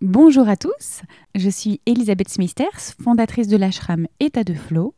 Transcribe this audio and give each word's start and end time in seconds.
Bonjour 0.00 0.48
à 0.48 0.56
tous, 0.56 1.02
je 1.34 1.50
suis 1.50 1.80
Elisabeth 1.84 2.28
Smithers, 2.28 2.94
fondatrice 3.02 3.48
de 3.48 3.56
l'ashram 3.56 4.06
État 4.20 4.44
de 4.44 4.54
Flow. 4.54 4.94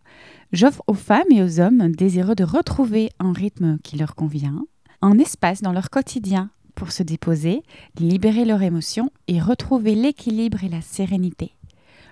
J'offre 0.53 0.83
aux 0.89 0.95
femmes 0.95 1.31
et 1.31 1.43
aux 1.43 1.59
hommes 1.59 1.91
désireux 1.93 2.35
de 2.35 2.45
retrouver 2.45 3.09
un 3.19 3.33
rythme 3.33 3.79
qui 3.79 3.97
leur 3.97 4.15
convient, 4.15 4.63
un 5.01 5.19
espace 5.19 5.63
dans 5.63 5.73
leur 5.73 5.89
quotidien 5.89 6.51
pour 6.75 6.93
se 6.93 7.03
déposer, 7.03 7.63
libérer 7.99 8.45
leurs 8.45 8.61
émotions 8.61 9.11
et 9.27 9.41
retrouver 9.41 9.95
l'équilibre 9.95 10.65
et 10.65 10.69
la 10.69 10.83
sérénité. 10.83 11.55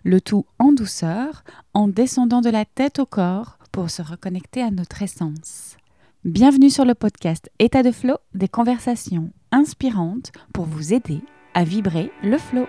Le 0.02 0.22
tout 0.22 0.46
en 0.58 0.72
douceur, 0.72 1.44
en 1.74 1.88
descendant 1.88 2.40
de 2.40 2.48
la 2.48 2.64
tête 2.64 3.00
au 3.00 3.06
corps 3.06 3.58
pour 3.70 3.90
se 3.90 4.00
reconnecter 4.00 4.62
à 4.62 4.70
notre 4.70 5.02
essence. 5.02 5.76
Bienvenue 6.24 6.70
sur 6.70 6.86
le 6.86 6.94
podcast 6.94 7.50
État 7.58 7.82
de 7.82 7.90
Flow, 7.90 8.16
des 8.32 8.48
conversations 8.48 9.30
inspirantes 9.52 10.32
pour 10.54 10.64
vous 10.64 10.94
aider 10.94 11.20
à 11.54 11.64
vibrer 11.64 12.10
le 12.22 12.38
flow. 12.38 12.66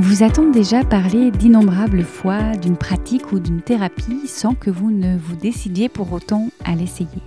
Vous 0.00 0.22
a-t-on 0.22 0.50
déjà 0.50 0.84
parlé 0.84 1.30
d'innombrables 1.30 2.04
fois 2.04 2.56
d'une 2.56 2.76
pratique 2.76 3.32
ou 3.32 3.40
d'une 3.40 3.60
thérapie 3.60 4.26
sans 4.26 4.54
que 4.54 4.70
vous 4.70 4.90
ne 4.90 5.16
vous 5.16 5.34
décidiez 5.34 5.88
pour 5.88 6.12
autant 6.12 6.48
à 6.64 6.74
l'essayer 6.74 7.22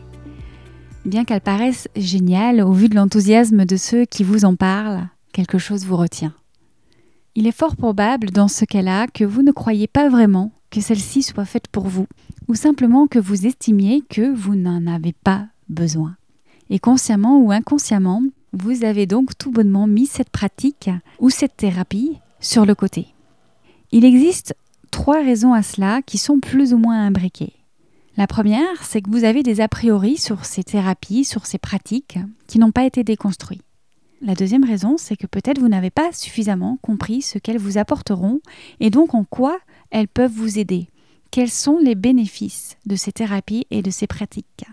Bien 1.06 1.26
qu'elle 1.26 1.42
paraisse 1.42 1.88
géniale 1.96 2.62
au 2.62 2.72
vu 2.72 2.88
de 2.88 2.96
l'enthousiasme 2.96 3.66
de 3.66 3.76
ceux 3.76 4.06
qui 4.06 4.24
vous 4.24 4.46
en 4.46 4.56
parlent, 4.56 5.08
quelque 5.34 5.58
chose 5.58 5.86
vous 5.86 5.98
retient. 5.98 6.34
Il 7.34 7.48
est 7.48 7.58
fort 7.58 7.78
probable 7.78 8.30
dans 8.32 8.50
ce 8.50 8.66
cas-là 8.66 9.08
que 9.08 9.24
vous 9.24 9.42
ne 9.42 9.54
croyez 9.54 9.88
pas 9.88 10.10
vraiment 10.10 10.52
que 10.70 10.82
celle-ci 10.82 11.24
soit 11.24 11.46
faite 11.46 11.70
pour 11.70 11.88
vous, 11.88 12.08
ou 12.50 12.56
simplement 12.56 13.08
que 13.08 13.20
vous 13.20 13.46
estimiez 13.46 14.02
que 14.10 14.34
vous 14.34 14.56
n'en 14.56 14.86
avez 14.86 15.14
pas 15.14 15.48
besoin. 15.70 16.18
Et 16.70 16.80
consciemment 16.80 17.40
ou 17.40 17.52
inconsciemment, 17.52 18.22
vous 18.52 18.84
avez 18.84 19.06
donc 19.06 19.38
tout 19.38 19.52
bonnement 19.52 19.88
mis 19.88 20.08
cette 20.08 20.30
pratique 20.30 20.90
ou 21.20 21.30
cette 21.30 21.56
thérapie 21.56 22.20
sur 22.42 22.66
le 22.66 22.76
côté. 22.76 23.08
Il 23.94 24.04
existe 24.04 24.54
trois 24.90 25.22
raisons 25.22 25.54
à 25.54 25.64
cela 25.64 26.02
qui 26.02 26.18
sont 26.18 26.42
plus 26.42 26.74
ou 26.74 26.78
moins 26.78 27.06
imbriquées. 27.06 27.54
La 28.18 28.28
première, 28.28 28.84
c'est 28.84 29.02
que 29.02 29.10
vous 29.10 29.24
avez 29.24 29.42
des 29.42 29.62
a 29.62 29.70
priori 29.70 30.18
sur 30.18 30.44
ces 30.44 30.64
thérapies, 30.64 31.24
sur 31.24 31.46
ces 31.46 31.58
pratiques 31.58 32.20
qui 32.48 32.60
n'ont 32.60 32.72
pas 32.72 32.84
été 32.84 33.06
déconstruits. 33.06 33.62
La 34.24 34.36
deuxième 34.36 34.64
raison, 34.64 34.98
c'est 34.98 35.16
que 35.18 35.26
peut-être 35.26 35.60
vous 35.60 35.68
n'avez 35.68 35.90
pas 35.90 36.12
suffisamment 36.12 36.78
compris 36.84 37.24
ce 37.24 37.40
qu'elles 37.40 37.58
vous 37.58 37.80
apporteront 37.80 38.40
et 38.80 38.92
donc 38.92 39.16
en 39.16 39.24
quoi 39.24 39.60
elles 39.90 40.08
peuvent 40.08 40.32
vous 40.32 40.60
aider. 40.60 40.90
Quels 41.32 41.50
sont 41.50 41.80
les 41.80 41.96
bénéfices 41.96 42.78
de 42.86 42.96
ces 42.96 43.12
thérapies 43.12 43.66
et 43.72 43.82
de 43.82 43.90
ces 43.90 44.06
pratiques? 44.06 44.66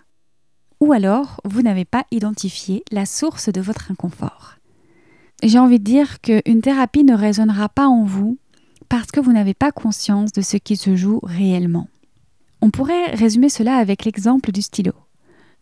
Ou 0.81 0.93
alors, 0.93 1.41
vous 1.45 1.63
n'avez 1.63 1.87
pas 1.87 2.05
identifié 2.11 2.85
la 2.93 3.07
source 3.07 3.49
de 3.49 3.63
votre 3.63 3.91
inconfort. 3.91 4.57
J'ai 5.43 5.59
envie 5.59 5.79
de 5.79 5.85
dire 5.85 6.21
qu'une 6.21 6.61
thérapie 6.61 7.05
ne 7.05 7.15
résonnera 7.15 7.71
pas 7.71 7.87
en 7.87 8.05
vous 8.05 8.37
parce 8.91 9.11
que 9.11 9.21
vous 9.21 9.33
n'avez 9.33 9.55
pas 9.55 9.73
conscience 9.73 10.33
de 10.33 10.43
ce 10.43 10.59
qui 10.59 10.77
se 10.77 10.95
joue 10.95 11.21
réellement. 11.23 11.89
On 12.61 12.71
pourrait 12.71 13.15
résumer 13.15 13.49
cela 13.49 13.77
avec 13.77 14.05
l'exemple 14.05 14.53
du 14.53 14.61
stylo. 14.61 14.93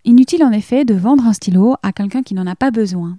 Inutile 0.05 0.45
en 0.45 0.53
effet 0.53 0.85
de 0.85 0.95
vendre 0.95 1.27
un 1.27 1.33
stylo 1.33 1.77
à 1.83 1.93
quelqu'un 1.93 2.23
qui 2.23 2.35
n'en 2.35 2.47
a 2.47 2.57
pas 2.57 2.71
besoin. 2.71 3.19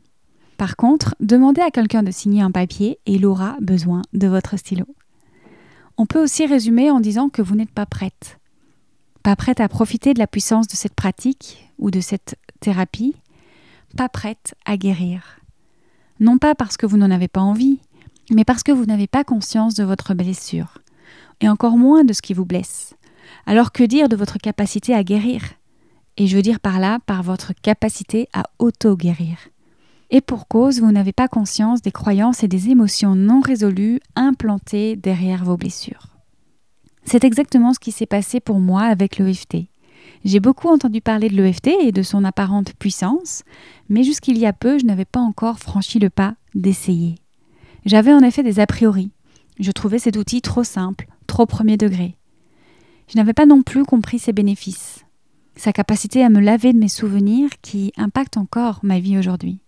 Par 0.57 0.75
contre, 0.75 1.15
demandez 1.19 1.61
à 1.61 1.69
quelqu'un 1.69 2.01
de 2.01 2.11
signer 2.11 2.41
un 2.41 2.51
papier 2.51 2.99
et 3.05 3.13
il 3.13 3.25
aura 3.25 3.55
besoin 3.61 4.01
de 4.13 4.27
votre 4.27 4.57
stylo. 4.57 4.85
On 5.97 6.07
peut 6.07 6.21
aussi 6.21 6.45
résumer 6.45 6.89
en 6.89 6.99
disant 6.99 7.29
que 7.29 7.43
vous 7.43 7.55
n'êtes 7.55 7.71
pas 7.71 7.85
prête. 7.85 8.39
Pas 9.21 9.35
prête 9.35 9.59
à 9.59 9.69
profiter 9.69 10.13
de 10.13 10.19
la 10.19 10.27
puissance 10.27 10.67
de 10.67 10.75
cette 10.75 10.95
pratique 10.95 11.71
ou 11.77 11.91
de 11.91 11.99
cette 11.99 12.35
thérapie. 12.59 13.15
Pas 13.95 14.09
prête 14.09 14.55
à 14.65 14.77
guérir. 14.77 15.39
Non 16.19 16.39
pas 16.39 16.55
parce 16.55 16.77
que 16.77 16.87
vous 16.87 16.97
n'en 16.97 17.11
avez 17.11 17.27
pas 17.27 17.41
envie, 17.41 17.79
mais 18.31 18.43
parce 18.43 18.63
que 18.63 18.71
vous 18.71 18.85
n'avez 18.85 19.07
pas 19.07 19.23
conscience 19.23 19.75
de 19.75 19.83
votre 19.83 20.15
blessure. 20.15 20.79
Et 21.39 21.49
encore 21.49 21.77
moins 21.77 22.03
de 22.03 22.13
ce 22.13 22.21
qui 22.23 22.33
vous 22.33 22.45
blesse. 22.45 22.95
Alors 23.45 23.71
que 23.71 23.83
dire 23.83 24.09
de 24.09 24.15
votre 24.15 24.39
capacité 24.39 24.95
à 24.95 25.03
guérir? 25.03 25.43
Et 26.17 26.25
je 26.25 26.35
veux 26.35 26.41
dire 26.41 26.59
par 26.59 26.79
là, 26.79 26.97
par 27.05 27.21
votre 27.21 27.53
capacité 27.61 28.27
à 28.33 28.43
auto-guérir. 28.57 29.37
Et 30.09 30.21
pour 30.21 30.47
cause, 30.47 30.79
vous 30.79 30.91
n'avez 30.91 31.11
pas 31.11 31.27
conscience 31.27 31.81
des 31.81 31.91
croyances 31.91 32.43
et 32.43 32.47
des 32.47 32.69
émotions 32.69 33.15
non 33.15 33.41
résolues 33.41 33.99
implantées 34.15 34.95
derrière 34.95 35.43
vos 35.43 35.57
blessures. 35.57 36.07
C'est 37.03 37.23
exactement 37.23 37.73
ce 37.73 37.79
qui 37.79 37.91
s'est 37.91 38.05
passé 38.05 38.39
pour 38.39 38.59
moi 38.59 38.83
avec 38.83 39.17
l'EFT. 39.17 39.67
J'ai 40.23 40.39
beaucoup 40.39 40.69
entendu 40.69 41.01
parler 41.01 41.29
de 41.29 41.35
l'EFT 41.35 41.67
et 41.81 41.91
de 41.91 42.01
son 42.03 42.23
apparente 42.23 42.73
puissance, 42.73 43.43
mais 43.89 44.03
jusqu'il 44.03 44.37
y 44.37 44.45
a 44.45 44.53
peu, 44.53 44.79
je 44.79 44.85
n'avais 44.85 45.05
pas 45.05 45.19
encore 45.19 45.59
franchi 45.59 45.99
le 45.99 46.09
pas 46.09 46.35
d'essayer. 46.55 47.15
J'avais 47.85 48.13
en 48.13 48.21
effet 48.21 48.43
des 48.43 48.59
a 48.59 48.67
priori. 48.67 49.11
Je 49.59 49.71
trouvais 49.71 49.99
cet 49.99 50.17
outil 50.17 50.41
trop 50.41 50.63
simple, 50.63 51.07
trop 51.27 51.45
premier 51.45 51.77
degré. 51.77 52.15
Je 53.07 53.17
n'avais 53.17 53.33
pas 53.33 53.45
non 53.45 53.61
plus 53.61 53.85
compris 53.85 54.19
ses 54.19 54.33
bénéfices, 54.33 55.05
sa 55.55 55.71
capacité 55.71 56.23
à 56.23 56.29
me 56.29 56.39
laver 56.39 56.73
de 56.73 56.79
mes 56.79 56.89
souvenirs 56.89 57.49
qui 57.61 57.93
impactent 57.97 58.37
encore 58.37 58.79
ma 58.83 58.99
vie 58.99 59.17
aujourd'hui. 59.17 59.59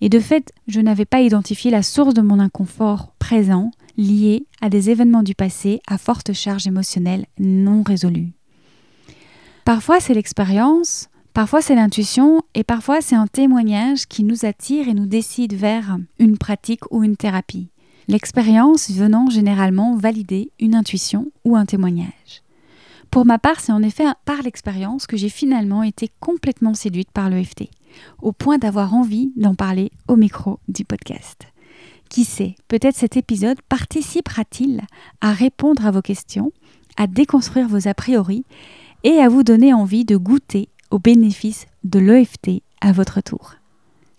Et 0.00 0.08
de 0.08 0.20
fait, 0.20 0.52
je 0.68 0.80
n'avais 0.80 1.04
pas 1.04 1.20
identifié 1.20 1.70
la 1.70 1.82
source 1.82 2.14
de 2.14 2.22
mon 2.22 2.38
inconfort 2.38 3.12
présent 3.18 3.70
lié 3.96 4.46
à 4.60 4.70
des 4.70 4.90
événements 4.90 5.24
du 5.24 5.34
passé 5.34 5.80
à 5.86 5.98
forte 5.98 6.32
charge 6.32 6.66
émotionnelle 6.66 7.26
non 7.38 7.82
résolue. 7.82 8.32
Parfois 9.64 10.00
c'est 10.00 10.14
l'expérience, 10.14 11.08
parfois 11.34 11.60
c'est 11.60 11.74
l'intuition 11.74 12.42
et 12.54 12.64
parfois 12.64 13.00
c'est 13.00 13.16
un 13.16 13.26
témoignage 13.26 14.06
qui 14.06 14.22
nous 14.22 14.46
attire 14.46 14.88
et 14.88 14.94
nous 14.94 15.06
décide 15.06 15.54
vers 15.54 15.98
une 16.18 16.38
pratique 16.38 16.90
ou 16.92 17.02
une 17.02 17.16
thérapie. 17.16 17.68
L'expérience 18.06 18.90
venant 18.90 19.28
généralement 19.28 19.96
valider 19.96 20.52
une 20.60 20.74
intuition 20.74 21.30
ou 21.44 21.56
un 21.56 21.66
témoignage. 21.66 22.42
Pour 23.10 23.26
ma 23.26 23.38
part, 23.38 23.60
c'est 23.60 23.72
en 23.72 23.82
effet 23.82 24.04
par 24.24 24.42
l'expérience 24.42 25.06
que 25.06 25.16
j'ai 25.16 25.28
finalement 25.28 25.82
été 25.82 26.10
complètement 26.20 26.74
séduite 26.74 27.10
par 27.10 27.28
l'EFT 27.28 27.68
au 28.20 28.32
point 28.32 28.58
d'avoir 28.58 28.94
envie 28.94 29.32
d'en 29.36 29.54
parler 29.54 29.90
au 30.08 30.16
micro 30.16 30.58
du 30.68 30.84
podcast. 30.84 31.46
Qui 32.08 32.24
sait, 32.24 32.54
peut-être 32.68 32.96
cet 32.96 33.16
épisode 33.16 33.60
participera-t-il 33.68 34.82
à 35.20 35.32
répondre 35.32 35.86
à 35.86 35.90
vos 35.90 36.02
questions, 36.02 36.52
à 36.96 37.06
déconstruire 37.06 37.68
vos 37.68 37.86
a 37.86 37.94
priori 37.94 38.44
et 39.04 39.18
à 39.18 39.28
vous 39.28 39.42
donner 39.42 39.74
envie 39.74 40.04
de 40.04 40.16
goûter 40.16 40.68
aux 40.90 40.98
bénéfices 40.98 41.66
de 41.84 41.98
l'EFT 41.98 42.62
à 42.80 42.92
votre 42.92 43.20
tour. 43.20 43.54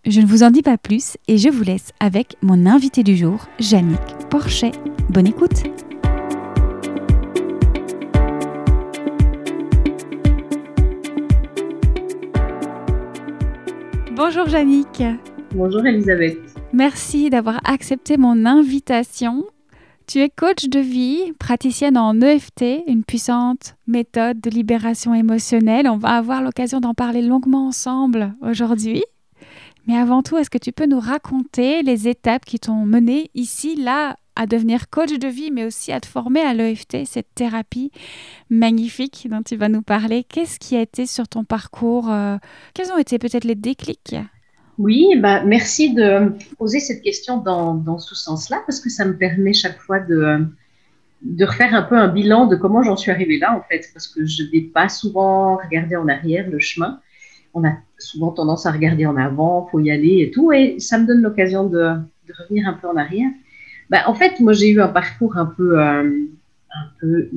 Je 0.05 0.21
ne 0.21 0.25
vous 0.25 0.43
en 0.43 0.51
dis 0.51 0.61
pas 0.61 0.77
plus 0.77 1.17
et 1.27 1.37
je 1.37 1.49
vous 1.49 1.63
laisse 1.63 1.91
avec 1.99 2.37
mon 2.41 2.65
invité 2.65 3.03
du 3.03 3.17
jour, 3.17 3.47
Jannick 3.59 3.99
Porchet. 4.29 4.71
Bonne 5.09 5.27
écoute! 5.27 5.88
Bonjour 14.21 14.49
Jannick. 14.49 15.01
Bonjour 15.55 15.85
Elisabeth. 15.85 16.37
Merci 16.73 17.29
d'avoir 17.29 17.61
accepté 17.63 18.17
mon 18.17 18.45
invitation. 18.45 19.45
Tu 20.07 20.19
es 20.19 20.29
coach 20.29 20.65
de 20.65 20.81
vie, 20.81 21.31
praticienne 21.39 21.97
en 21.97 22.19
EFT, 22.19 22.83
une 22.87 23.05
puissante 23.05 23.75
méthode 23.87 24.41
de 24.41 24.49
libération 24.49 25.13
émotionnelle. 25.13 25.87
On 25.87 25.95
va 25.95 26.17
avoir 26.17 26.41
l'occasion 26.41 26.81
d'en 26.81 26.93
parler 26.93 27.21
longuement 27.21 27.67
ensemble 27.67 28.35
aujourd'hui. 28.41 29.05
Mais 29.87 29.95
avant 29.95 30.21
tout, 30.21 30.37
est-ce 30.37 30.49
que 30.49 30.57
tu 30.57 30.73
peux 30.73 30.85
nous 30.85 30.99
raconter 30.99 31.81
les 31.81 32.09
étapes 32.09 32.43
qui 32.43 32.59
t'ont 32.59 32.85
mené 32.85 33.31
ici, 33.35 33.77
là, 33.77 34.17
à 34.39 34.47
devenir 34.47 34.89
coach 34.89 35.11
de 35.11 35.27
vie, 35.27 35.51
mais 35.51 35.65
aussi 35.65 35.91
à 35.91 35.99
te 35.99 36.07
former 36.07 36.39
à 36.39 36.53
l'EFT, 36.53 37.05
cette 37.05 37.27
thérapie 37.35 37.91
magnifique 38.49 39.27
dont 39.29 39.41
tu 39.43 39.57
vas 39.57 39.67
nous 39.67 39.81
parler. 39.81 40.23
Qu'est-ce 40.23 40.59
qui 40.59 40.77
a 40.77 40.81
été 40.81 41.05
sur 41.05 41.27
ton 41.27 41.43
parcours 41.43 42.09
euh, 42.09 42.37
Quels 42.73 42.89
ont 42.93 42.97
été 42.97 43.19
peut-être 43.19 43.43
les 43.43 43.55
déclics? 43.55 44.15
Oui, 44.77 45.07
bah, 45.17 45.43
merci 45.43 45.93
de 45.93 46.31
poser 46.57 46.79
cette 46.79 47.01
question 47.01 47.39
dans, 47.39 47.73
dans 47.73 47.99
ce 47.99 48.15
sens-là, 48.15 48.63
parce 48.65 48.79
que 48.79 48.89
ça 48.89 49.03
me 49.03 49.17
permet 49.17 49.51
chaque 49.51 49.77
fois 49.77 49.99
de, 49.99 50.47
de 51.21 51.45
refaire 51.45 51.73
un 51.75 51.81
peu 51.81 51.97
un 51.97 52.07
bilan 52.07 52.47
de 52.47 52.55
comment 52.55 52.81
j'en 52.81 52.95
suis 52.95 53.11
arrivée 53.11 53.39
là, 53.39 53.53
en 53.53 53.61
fait, 53.69 53.89
parce 53.93 54.07
que 54.07 54.25
je 54.25 54.43
n'ai 54.53 54.61
pas 54.61 54.87
souvent 54.87 55.57
regardé 55.57 55.97
en 55.97 56.07
arrière 56.07 56.49
le 56.49 56.59
chemin. 56.59 57.01
On 57.53 57.67
a 57.67 57.73
souvent 57.97 58.31
tendance 58.31 58.65
à 58.65 58.71
regarder 58.71 59.05
en 59.05 59.17
avant, 59.17 59.67
faut 59.69 59.81
y 59.81 59.91
aller 59.91 60.21
et 60.21 60.31
tout, 60.31 60.53
et 60.53 60.79
ça 60.79 60.97
me 60.97 61.05
donne 61.05 61.21
l'occasion 61.21 61.65
de, 61.65 61.95
de 62.27 62.33
revenir 62.41 62.69
un 62.69 62.73
peu 62.73 62.87
en 62.87 62.95
arrière. 62.95 63.29
Bah, 63.89 64.03
en 64.07 64.13
fait, 64.13 64.39
moi, 64.39 64.53
j'ai 64.53 64.69
eu 64.69 64.81
un 64.81 64.87
parcours 64.87 65.37
un 65.37 65.45
peu, 65.45 65.79
euh, 65.79 66.03
un 66.03 66.87
peu 66.99 67.29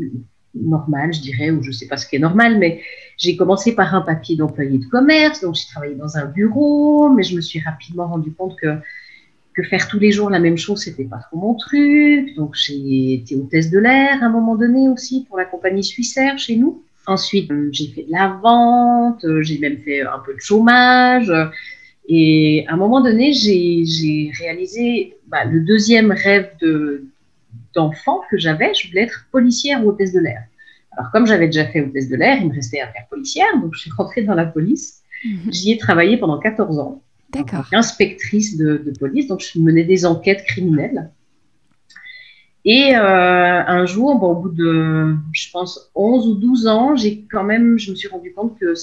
normal, 0.55 1.15
je 1.15 1.21
dirais, 1.21 1.51
ou 1.51 1.63
je 1.63 1.69
ne 1.69 1.73
sais 1.73 1.87
pas 1.87 1.97
ce 1.97 2.07
qui 2.07 2.17
est 2.17 2.21
normal, 2.21 2.59
mais 2.59 2.83
j'ai 3.17 3.37
commencé 3.37 3.75
par 3.75 3.95
un 3.95 4.03
papier 4.03 4.37
d'employé 4.37 4.79
de 4.79 4.85
commerce, 4.87 5.41
donc 5.41 5.55
j'ai 5.55 5.67
travaillé 5.67 5.95
dans 5.95 6.17
un 6.17 6.27
bureau, 6.27 7.09
mais 7.11 7.23
je 7.23 7.37
me 7.37 7.41
suis 7.41 7.61
rapidement 7.61 8.07
rendu 8.07 8.33
compte 8.33 8.57
que 8.61 8.77
que 9.55 9.63
faire 9.63 9.89
tous 9.89 9.99
les 9.99 10.13
jours 10.13 10.31
la 10.31 10.41
même 10.41 10.57
chose, 10.57 10.83
c'était 10.83 11.05
pas 11.05 11.19
trop 11.19 11.39
mon 11.39 11.55
truc. 11.55 12.35
Donc 12.37 12.55
j'ai 12.55 13.15
été 13.15 13.37
hôtesse 13.37 13.71
de 13.71 13.79
l'air 13.79 14.23
à 14.23 14.27
un 14.27 14.31
moment 14.31 14.57
donné 14.57 14.89
aussi 14.89 15.25
pour 15.29 15.37
la 15.37 15.45
compagnie 15.45 15.85
Suissair 15.85 16.39
chez 16.39 16.57
nous. 16.57 16.83
Ensuite, 17.07 17.51
euh, 17.51 17.69
j'ai 17.73 17.89
fait 17.89 18.05
de 18.05 18.13
la 18.13 18.29
vente, 18.43 19.25
euh, 19.25 19.43
j'ai 19.43 19.59
même 19.59 19.79
fait 19.79 20.03
un 20.03 20.21
peu 20.25 20.35
de 20.35 20.41
chômage. 20.41 21.31
Et 22.09 22.65
à 22.69 22.75
un 22.75 22.77
moment 22.77 23.01
donné, 23.01 23.33
j'ai 23.33 24.31
réalisé 24.39 25.17
bah, 25.27 25.45
le 25.45 25.61
deuxième 25.61 26.11
rêve 26.13 26.51
d'enfant 27.75 28.21
que 28.31 28.39
j'avais. 28.39 28.75
Je 28.75 28.89
voulais 28.89 29.03
être 29.03 29.27
policière 29.31 29.85
ou 29.85 29.91
hôtesse 29.91 30.13
de 30.13 30.21
l'air. 30.21 30.43
Alors, 30.97 31.11
comme 31.11 31.27
j'avais 31.27 31.47
déjà 31.47 31.65
fait 31.67 31.81
hôtesse 31.81 32.09
de 32.09 32.17
l'air, 32.17 32.39
il 32.41 32.49
me 32.49 32.55
restait 32.55 32.81
à 32.81 32.89
faire 32.89 33.07
policière. 33.09 33.47
Donc, 33.61 33.75
je 33.75 33.81
suis 33.81 33.91
rentrée 33.91 34.23
dans 34.23 34.35
la 34.35 34.45
police. 34.45 35.03
Mhm. 35.25 35.53
J'y 35.53 35.73
ai 35.73 35.79
travaillé 35.79 36.17
pendant 36.17 36.39
14 36.39 36.79
ans. 36.79 37.03
D'accord. 37.31 37.67
Inspectrice 37.73 38.59
de, 38.59 38.93
police. 38.99 39.27
Donc, 39.29 39.41
je 39.41 39.59
menais 39.59 39.85
des 39.85 40.05
enquêtes 40.05 40.45
criminelles. 40.45 41.11
Et 42.65 42.95
euh, 42.95 43.01
un 43.67 43.87
jour, 43.87 44.17
bon, 44.19 44.33
au 44.33 44.43
bout 44.43 44.51
de, 44.51 45.17
je 45.33 45.51
pense, 45.51 45.91
11 45.95 46.29
ou 46.29 46.35
12 46.35 46.67
ans, 46.67 46.95
j'ai 46.95 47.25
quand 47.31 47.43
même, 47.43 47.79
je 47.79 47.91
me 47.91 47.97
suis 47.97 48.09
rendu 48.09 48.33
compte 48.33 48.59
que 48.59 48.75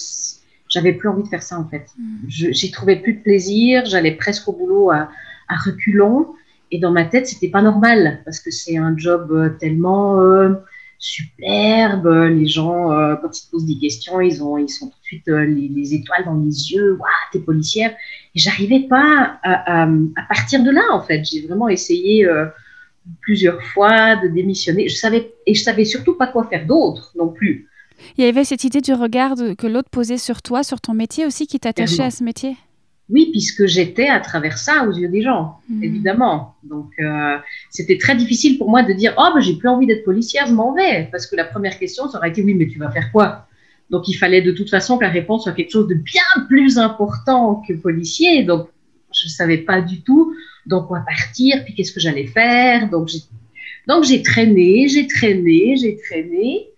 j'avais 0.70 0.94
plus 0.94 1.10
envie 1.10 1.24
de 1.24 1.28
faire 1.28 1.44
ça 1.44 1.60
en 1.60 1.68
fait. 1.68 1.88
Mm. 1.98 2.18
J'y 2.28 2.72
trouvais 2.72 2.98
plus 2.98 3.16
de 3.16 3.22
plaisir, 3.22 3.86
j'allais 3.86 4.14
presque 4.14 4.48
au 4.48 4.54
boulot 4.54 4.92
à, 4.92 5.10
à, 5.48 5.56
reculons. 5.66 6.28
Et 6.72 6.78
dans 6.78 6.92
ma 6.92 7.04
tête, 7.06 7.28
c'était 7.28 7.50
pas 7.50 7.64
normal 7.64 8.22
parce 8.26 8.40
que 8.40 8.52
c'est 8.52 8.78
un 8.78 8.96
job 8.96 9.32
euh, 9.32 9.50
tellement 9.60 10.22
euh, 10.22 10.54
superbe. 11.00 12.08
Les 12.08 12.46
gens, 12.46 12.92
euh, 12.92 13.16
quand 13.16 13.36
ils 13.36 13.46
te 13.46 13.52
posent 13.52 13.66
des 13.66 13.80
questions, 13.80 14.22
ils 14.22 14.44
ont, 14.44 14.58
ils 14.58 14.70
sont 14.70 14.86
tout 14.86 15.00
de 15.00 15.04
suite 15.04 15.28
les, 15.28 15.94
étoiles 15.96 16.26
dans 16.26 16.36
les 16.36 16.72
yeux. 16.72 16.92
Waouh, 16.92 17.10
t'es 17.34 17.40
policière. 17.40 17.92
Et 18.36 18.40
j'arrivais 18.40 18.82
pas 18.82 19.40
à, 19.42 19.82
à, 19.82 19.90
à, 20.16 20.22
partir 20.30 20.64
de 20.64 20.70
là 20.70 20.84
en 20.92 21.02
fait. 21.02 21.24
J'ai 21.24 21.42
vraiment 21.48 21.70
essayé 21.70 22.28
plusieurs 23.22 23.64
fois 23.64 24.18
de 24.18 24.28
démissionner. 24.28 24.88
Je 24.88 24.96
savais 24.96 25.34
et 25.48 25.56
je 25.56 25.64
savais 25.64 25.86
surtout 25.86 26.16
pas 26.16 26.28
quoi 26.28 26.46
faire 26.48 26.68
d'autre 26.68 27.14
non 27.18 27.30
plus. 27.30 27.68
Il 28.18 28.26
y 28.26 28.28
avait 28.28 28.44
cette 28.44 28.64
idée 28.64 28.82
du 28.82 28.94
regard 28.94 29.36
que 29.58 29.68
l'autre 29.68 29.90
posait 29.90 30.18
sur 30.18 30.42
toi, 30.42 30.64
sur 30.64 30.82
ton 30.82 30.94
métier 30.94 31.26
aussi, 31.26 31.48
qui 31.48 31.60
t'attachait 31.60 32.04
à 32.04 32.12
ce 32.12 32.24
métier? 32.24 32.56
Oui, 33.10 33.30
puisque 33.32 33.66
j'étais 33.66 34.08
à 34.08 34.20
travers 34.20 34.58
ça 34.58 34.86
aux 34.88 34.92
yeux 34.92 35.08
des 35.08 35.24
gens, 35.24 35.58
hmm. 35.68 35.84
évidemment. 35.84 36.56
Donc, 36.64 36.92
euh, 37.00 37.38
c'était 37.72 37.98
très 37.98 38.16
difficile 38.16 38.60
pour 38.60 38.70
moi 38.70 38.84
de 38.84 38.94
dire 38.94 39.16
Oh, 39.18 39.30
ben, 39.34 39.42
j'ai 39.42 39.56
plus 39.56 39.68
envie 39.68 39.88
d'être 39.88 40.06
policière, 40.06 40.46
je 40.46 40.54
m'en 40.54 40.74
vais. 40.74 41.10
Parce 41.12 41.26
que 41.26 41.36
la 41.36 41.46
première 41.46 41.80
question, 41.80 42.08
ça 42.08 42.20
aurait 42.20 42.30
été 42.30 42.44
Oui, 42.44 42.54
mais 42.54 42.68
tu 42.68 42.78
vas 42.78 42.92
faire 42.92 43.12
quoi? 43.12 43.48
Donc, 43.90 44.08
il 44.08 44.14
fallait 44.14 44.44
de 44.44 44.52
toute 44.52 44.70
façon 44.70 45.00
que 45.00 45.04
la 45.04 45.10
réponse 45.10 45.44
soit 45.44 45.54
quelque 45.54 45.72
chose 45.72 45.88
de 45.88 45.96
bien 45.96 46.22
plus 46.48 46.78
important 46.78 47.64
que 47.68 47.74
policier. 47.74 48.44
Donc, 48.44 48.68
je 49.12 49.26
ne 49.26 49.30
savais 49.32 49.58
pas 49.58 49.82
du 49.82 50.02
tout 50.02 50.36
dans 50.68 50.84
quoi 50.84 51.00
partir, 51.00 51.64
puis 51.66 51.74
qu'est-ce 51.74 51.92
que 51.92 52.00
j'allais 52.00 52.28
faire. 52.28 52.92
Donc, 52.92 53.10
donc, 53.88 54.04
j'ai 54.04 54.22
traîné, 54.22 54.88
j'ai 54.88 55.08
traîné, 55.08 55.78
j'ai 55.78 55.98
traîné 55.98 56.69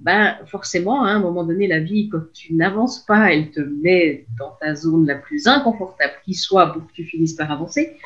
ben, 0.00 0.36
forcément, 0.46 1.04
hein, 1.04 1.14
à 1.14 1.16
un 1.16 1.18
moment 1.18 1.44
donné, 1.44 1.66
la 1.66 1.80
vie, 1.80 2.08
quand 2.08 2.22
tu 2.32 2.54
n'avances 2.54 3.00
pas, 3.00 3.32
elle 3.32 3.50
te 3.50 3.60
met 3.60 4.26
dans 4.38 4.52
ta 4.60 4.74
zone 4.74 5.06
la 5.06 5.16
plus 5.16 5.46
inconfortable 5.46 6.12
qui 6.24 6.34
soit 6.34 6.72
pour 6.72 6.86
que 6.86 6.92
tu 6.92 7.04
finisses 7.04 7.34
par 7.34 7.50
avancer. 7.50 7.96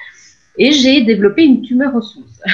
Et 0.56 0.72
j'ai 0.72 1.02
développé 1.02 1.44
une 1.44 1.62
tumeur 1.62 1.94
osseuse. 1.94 2.42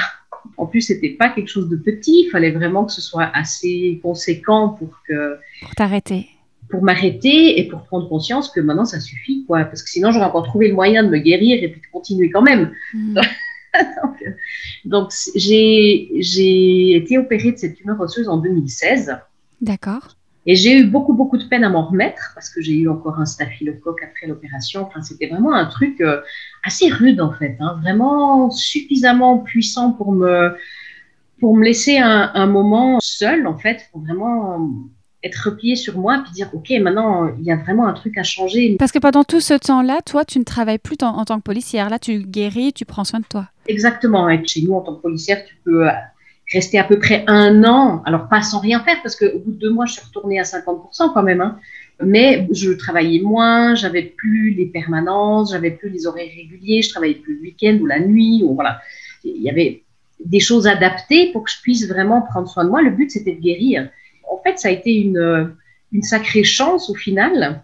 En 0.55 0.65
plus, 0.65 0.81
c'était 0.81 1.09
pas 1.09 1.29
quelque 1.29 1.49
chose 1.49 1.69
de 1.69 1.75
petit. 1.75 2.23
Il 2.25 2.29
fallait 2.29 2.51
vraiment 2.51 2.85
que 2.85 2.93
ce 2.93 3.01
soit 3.01 3.29
assez 3.33 3.99
conséquent 4.01 4.69
pour 4.69 4.89
que. 5.07 5.37
Pour 5.61 5.75
t'arrêter. 5.75 6.27
Pour 6.69 6.81
m'arrêter 6.81 7.59
et 7.59 7.67
pour 7.67 7.83
prendre 7.83 8.07
conscience 8.07 8.49
que 8.49 8.61
maintenant 8.61 8.85
ça 8.85 9.01
suffit, 9.01 9.43
quoi. 9.45 9.65
Parce 9.65 9.83
que 9.83 9.89
sinon, 9.89 10.11
j'aurais 10.11 10.25
encore 10.25 10.45
trouvé 10.45 10.69
le 10.69 10.75
moyen 10.75 11.03
de 11.03 11.09
me 11.09 11.17
guérir 11.17 11.61
et 11.61 11.67
puis 11.67 11.81
de 11.81 11.87
continuer 11.91 12.29
quand 12.29 12.41
même. 12.41 12.71
Hmm. 12.93 13.19
donc, 14.03 14.23
donc 14.85 15.11
j'ai 15.35 16.95
été 16.95 17.17
opérée 17.17 17.51
de 17.51 17.57
cette 17.57 17.75
tumeur 17.75 17.99
osseuse 17.99 18.29
en 18.29 18.37
2016. 18.37 19.17
D'accord. 19.61 20.15
Et 20.45 20.55
j'ai 20.55 20.79
eu 20.79 20.85
beaucoup, 20.85 21.13
beaucoup 21.13 21.37
de 21.37 21.43
peine 21.43 21.63
à 21.63 21.69
m'en 21.69 21.85
remettre 21.85 22.31
parce 22.33 22.49
que 22.49 22.61
j'ai 22.61 22.73
eu 22.73 22.89
encore 22.89 23.19
un 23.19 23.25
staphylocoque 23.25 24.01
après 24.01 24.25
l'opération. 24.25 24.81
Enfin, 24.81 25.01
c'était 25.01 25.27
vraiment 25.27 25.53
un 25.53 25.65
truc 25.65 25.99
euh, 26.01 26.21
assez 26.63 26.89
rude 26.89 27.21
en 27.21 27.33
fait, 27.33 27.57
hein. 27.59 27.77
vraiment 27.81 28.49
suffisamment 28.49 29.39
puissant 29.39 29.91
pour 29.91 30.11
me, 30.11 30.55
pour 31.39 31.55
me 31.55 31.63
laisser 31.63 31.97
un, 31.97 32.47
moment 32.47 32.99
seul 33.01 33.47
en 33.47 33.57
fait, 33.57 33.87
pour 33.91 34.01
vraiment 34.01 34.69
être 35.21 35.49
replié 35.49 35.75
sur 35.75 35.97
moi 35.97 36.21
puis 36.23 36.31
dire 36.31 36.49
ok 36.53 36.69
maintenant 36.79 37.27
il 37.37 37.43
y 37.43 37.51
a 37.51 37.57
vraiment 37.57 37.85
un 37.85 37.93
truc 37.93 38.17
à 38.17 38.23
changer. 38.23 38.77
Parce 38.79 38.93
que 38.93 38.99
pendant 38.99 39.25
tout 39.25 39.41
ce 39.41 39.53
temps-là, 39.53 39.99
toi 40.05 40.23
tu 40.23 40.39
ne 40.39 40.45
travailles 40.45 40.79
plus 40.79 40.97
en, 41.01 41.25
tant 41.25 41.37
que 41.37 41.43
policière. 41.43 41.89
Là 41.89 41.99
tu 41.99 42.23
guéris, 42.23 42.71
tu 42.71 42.85
prends 42.85 43.03
soin 43.03 43.19
de 43.19 43.25
toi. 43.25 43.49
Exactement. 43.67 44.29
Et 44.29 44.41
chez 44.47 44.61
nous 44.61 44.73
en 44.73 44.81
tant 44.81 44.95
que 44.95 45.01
policière, 45.01 45.43
tu 45.45 45.55
peux 45.65 45.89
resté 46.51 46.79
à 46.79 46.83
peu 46.83 46.97
près 46.97 47.23
un 47.27 47.63
an, 47.63 48.01
alors 48.05 48.27
pas 48.27 48.41
sans 48.41 48.59
rien 48.59 48.79
faire, 48.79 48.97
parce 49.03 49.15
qu'au 49.15 49.39
bout 49.39 49.51
de 49.51 49.59
deux 49.59 49.69
mois, 49.69 49.85
je 49.85 49.93
suis 49.93 50.01
retournée 50.01 50.39
à 50.39 50.43
50% 50.43 51.13
quand 51.13 51.23
même, 51.23 51.41
hein. 51.41 51.59
mais 52.03 52.47
je 52.51 52.71
travaillais 52.71 53.21
moins, 53.21 53.75
j'avais 53.75 54.01
plus 54.01 54.51
les 54.51 54.65
permanences, 54.65 55.51
j'avais 55.51 55.71
plus 55.71 55.89
les 55.89 56.07
horaires 56.07 56.31
réguliers, 56.35 56.81
je 56.81 56.89
travaillais 56.89 57.15
plus 57.15 57.35
le 57.35 57.41
week-end 57.41 57.77
ou 57.81 57.85
la 57.85 57.99
nuit, 57.99 58.41
ou 58.43 58.55
voilà. 58.55 58.81
Il 59.23 59.41
y 59.41 59.49
avait 59.49 59.83
des 60.23 60.39
choses 60.39 60.65
adaptées 60.65 61.31
pour 61.31 61.43
que 61.43 61.51
je 61.51 61.61
puisse 61.61 61.87
vraiment 61.87 62.21
prendre 62.21 62.49
soin 62.49 62.65
de 62.65 62.69
moi. 62.69 62.81
Le 62.81 62.91
but, 62.91 63.11
c'était 63.11 63.33
de 63.33 63.41
guérir. 63.41 63.89
En 64.29 64.41
fait, 64.43 64.57
ça 64.57 64.69
a 64.69 64.71
été 64.71 64.93
une, 64.93 65.53
une 65.91 66.03
sacrée 66.03 66.43
chance 66.43 66.89
au 66.89 66.95
final, 66.95 67.63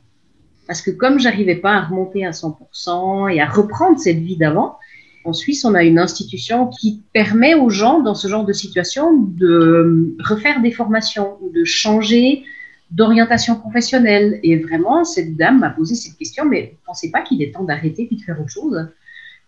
parce 0.67 0.81
que 0.81 0.91
comme 0.91 1.19
j'arrivais 1.19 1.55
pas 1.55 1.73
à 1.73 1.81
remonter 1.81 2.25
à 2.25 2.31
100% 2.31 3.33
et 3.33 3.41
à 3.41 3.45
reprendre 3.47 3.99
cette 3.99 4.19
vie 4.19 4.37
d'avant, 4.37 4.77
en 5.25 5.33
Suisse, 5.33 5.65
on 5.65 5.73
a 5.73 5.83
une 5.83 5.99
institution 5.99 6.67
qui 6.67 7.01
permet 7.13 7.55
aux 7.55 7.69
gens 7.69 7.99
dans 8.01 8.15
ce 8.15 8.27
genre 8.27 8.45
de 8.45 8.53
situation 8.53 9.13
de 9.13 10.15
refaire 10.23 10.61
des 10.61 10.71
formations 10.71 11.37
ou 11.41 11.51
de 11.51 11.63
changer 11.63 12.43
d'orientation 12.91 13.55
professionnelle. 13.55 14.39
Et 14.43 14.57
vraiment, 14.57 15.03
cette 15.03 15.35
dame 15.35 15.59
m'a 15.59 15.71
posé 15.71 15.95
cette 15.95 16.17
question, 16.17 16.45
mais 16.45 16.73
ne 16.73 16.85
pensez 16.85 17.11
pas 17.11 17.21
qu'il 17.21 17.41
est 17.41 17.53
temps 17.53 17.63
d'arrêter 17.63 18.07
et 18.09 18.15
de 18.15 18.21
faire 18.21 18.39
autre 18.39 18.51
chose? 18.51 18.87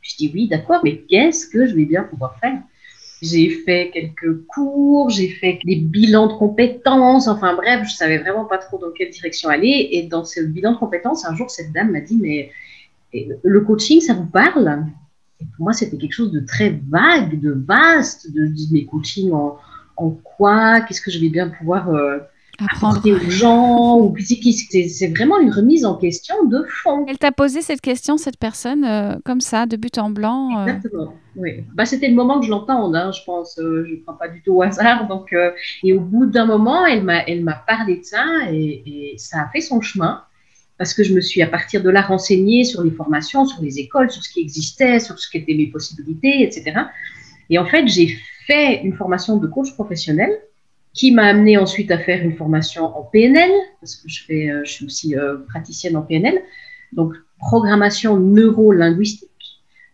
Je 0.02 0.16
dis 0.16 0.32
oui, 0.34 0.48
d'accord, 0.48 0.82
mais 0.84 0.98
qu'est-ce 1.10 1.48
que 1.48 1.68
je 1.68 1.76
vais 1.76 1.86
bien 1.86 2.04
pouvoir 2.04 2.38
faire? 2.40 2.60
J'ai 3.22 3.50
fait 3.50 3.90
quelques 3.94 4.46
cours, 4.46 5.10
j'ai 5.10 5.30
fait 5.30 5.60
des 5.66 5.78
bilans 5.78 6.28
de 6.28 6.34
compétences, 6.34 7.28
enfin 7.28 7.56
bref, 7.56 7.88
je 7.90 7.96
savais 7.96 8.20
vraiment 8.20 8.46
pas 8.46 8.60
trop 8.60 8.78
dans 8.78 8.92
quelle 8.92 9.10
direction 9.10 9.50
aller. 9.50 9.90
Et 9.92 10.04
dans 10.04 10.24
ce 10.24 10.42
bilan 10.42 10.74
de 10.74 10.78
compétences, 10.78 11.26
un 11.26 11.36
jour, 11.36 11.50
cette 11.50 11.72
dame 11.74 11.92
m'a 11.92 12.02
dit, 12.02 12.18
mais 12.22 12.52
le 13.44 13.62
coaching, 13.62 14.02
ça 14.02 14.14
vous 14.14 14.26
parle? 14.26 14.86
Pour 15.46 15.66
moi, 15.66 15.74
c'était 15.74 15.98
quelque 15.98 16.14
chose 16.14 16.32
de 16.32 16.40
très 16.40 16.80
vague, 16.90 17.40
de 17.40 17.52
vaste, 17.52 18.32
de, 18.32 18.48
de 18.48 18.74
mes 18.74 18.86
coachings 18.86 19.32
en, 19.32 19.58
en 19.98 20.12
quoi, 20.12 20.82
qu'est-ce 20.82 21.02
que 21.02 21.12
je 21.12 21.20
vais 21.20 21.30
bien 21.30 21.50
pouvoir 21.50 21.90
euh, 21.90 22.20
apprendre 22.60 23.02
aux 23.06 23.30
gens, 23.30 24.00
ou 24.00 24.16
c'est 24.20 25.08
vraiment 25.16 25.40
une 25.40 25.52
remise 25.52 25.86
en 25.86 25.96
question 25.96 26.46
de 26.46 26.64
fond. 26.68 27.06
Elle 27.08 27.18
t'a 27.18 27.32
posé 27.32 27.62
cette 27.62 27.82
question, 27.82 28.18
cette 28.18 28.38
personne, 28.38 28.84
euh, 28.84 29.16
comme 29.26 29.42
ça, 29.42 29.66
de 29.66 29.76
but 29.76 29.98
en 29.98 30.10
blanc. 30.10 30.60
Euh. 30.60 30.66
Exactement. 30.66 31.14
Oui. 31.36 31.64
Bah, 31.74 31.86
c'était 31.86 32.08
le 32.08 32.16
moment 32.16 32.40
que 32.40 32.46
je 32.46 32.52
l'entende, 32.52 32.96
hein, 32.96 33.12
je 33.12 33.24
pense. 33.24 33.56
je 33.58 33.62
ne 33.62 34.04
prends 34.04 34.16
pas 34.16 34.28
du 34.28 34.42
tout 34.42 34.54
au 34.54 34.62
hasard. 34.64 35.08
Donc, 35.08 35.36
et 35.84 35.94
au 35.94 36.00
bout 36.00 36.26
d'un 36.26 36.46
moment, 36.46 36.84
elle 36.86 37.04
m'a, 37.04 37.24
elle 37.28 37.44
m'a 37.44 37.54
parlé 37.54 37.98
de 37.98 38.04
ça 38.04 38.26
et, 38.52 39.12
et, 39.14 39.18
ça 39.20 39.42
a 39.42 39.50
fait 39.50 39.62
son 39.62 39.82
chemin 39.82 40.24
parce 40.78 40.94
que 40.94 41.04
je 41.04 41.14
me 41.14 41.22
suis 41.22 41.42
à 41.42 41.48
partir 41.48 41.82
de 41.82 41.90
là 41.90 42.02
renseignée 42.02 42.64
sur 42.64 42.84
les 42.84 42.92
formations, 42.92 43.46
sur 43.46 43.62
les 43.62 43.80
écoles, 43.80 44.12
sur 44.12 44.24
ce 44.24 44.30
qui 44.30 44.42
existait, 44.42 45.00
sur 45.00 45.18
ce 45.18 45.30
qu'étaient 45.30 45.56
mes 45.56 45.68
possibilités, 45.68 46.44
etc. 46.44 46.80
Et 47.50 47.58
en 47.58 47.66
fait, 47.66 47.88
j'ai 47.88 48.18
fait 48.46 48.82
une 48.84 48.94
formation 48.94 49.38
de 49.38 49.48
coach 49.48 49.74
professionnel 49.74 50.30
qui 50.94 51.12
m'a 51.12 51.26
amené 51.26 51.58
ensuite 51.58 51.92
à 51.92 52.00
faire 52.00 52.24
une 52.24 52.36
formation 52.36 52.86
en 52.98 53.04
PNL, 53.04 53.52
parce 53.80 53.96
que 53.96 54.10
je, 54.10 54.24
fais, 54.24 54.50
euh, 54.50 54.62
je 54.66 54.72
suis 54.72 54.86
aussi 54.86 55.16
euh, 55.16 55.38
praticienne 55.48 55.96
en 55.96 56.02
PNL, 56.02 56.42
donc 56.92 57.14
programmation 57.40 58.18
neuro-linguistique. 58.18 59.30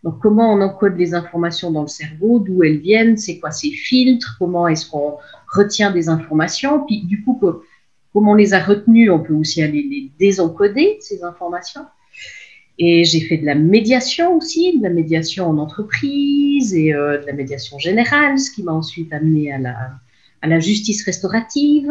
Donc, 0.02 0.18
comment 0.20 0.52
on 0.52 0.60
encode 0.60 0.96
les 0.98 1.14
informations 1.14 1.70
dans 1.70 1.82
le 1.82 1.88
cerveau, 1.88 2.38
d'où 2.38 2.62
elles 2.62 2.78
viennent, 2.78 3.16
c'est 3.16 3.38
quoi 3.38 3.50
ces 3.50 3.70
filtres, 3.70 4.36
comment 4.38 4.68
est-ce 4.68 4.88
qu'on 4.88 5.16
retient 5.54 5.90
des 5.90 6.08
informations, 6.08 6.84
puis 6.86 7.02
du 7.04 7.22
coup, 7.22 7.38
comme 8.14 8.28
on 8.28 8.34
les 8.34 8.54
a 8.54 8.60
retenues, 8.60 9.10
on 9.10 9.18
peut 9.18 9.34
aussi 9.34 9.60
aller 9.62 9.82
les 9.82 10.12
désencoder, 10.18 10.96
ces 11.00 11.24
informations. 11.24 11.84
Et 12.78 13.04
j'ai 13.04 13.20
fait 13.20 13.38
de 13.38 13.44
la 13.44 13.56
médiation 13.56 14.36
aussi, 14.36 14.78
de 14.78 14.82
la 14.84 14.90
médiation 14.90 15.48
en 15.48 15.58
entreprise 15.58 16.74
et 16.74 16.94
euh, 16.94 17.20
de 17.20 17.26
la 17.26 17.32
médiation 17.32 17.78
générale, 17.78 18.38
ce 18.38 18.52
qui 18.52 18.62
m'a 18.62 18.72
ensuite 18.72 19.12
amené 19.12 19.52
à 19.52 19.58
la, 19.58 19.76
à 20.42 20.46
la 20.46 20.60
justice 20.60 21.04
restaurative, 21.04 21.90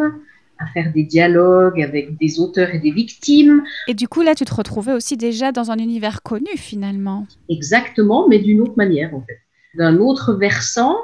à 0.58 0.66
faire 0.68 0.92
des 0.92 1.04
dialogues 1.04 1.82
avec 1.82 2.16
des 2.18 2.40
auteurs 2.40 2.70
et 2.70 2.78
des 2.78 2.90
victimes. 2.90 3.62
Et 3.88 3.94
du 3.94 4.08
coup, 4.08 4.22
là, 4.22 4.34
tu 4.34 4.44
te 4.44 4.54
retrouvais 4.54 4.92
aussi 4.92 5.16
déjà 5.16 5.52
dans 5.52 5.70
un 5.70 5.76
univers 5.76 6.22
connu 6.22 6.56
finalement. 6.56 7.26
Exactement, 7.50 8.28
mais 8.28 8.38
d'une 8.38 8.62
autre 8.62 8.76
manière 8.76 9.14
en 9.14 9.20
fait. 9.20 9.38
D'un 9.76 9.98
autre 9.98 10.34
versant, 10.34 10.96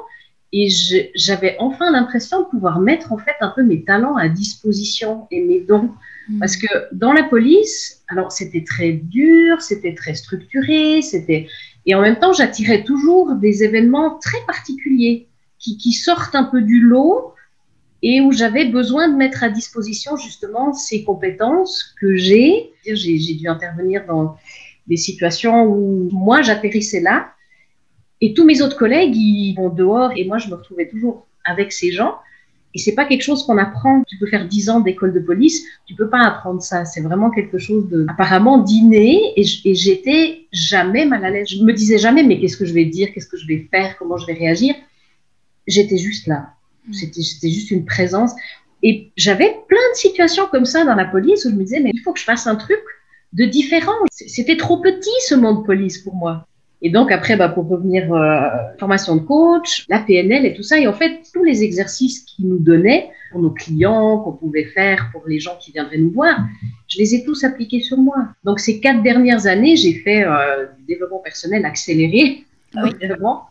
et 0.53 0.67
j'avais 1.15 1.55
enfin 1.59 1.91
l'impression 1.91 2.41
de 2.41 2.45
pouvoir 2.47 2.79
mettre 2.79 3.13
en 3.13 3.17
fait 3.17 3.35
un 3.39 3.49
peu 3.49 3.63
mes 3.63 3.83
talents 3.83 4.17
à 4.17 4.27
disposition 4.27 5.27
et 5.31 5.41
mes 5.41 5.61
dons. 5.61 5.91
Mm. 6.27 6.39
Parce 6.39 6.57
que 6.57 6.67
dans 6.91 7.13
la 7.13 7.23
police, 7.23 8.03
alors 8.09 8.31
c'était 8.31 8.63
très 8.63 8.91
dur, 8.91 9.61
c'était 9.61 9.95
très 9.95 10.13
structuré, 10.13 11.01
c'était 11.01 11.47
Et 11.85 11.95
en 11.95 12.01
même 12.01 12.19
temps, 12.19 12.33
j'attirais 12.33 12.83
toujours 12.83 13.35
des 13.35 13.63
événements 13.63 14.19
très 14.19 14.39
particuliers 14.45 15.27
qui, 15.57 15.77
qui 15.77 15.93
sortent 15.93 16.35
un 16.35 16.43
peu 16.43 16.61
du 16.61 16.81
lot 16.81 17.33
et 18.03 18.19
où 18.19 18.31
j'avais 18.31 18.65
besoin 18.65 19.07
de 19.07 19.15
mettre 19.15 19.43
à 19.43 19.49
disposition 19.49 20.17
justement 20.17 20.73
ces 20.73 21.03
compétences 21.03 21.95
que 21.99 22.15
j'ai. 22.15 22.71
J'ai 22.83 23.35
dû 23.35 23.47
intervenir 23.47 24.05
dans 24.05 24.37
des 24.87 24.97
situations 24.97 25.63
où 25.63 26.09
moi 26.11 26.41
j'atterrissais 26.41 26.99
là 26.99 27.31
et 28.21 28.33
tous 28.33 28.45
mes 28.45 28.61
autres 28.61 28.77
collègues 28.77 29.15
ils 29.15 29.55
vont 29.55 29.69
dehors 29.69 30.11
et 30.15 30.25
moi 30.25 30.37
je 30.37 30.47
me 30.49 30.55
retrouvais 30.55 30.87
toujours 30.87 31.25
avec 31.43 31.71
ces 31.71 31.91
gens. 31.91 32.15
Et 32.73 32.79
c'est 32.79 32.95
pas 32.95 33.05
quelque 33.05 33.23
chose 33.23 33.45
qu'on 33.45 33.57
apprend. 33.57 34.03
Tu 34.07 34.17
peux 34.17 34.27
faire 34.27 34.47
10 34.47 34.69
ans 34.69 34.79
d'école 34.79 35.13
de 35.13 35.19
police, 35.19 35.63
tu 35.85 35.95
peux 35.95 36.09
pas 36.09 36.21
apprendre 36.21 36.61
ça. 36.61 36.85
C'est 36.85 37.01
vraiment 37.01 37.29
quelque 37.29 37.57
chose 37.57 37.89
de 37.89 38.05
apparemment 38.09 38.59
d'inné. 38.59 39.33
Et 39.35 39.43
j'étais 39.43 40.45
jamais 40.53 41.05
mal 41.05 41.25
à 41.25 41.29
l'aise. 41.29 41.47
Je 41.49 41.63
me 41.63 41.73
disais 41.73 41.97
jamais, 41.97 42.23
mais 42.23 42.39
qu'est-ce 42.39 42.57
que 42.57 42.65
je 42.65 42.73
vais 42.73 42.85
dire, 42.85 43.09
qu'est-ce 43.13 43.27
que 43.27 43.37
je 43.37 43.45
vais 43.45 43.67
faire, 43.69 43.97
comment 43.97 44.17
je 44.17 44.25
vais 44.25 44.33
réagir? 44.33 44.73
J'étais 45.67 45.97
juste 45.97 46.27
là. 46.27 46.53
Mm. 46.87 46.93
C'était 46.93 47.49
juste 47.49 47.71
une 47.71 47.85
présence. 47.85 48.31
Et 48.83 49.11
j'avais 49.17 49.53
plein 49.67 49.89
de 49.93 49.97
situations 49.97 50.47
comme 50.47 50.65
ça 50.65 50.85
dans 50.85 50.95
la 50.95 51.05
police 51.05 51.45
où 51.45 51.49
je 51.49 51.55
me 51.55 51.63
disais, 51.63 51.81
mais 51.81 51.91
il 51.93 51.99
faut 51.99 52.13
que 52.13 52.19
je 52.19 52.25
fasse 52.25 52.47
un 52.47 52.55
truc 52.55 52.79
de 53.33 53.45
différent. 53.45 53.91
C'était 54.11 54.57
trop 54.57 54.77
petit 54.77 55.09
ce 55.27 55.35
monde 55.35 55.65
police 55.65 55.99
pour 55.99 56.15
moi. 56.15 56.47
Et 56.81 56.89
donc 56.89 57.11
après, 57.11 57.35
bah, 57.35 57.49
pour 57.49 57.67
revenir 57.69 58.11
euh, 58.13 58.47
formation 58.79 59.15
de 59.15 59.21
coach, 59.21 59.85
la 59.87 59.99
PNL 59.99 60.45
et 60.45 60.53
tout 60.53 60.63
ça, 60.63 60.79
et 60.79 60.87
en 60.87 60.93
fait 60.93 61.21
tous 61.31 61.43
les 61.43 61.63
exercices 61.63 62.21
qu'ils 62.21 62.47
nous 62.47 62.57
donnaient 62.57 63.09
pour 63.31 63.41
nos 63.41 63.51
clients, 63.51 64.19
qu'on 64.19 64.33
pouvait 64.33 64.65
faire 64.65 65.09
pour 65.11 65.27
les 65.27 65.39
gens 65.39 65.57
qui 65.59 65.71
viendraient 65.71 65.99
nous 65.99 66.11
voir, 66.11 66.39
je 66.87 66.97
les 66.97 67.15
ai 67.15 67.23
tous 67.23 67.43
appliqués 67.43 67.81
sur 67.81 67.97
moi. 67.97 68.29
Donc 68.43 68.59
ces 68.59 68.79
quatre 68.79 69.03
dernières 69.03 69.45
années, 69.45 69.75
j'ai 69.75 69.93
fait 69.93 70.23
euh, 70.23 70.65
du 70.79 70.85
développement 70.85 71.19
personnel 71.19 71.65
accéléré, 71.65 72.45
évidemment. 72.75 73.45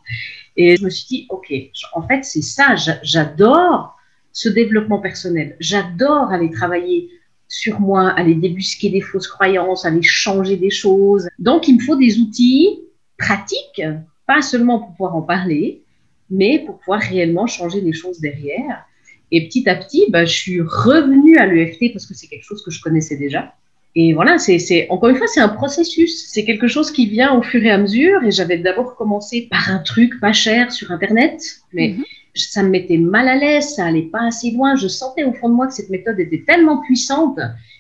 Et 0.57 0.77
je 0.77 0.85
me 0.85 0.91
suis 0.91 1.07
dit, 1.07 1.27
OK, 1.31 1.53
en 1.95 2.03
fait, 2.03 2.25
c'est 2.25 2.43
ça, 2.43 2.75
j'adore 3.03 3.97
ce 4.33 4.49
développement 4.49 4.99
personnel. 4.99 5.57
J'adore 5.61 6.31
aller 6.31 6.51
travailler 6.51 7.09
sur 7.49 7.81
moi, 7.81 8.11
aller 8.11 8.35
débusquer 8.35 8.91
des 8.91 9.01
fausses 9.01 9.29
croyances, 9.29 9.85
aller 9.85 10.03
changer 10.03 10.57
des 10.57 10.71
choses. 10.71 11.29
Donc, 11.39 11.69
il 11.69 11.77
me 11.77 11.81
faut 11.81 11.97
des 11.97 12.19
outils 12.19 12.81
pratiques, 13.21 13.83
pas 14.27 14.43
seulement 14.43 14.79
pour 14.79 14.91
pouvoir 14.93 15.15
en 15.15 15.23
parler, 15.23 15.83
mais 16.31 16.61
pour 16.65 16.79
pouvoir 16.79 17.01
réellement 17.01 17.47
changer 17.47 17.81
les 17.81 17.93
choses 17.93 18.21
derrière. 18.21 18.85
Et 19.31 19.47
petit 19.47 19.69
à 19.69 19.77
petit, 19.77 20.07
bah, 20.09 20.25
je 20.25 20.33
suis 20.33 20.61
revenue 20.61 21.37
à 21.37 21.47
l'EFT 21.47 21.93
parce 21.93 22.07
que 22.07 22.15
c'est 22.15 22.27
quelque 22.27 22.45
chose 22.45 22.63
que 22.65 22.71
je 22.71 22.81
connaissais 22.81 23.17
déjà. 23.17 23.55
Et 23.97 24.13
voilà, 24.15 24.39
c'est 24.39 24.87
encore 24.89 25.11
une 25.11 25.17
fois, 25.17 25.27
c'est 25.27 25.41
un 25.41 25.49
processus. 25.49 26.27
C'est 26.29 26.45
quelque 26.45 26.69
chose 26.69 26.93
qui 26.93 27.07
vient 27.07 27.35
au 27.37 27.43
fur 27.43 27.63
et 27.63 27.71
à 27.71 27.79
mesure. 27.79 28.23
Et 28.25 28.31
j'avais 28.31 28.59
d'abord 28.59 28.97
commencé 28.97 29.49
par 29.51 29.69
un 29.71 29.79
truc 29.79 30.21
pas 30.21 30.33
cher 30.33 30.73
sur 30.73 30.91
Internet, 30.93 31.43
mais 31.73 31.95
mhm. 31.97 32.05
ça 32.35 32.63
me 32.63 32.71
mettait 32.71 32.99
mal 32.99 33.29
à 33.29 33.37
l'aise, 33.37 33.75
ça 33.75 33.87
allait 33.87 34.03
pas 34.03 34.27
assez 34.29 34.53
loin. 34.53 34.77
Je 34.77 34.87
sentais 34.87 35.25
au 35.25 35.33
fond 35.33 35.49
de 35.49 35.55
moi 35.55 35.67
que 35.67 35.75
cette 35.75 35.91
méthode 35.91 36.21
était 36.21 36.45
tellement 36.47 36.81
puissante 36.83 37.39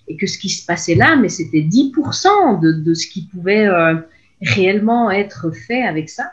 et 0.08 0.16
que 0.16 0.26
ce 0.26 0.36
qui 0.38 0.48
se 0.48 0.66
passait 0.66 0.96
là, 0.96 1.14
mais 1.14 1.28
c'était 1.28 1.62
10% 1.62 2.60
de, 2.60 2.72
de, 2.72 2.94
ce 2.94 3.06
qui 3.06 3.28
pouvait 3.32 3.68
euh, 3.68 3.94
réellement 4.42 5.10
être 5.10 5.50
fait 5.50 5.82
avec 5.82 6.08
ça. 6.08 6.32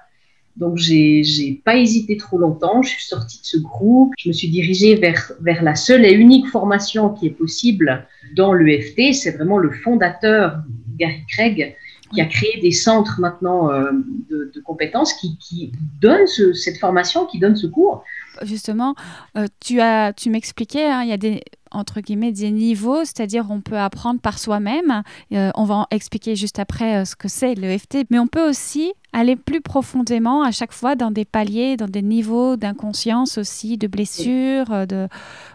Donc, 0.58 0.78
j'ai 0.78 1.22
n'ai 1.22 1.62
pas 1.64 1.78
hésité 1.78 2.18
trop 2.18 2.40
longtemps. 2.40 2.82
Je 2.82 2.90
suis 2.90 3.06
sortie 3.06 3.40
de 3.40 3.46
ce 3.46 3.58
groupe. 3.58 4.14
Je 4.18 4.30
me 4.30 4.34
suis 4.34 4.50
dirigée 4.50 4.96
vers, 4.96 5.32
vers 5.40 5.62
la 5.62 5.76
seule 5.76 6.04
et 6.04 6.14
unique 6.14 6.48
formation 6.48 7.10
qui 7.10 7.28
est 7.28 7.32
possible 7.32 8.08
dans 8.36 8.54
l'EFT. 8.54 9.14
C'est 9.14 9.32
vraiment 9.32 9.60
le 9.60 9.70
fondateur, 9.70 10.58
Gary 10.98 11.24
Craig, 11.30 11.76
qui 12.12 12.22
a 12.22 12.26
créé 12.26 12.60
des 12.60 12.72
centres 12.72 13.20
maintenant 13.20 13.72
euh, 13.72 13.92
de, 14.30 14.52
compétences 14.66 15.14
qui, 15.14 15.38
qui 15.38 15.72
donnent 16.02 16.28
cette 16.28 16.80
formation, 16.80 17.28
qui 17.28 17.38
donne 17.38 17.56
ce 17.56 17.68
cours. 17.68 18.04
Justement, 18.42 18.96
euh, 19.38 19.46
tu, 19.60 19.80
as, 19.80 20.14
tu 20.14 20.32
m'expliquais, 20.32 20.86
hein, 20.86 21.04
il 21.04 21.10
y 21.10 21.14
a 21.14 21.18
des, 21.18 21.42
entre 21.72 22.02
guillemets 22.02 22.32
des 22.32 22.52
niveaux, 22.52 23.04
c'est-à-dire 23.06 23.48
on 23.50 23.62
peut 23.62 23.78
apprendre 23.78 24.20
par 24.20 24.40
soi-même. 24.40 25.04
Euh, 25.34 25.52
on 25.56 25.64
va 25.64 25.88
expliquer 25.92 26.36
juste 26.36 26.60
après 26.60 26.98
euh, 26.98 27.06
ce 27.06 27.16
que 27.16 27.28
c'est 27.28 27.56
l'EFT, 27.56 28.06
mais 28.10 28.20
on 28.20 28.28
peut 28.28 28.48
aussi 28.48 28.94
aller 29.14 29.36
plus 29.36 29.62
profondément 29.62 30.44
à 30.44 30.52
chaque 30.52 30.74
fois 30.74 30.96
dans 30.96 31.12
des 31.12 31.26
paliers, 31.26 31.78
dans 31.78 31.88
des 31.88 32.02
niveaux 32.02 32.56
d'inconscience 32.56 33.38
aussi, 33.38 33.78
de 33.78 33.88
blessures, 33.88 34.72
euh, 34.72 34.86
de 34.86 35.08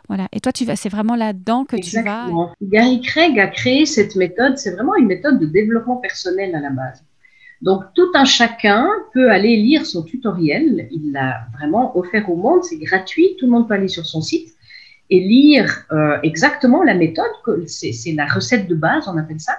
voilà. 0.08 0.28
Et 0.32 0.40
toi, 0.40 0.52
tu 0.52 0.64
vas, 0.64 0.76
c'est 0.76 0.88
vraiment 0.88 1.16
là-dedans 1.16 1.64
que 1.64 1.76
tu 1.76 2.02
vas. 2.02 2.26
Gary 2.60 3.00
Craig 3.00 3.38
a 3.38 3.46
créé 3.46 3.86
cette 3.86 4.16
méthode. 4.16 4.58
C'est 4.58 4.72
vraiment 4.72 4.96
une 4.96 5.06
méthode 5.06 5.38
de 5.38 5.46
développement 5.46 5.96
personnel 5.96 6.54
à 6.54 6.60
la 6.60 6.70
base. 6.70 7.02
Donc 7.62 7.84
tout 7.94 8.10
un 8.14 8.24
chacun 8.24 8.88
peut 9.14 9.30
aller 9.30 9.56
lire 9.56 9.86
son 9.86 10.02
tutoriel. 10.02 10.88
Il 10.90 11.12
l'a 11.12 11.46
vraiment 11.56 11.96
offert 11.96 12.28
au 12.28 12.36
monde. 12.36 12.64
C'est 12.64 12.78
gratuit. 12.78 13.36
Tout 13.38 13.46
le 13.46 13.52
monde 13.52 13.68
peut 13.68 13.74
aller 13.74 13.88
sur 13.88 14.04
son 14.04 14.20
site 14.20 14.52
et 15.10 15.20
lire 15.20 15.84
euh, 15.92 16.18
exactement 16.22 16.82
la 16.82 16.94
méthode, 16.94 17.30
c'est 17.66 18.12
la 18.12 18.26
recette 18.26 18.68
de 18.68 18.74
base, 18.74 19.08
on 19.08 19.18
appelle 19.18 19.40
ça. 19.40 19.58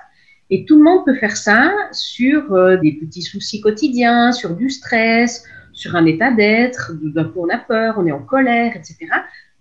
Et 0.50 0.66
tout 0.66 0.78
le 0.78 0.84
monde 0.84 1.06
peut 1.06 1.16
faire 1.16 1.38
ça 1.38 1.74
sur 1.92 2.54
euh, 2.54 2.78
des 2.78 2.94
petits 2.94 3.22
soucis 3.22 3.62
quotidiens, 3.62 4.32
sur 4.32 4.56
du 4.56 4.70
stress, 4.70 5.44
sur 5.74 5.96
un 5.96 6.06
état 6.06 6.32
d'être, 6.32 6.92
d'un 6.94 7.26
coup 7.26 7.46
on 7.46 7.50
a 7.50 7.58
peur, 7.58 7.96
on 7.98 8.06
est 8.06 8.12
en 8.12 8.24
colère, 8.24 8.76
etc. 8.76 8.98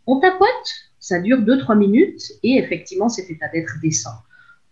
On 0.07 0.21
tapote, 0.21 0.49
ça 0.99 1.21
dure 1.21 1.41
2-3 1.41 1.79
minutes 1.79 2.33
et 2.43 2.59
effectivement 2.59 3.09
cet 3.09 3.31
état 3.31 3.49
d'être 3.49 3.77
descend 3.83 4.15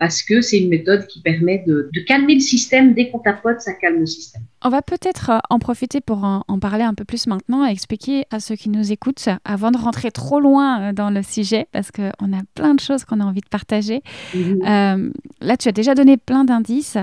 parce 0.00 0.22
que 0.22 0.40
c'est 0.40 0.58
une 0.58 0.70
méthode 0.70 1.06
qui 1.06 1.20
permet 1.20 1.62
de, 1.66 1.90
calmer 2.06 2.34
le 2.34 2.40
système. 2.40 2.94
Dès 2.94 3.10
qu'on 3.10 3.18
tapote, 3.18 3.60
ça 3.60 3.74
calme 3.74 4.00
le 4.00 4.06
système. 4.06 4.42
On 4.64 4.70
va 4.70 4.80
peut-être 4.80 5.30
euh, 5.30 5.38
en 5.50 5.58
profiter 5.58 6.00
pour 6.00 6.24
en, 6.24 6.58
parler 6.58 6.84
un 6.84 6.94
peu 6.94 7.04
plus 7.04 7.26
maintenant 7.26 7.66
et 7.66 7.70
expliquer 7.70 8.24
à 8.30 8.40
ceux 8.40 8.56
qui 8.56 8.70
nous 8.70 8.92
écoutent, 8.92 9.28
avant 9.44 9.70
de 9.70 9.76
rentrer 9.76 10.10
trop 10.10 10.40
loin 10.40 10.80
euh, 10.80 10.92
dans 10.92 11.10
le 11.10 11.22
sujet, 11.22 11.68
parce 11.70 11.90
qu'on 11.90 12.32
a 12.32 12.40
plein 12.54 12.74
de 12.74 12.80
choses 12.80 13.04
qu'on 13.04 13.20
a 13.20 13.24
envie 13.24 13.42
de 13.42 13.48
partager. 13.48 14.02
Mhm. 14.34 14.62
Euh, 14.66 15.10
là, 15.42 15.56
tu 15.58 15.68
as 15.68 15.72
déjà 15.72 15.94
donné 15.94 16.16
plein 16.16 16.44
d'indices. 16.44 16.96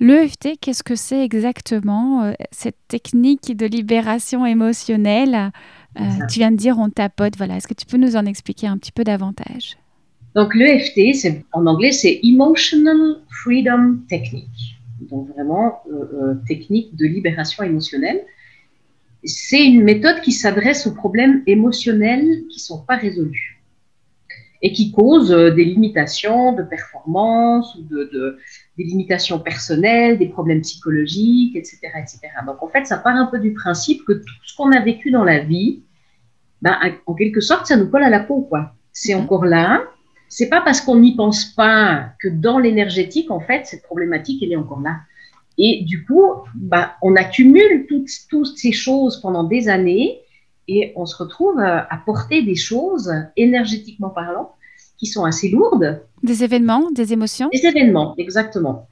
L'EFT, 0.00 0.58
qu'est-ce 0.60 0.82
que 0.82 0.96
c'est 0.96 1.24
exactement 1.24 2.34
cette 2.50 2.76
technique 2.88 3.56
de 3.56 3.66
libération 3.66 4.44
émotionnelle? 4.44 5.52
Tu 6.28 6.40
viens 6.40 6.50
de 6.50 6.56
dire 6.56 6.76
on 6.78 6.90
tapote, 6.90 7.36
voilà. 7.38 7.56
Est-ce 7.56 7.68
que 7.68 7.72
tu 7.72 7.86
peux 7.86 7.96
nous 7.96 8.16
en 8.16 8.26
expliquer 8.26 8.66
un 8.66 8.76
petit 8.76 8.92
peu 8.92 9.04
davantage? 9.04 9.78
Donc 10.36 10.54
l'EFT, 10.54 11.42
en 11.52 11.66
anglais, 11.66 11.92
c'est 11.92 12.20
Emotional 12.22 13.22
Freedom 13.42 14.00
Technique. 14.06 14.76
Donc 15.00 15.30
vraiment 15.34 15.80
euh, 15.90 16.04
euh, 16.12 16.34
technique 16.46 16.94
de 16.94 17.06
libération 17.06 17.64
émotionnelle. 17.64 18.22
C'est 19.24 19.64
une 19.64 19.82
méthode 19.82 20.20
qui 20.20 20.32
s'adresse 20.32 20.86
aux 20.86 20.92
problèmes 20.92 21.42
émotionnels 21.46 22.44
qui 22.50 22.58
ne 22.58 22.60
sont 22.60 22.84
pas 22.84 22.96
résolus 22.96 23.62
et 24.60 24.74
qui 24.74 24.92
causent 24.92 25.32
euh, 25.32 25.52
des 25.52 25.64
limitations 25.64 26.52
de 26.52 26.62
performance 26.62 27.74
ou 27.76 27.82
de, 27.84 28.38
des 28.76 28.84
limitations 28.84 29.38
personnelles, 29.38 30.18
des 30.18 30.28
problèmes 30.28 30.60
psychologiques, 30.60 31.56
etc., 31.56 31.78
etc. 31.96 32.20
Donc 32.46 32.62
en 32.62 32.68
fait, 32.68 32.86
ça 32.86 32.98
part 32.98 33.16
un 33.16 33.26
peu 33.26 33.38
du 33.38 33.54
principe 33.54 34.04
que 34.04 34.12
tout 34.12 34.34
ce 34.44 34.54
qu'on 34.54 34.70
a 34.72 34.80
vécu 34.80 35.10
dans 35.10 35.24
la 35.24 35.38
vie, 35.38 35.82
ben, 36.60 36.76
en 37.06 37.14
quelque 37.14 37.40
sorte, 37.40 37.64
ça 37.64 37.76
nous 37.78 37.88
colle 37.88 38.02
à 38.02 38.10
la 38.10 38.20
peau, 38.20 38.42
quoi. 38.42 38.74
C'est 38.92 39.14
mhm. 39.14 39.22
encore 39.22 39.46
là, 39.46 39.82
c'est 40.28 40.48
pas 40.48 40.60
parce 40.60 40.80
qu'on 40.80 40.96
n'y 40.96 41.14
pense 41.16 41.44
pas 41.44 42.10
que 42.20 42.28
dans 42.28 42.58
l'énergétique, 42.58 43.30
en 43.30 43.40
fait, 43.40 43.66
cette 43.66 43.82
problématique, 43.82 44.42
elle 44.42 44.52
est 44.52 44.56
encore 44.56 44.80
là. 44.80 44.96
Et 45.58 45.84
du 45.84 46.04
coup, 46.04 46.22
bah, 46.54 46.96
on 47.02 47.16
accumule 47.16 47.86
toutes, 47.88 48.10
toutes 48.28 48.58
ces 48.58 48.72
choses 48.72 49.20
pendant 49.20 49.44
des 49.44 49.68
années 49.68 50.20
et 50.68 50.92
on 50.96 51.06
se 51.06 51.16
retrouve 51.16 51.60
à 51.60 52.02
porter 52.04 52.42
des 52.42 52.56
choses, 52.56 53.12
énergétiquement 53.36 54.10
parlant, 54.10 54.52
qui 54.98 55.06
sont 55.06 55.24
assez 55.24 55.48
lourdes. 55.48 56.02
Des 56.22 56.42
événements, 56.42 56.90
des 56.90 57.12
émotions? 57.12 57.48
Des 57.52 57.66
événements, 57.66 58.14
exactement 58.18 58.88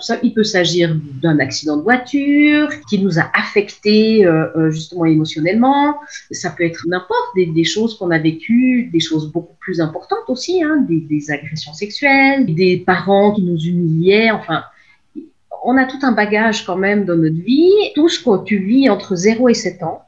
ça, 0.00 0.18
il 0.22 0.32
peut 0.34 0.44
s'agir 0.44 0.96
d'un 1.22 1.38
accident 1.38 1.76
de 1.76 1.82
voiture 1.82 2.68
qui 2.88 2.98
nous 2.98 3.18
a 3.18 3.30
affectés 3.34 4.24
euh, 4.24 4.46
euh, 4.56 4.70
justement 4.70 5.04
émotionnellement. 5.04 6.00
Ça 6.30 6.50
peut 6.50 6.64
être 6.64 6.84
n'importe 6.86 7.34
des, 7.36 7.64
choses 7.64 7.98
qu'on 7.98 8.10
a 8.10 8.18
vécues, 8.18 8.90
des 8.92 9.00
choses 9.00 9.30
beaucoup 9.30 9.56
plus 9.60 9.80
importantes 9.80 10.28
aussi, 10.28 10.62
hein, 10.62 10.84
des, 10.88 11.00
des, 11.00 11.30
agressions 11.30 11.74
sexuelles, 11.74 12.54
des 12.54 12.78
parents 12.78 13.32
qui 13.32 13.42
nous 13.42 13.58
humiliaient. 13.58 14.30
Enfin, 14.30 14.64
on 15.64 15.76
a 15.76 15.84
tout 15.84 15.98
un 16.02 16.12
bagage 16.12 16.64
quand 16.64 16.76
même 16.76 17.04
dans 17.04 17.16
notre 17.16 17.42
vie. 17.42 17.72
Tout 17.94 18.08
ce 18.08 18.22
que 18.22 18.44
tu 18.44 18.58
vis 18.58 18.88
entre 18.90 19.16
0 19.16 19.48
et 19.48 19.54
7 19.54 19.82
ans, 19.82 20.02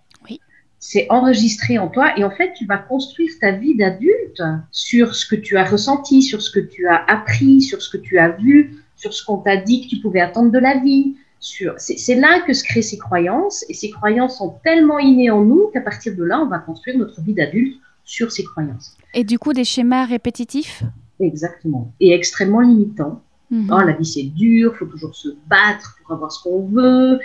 c'est 0.79 1.07
enregistré 1.11 1.79
en 1.79 1.89
toi 1.89 2.17
et 2.17 2.23
en 2.23 2.31
fait, 2.31 2.53
tu 2.57 2.65
vas 2.67 2.79
construire 2.79 3.31
ta 3.41 3.51
vie 3.51 3.77
d'adulte 3.77 4.43
sur 4.71 5.17
ce 5.17 5.27
que 5.27 5.35
tu 5.35 5.57
as 5.57 5.65
ressenti, 5.65 6.23
sur 6.23 6.41
ce 6.41 6.51
que 6.51 6.61
tu 6.61 6.87
as 6.87 7.05
appris, 7.09 7.61
sur 7.61 7.83
ce 7.83 7.91
que 7.91 7.97
tu 7.97 8.19
as 8.19 8.29
vu, 8.29 8.85
sur 8.97 9.13
ce 9.13 9.25
qu'on 9.25 9.39
t'a 9.39 9.57
dit 9.57 9.83
que 9.83 9.89
tu 9.89 10.01
pouvais 10.01 10.21
attendre 10.21 10.51
de 10.51 10.59
la 10.59 10.79
vie. 10.79 11.17
C'est 11.39 12.15
là 12.15 12.41
que 12.47 12.53
se 12.53 12.65
créent 12.65 12.83
ces 12.83 12.99
croyances, 12.99 13.65
et 13.69 13.75
ces 13.75 13.91
croyances 13.91 14.39
sont 14.39 14.57
tellement 14.65 14.99
innées 14.99 15.31
en 15.31 15.45
nous 15.45 15.69
qu'à 15.73 15.81
partir 15.81 16.17
de 16.17 16.25
là, 16.25 16.41
on 16.41 16.47
va 16.47 16.59
construire 16.59 16.99
notre 16.99 17.21
vie 17.21 17.35
d'adulte 17.35 17.79
sur 18.05 18.33
ces 18.33 18.45
croyances. 18.45 18.97
Et 19.15 19.23
du 19.23 19.39
coup, 19.39 19.53
des 19.53 19.65
schémas 19.65 20.07
répétitifs? 20.07 20.83
Exactement. 21.21 21.93
Et 22.01 22.13
extrêmement 22.13 22.61
limitants. 22.61 23.23
Oh, 23.53 23.79
la 23.79 23.93
vie 23.93 24.05
c'est 24.05 24.25
dur, 24.25 24.73
il 24.75 24.77
faut 24.79 24.87
toujours 24.87 25.15
se 25.15 25.29
battre 25.47 25.97
pour 26.03 26.17
avoir 26.17 26.33
ce 26.33 26.43
qu'on 26.43 26.67
veut. 26.67 27.21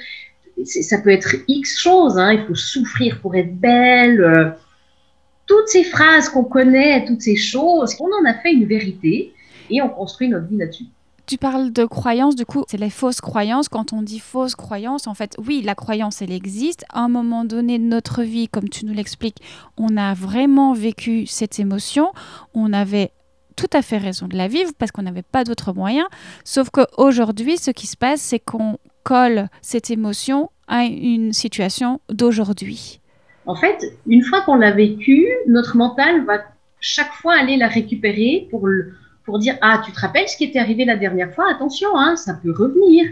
Ça 0.65 0.99
peut 0.99 1.09
être 1.09 1.35
X 1.47 1.79
choses, 1.79 2.17
hein. 2.17 2.33
il 2.33 2.45
faut 2.45 2.53
souffrir 2.53 3.19
pour 3.21 3.35
être 3.35 3.55
belle. 3.55 4.21
Euh, 4.21 4.51
toutes 5.47 5.67
ces 5.67 5.83
phrases 5.83 6.29
qu'on 6.29 6.43
connaît, 6.43 7.03
toutes 7.05 7.21
ces 7.21 7.35
choses, 7.35 7.95
on 7.99 8.05
en 8.05 8.29
a 8.29 8.35
fait 8.35 8.53
une 8.53 8.65
vérité 8.65 9.33
et 9.71 9.81
on 9.81 9.89
construit 9.89 10.29
notre 10.29 10.47
vie 10.47 10.57
là-dessus. 10.57 10.85
Tu 11.31 11.37
parles 11.37 11.71
de 11.71 11.85
croyances, 11.85 12.35
du 12.35 12.45
coup, 12.45 12.65
c'est 12.67 12.77
les 12.77 12.89
fausses 12.89 13.21
croyances. 13.21 13.69
Quand 13.69 13.93
on 13.93 14.01
dit 14.01 14.19
fausses 14.19 14.55
croyances, 14.55 15.07
en 15.07 15.13
fait, 15.13 15.37
oui, 15.47 15.61
la 15.61 15.75
croyance, 15.75 16.21
elle 16.21 16.33
existe. 16.33 16.83
À 16.91 16.99
un 16.99 17.07
moment 17.07 17.45
donné 17.45 17.79
de 17.79 17.85
notre 17.85 18.21
vie, 18.21 18.49
comme 18.49 18.67
tu 18.67 18.85
nous 18.85 18.93
l'expliques, 18.93 19.37
on 19.77 19.95
a 19.95 20.13
vraiment 20.13 20.73
vécu 20.73 21.25
cette 21.27 21.57
émotion. 21.57 22.11
On 22.53 22.73
avait 22.73 23.11
tout 23.55 23.69
à 23.71 23.81
fait 23.81 23.97
raison 23.97 24.27
de 24.27 24.35
la 24.35 24.49
vivre 24.49 24.71
parce 24.77 24.91
qu'on 24.91 25.03
n'avait 25.03 25.21
pas 25.21 25.45
d'autre 25.45 25.71
moyen. 25.71 26.05
Sauf 26.43 26.69
qu'aujourd'hui, 26.69 27.55
ce 27.55 27.71
qui 27.71 27.87
se 27.87 27.95
passe, 27.95 28.19
c'est 28.19 28.39
qu'on 28.39 28.77
colle 29.03 29.47
cette 29.61 29.89
émotion 29.89 30.49
à 30.67 30.83
une 30.83 31.31
situation 31.31 32.01
d'aujourd'hui. 32.09 32.99
En 33.45 33.55
fait, 33.55 33.81
une 34.05 34.25
fois 34.25 34.41
qu'on 34.41 34.55
l'a 34.55 34.71
vécu, 34.71 35.29
notre 35.47 35.77
mental 35.77 36.25
va 36.25 36.39
chaque 36.81 37.13
fois 37.13 37.35
aller 37.35 37.55
la 37.55 37.69
récupérer 37.69 38.49
pour 38.51 38.67
le, 38.67 38.95
pour 39.25 39.39
dire 39.39 39.57
Ah, 39.61 39.81
tu 39.85 39.91
te 39.91 39.99
rappelles 39.99 40.27
ce 40.27 40.37
qui 40.37 40.45
était 40.45 40.59
arrivé 40.59 40.85
la 40.85 40.97
dernière 40.97 41.33
fois? 41.33 41.45
Attention, 41.51 41.89
hein, 41.95 42.15
ça 42.15 42.33
peut 42.33 42.51
revenir. 42.51 43.05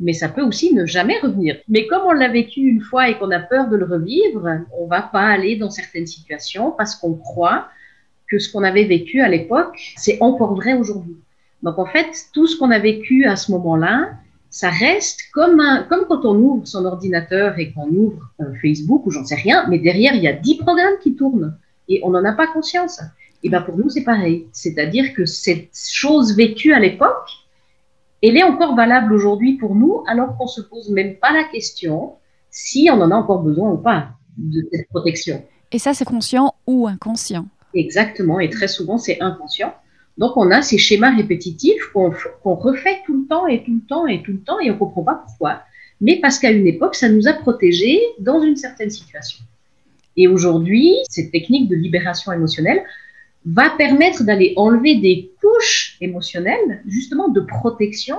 Mais 0.00 0.12
ça 0.12 0.28
peut 0.28 0.42
aussi 0.42 0.72
ne 0.74 0.86
jamais 0.86 1.18
revenir. 1.18 1.56
Mais 1.68 1.86
comme 1.88 2.02
on 2.06 2.12
l'a 2.12 2.28
vécu 2.28 2.60
une 2.60 2.80
fois 2.80 3.08
et 3.08 3.18
qu'on 3.18 3.32
a 3.32 3.40
peur 3.40 3.68
de 3.68 3.76
le 3.76 3.84
revivre, 3.84 4.48
on 4.78 4.86
va 4.86 5.02
pas 5.02 5.26
aller 5.26 5.56
dans 5.56 5.70
certaines 5.70 6.06
situations 6.06 6.70
parce 6.70 6.94
qu'on 6.94 7.14
croit 7.14 7.68
que 8.30 8.38
ce 8.38 8.52
qu'on 8.52 8.62
avait 8.62 8.84
vécu 8.84 9.20
à 9.20 9.28
l'époque, 9.28 9.94
c'est 9.96 10.18
encore 10.20 10.54
vrai 10.54 10.74
aujourd'hui. 10.74 11.16
Donc 11.62 11.78
en 11.78 11.86
fait, 11.86 12.06
tout 12.32 12.46
ce 12.46 12.56
qu'on 12.56 12.70
a 12.70 12.78
vécu 12.78 13.24
à 13.24 13.34
ce 13.34 13.50
moment-là, 13.52 14.10
ça 14.50 14.70
reste 14.70 15.20
comme, 15.32 15.60
un, 15.60 15.82
comme 15.82 16.06
quand 16.06 16.24
on 16.24 16.36
ouvre 16.36 16.66
son 16.66 16.84
ordinateur 16.84 17.58
et 17.58 17.72
qu'on 17.72 17.88
ouvre 17.88 18.30
euh, 18.40 18.54
Facebook 18.62 19.04
ou 19.06 19.10
j'en 19.10 19.24
sais 19.24 19.34
rien, 19.34 19.66
mais 19.68 19.78
derrière, 19.78 20.14
il 20.14 20.22
y 20.22 20.28
a 20.28 20.32
10 20.32 20.58
programmes 20.58 20.98
qui 21.02 21.16
tournent 21.16 21.56
et 21.88 22.00
on 22.04 22.10
n'en 22.10 22.24
a 22.24 22.32
pas 22.32 22.46
conscience. 22.46 23.00
Et 23.42 23.48
bien 23.48 23.62
pour 23.62 23.76
nous, 23.76 23.88
c'est 23.88 24.04
pareil. 24.04 24.46
C'est-à-dire 24.52 25.14
que 25.14 25.24
cette 25.24 25.70
chose 25.76 26.36
vécue 26.36 26.72
à 26.72 26.80
l'époque, 26.80 27.30
elle 28.22 28.36
est 28.36 28.42
encore 28.42 28.74
valable 28.74 29.12
aujourd'hui 29.12 29.54
pour 29.54 29.74
nous, 29.74 30.02
alors 30.08 30.36
qu'on 30.36 30.48
se 30.48 30.60
pose 30.60 30.90
même 30.90 31.16
pas 31.16 31.32
la 31.32 31.44
question 31.44 32.14
si 32.50 32.88
on 32.90 33.00
en 33.00 33.10
a 33.10 33.14
encore 33.14 33.42
besoin 33.42 33.70
ou 33.70 33.76
pas 33.76 34.08
de 34.36 34.66
cette 34.72 34.88
protection. 34.88 35.44
Et 35.70 35.78
ça, 35.78 35.94
c'est 35.94 36.04
conscient 36.04 36.54
ou 36.66 36.88
inconscient? 36.88 37.46
Exactement, 37.74 38.40
et 38.40 38.48
très 38.48 38.68
souvent, 38.68 38.98
c'est 38.98 39.20
inconscient. 39.20 39.74
Donc, 40.16 40.36
on 40.36 40.50
a 40.50 40.62
ces 40.62 40.78
schémas 40.78 41.14
répétitifs 41.14 41.92
qu'on 41.92 42.54
refait 42.54 43.02
tout 43.06 43.20
le 43.20 43.28
temps 43.28 43.46
et 43.46 43.62
tout 43.62 43.74
le 43.74 43.86
temps 43.86 44.06
et 44.06 44.22
tout 44.22 44.32
le 44.32 44.40
temps, 44.40 44.58
et 44.58 44.70
on 44.70 44.74
ne 44.74 44.78
comprend 44.78 45.02
pas 45.02 45.22
pourquoi. 45.26 45.60
Mais 46.00 46.18
parce 46.20 46.38
qu'à 46.38 46.50
une 46.50 46.66
époque, 46.66 46.94
ça 46.94 47.08
nous 47.08 47.28
a 47.28 47.34
protégés 47.34 48.00
dans 48.18 48.42
une 48.42 48.56
certaine 48.56 48.90
situation. 48.90 49.44
Et 50.16 50.26
aujourd'hui, 50.26 50.96
cette 51.08 51.30
technique 51.30 51.68
de 51.68 51.76
libération 51.76 52.32
émotionnelle, 52.32 52.82
va 53.52 53.70
permettre 53.70 54.24
d'aller 54.24 54.52
enlever 54.56 54.96
des 54.96 55.32
couches 55.40 55.96
émotionnelles, 56.00 56.82
justement 56.86 57.28
de 57.28 57.40
protection, 57.40 58.18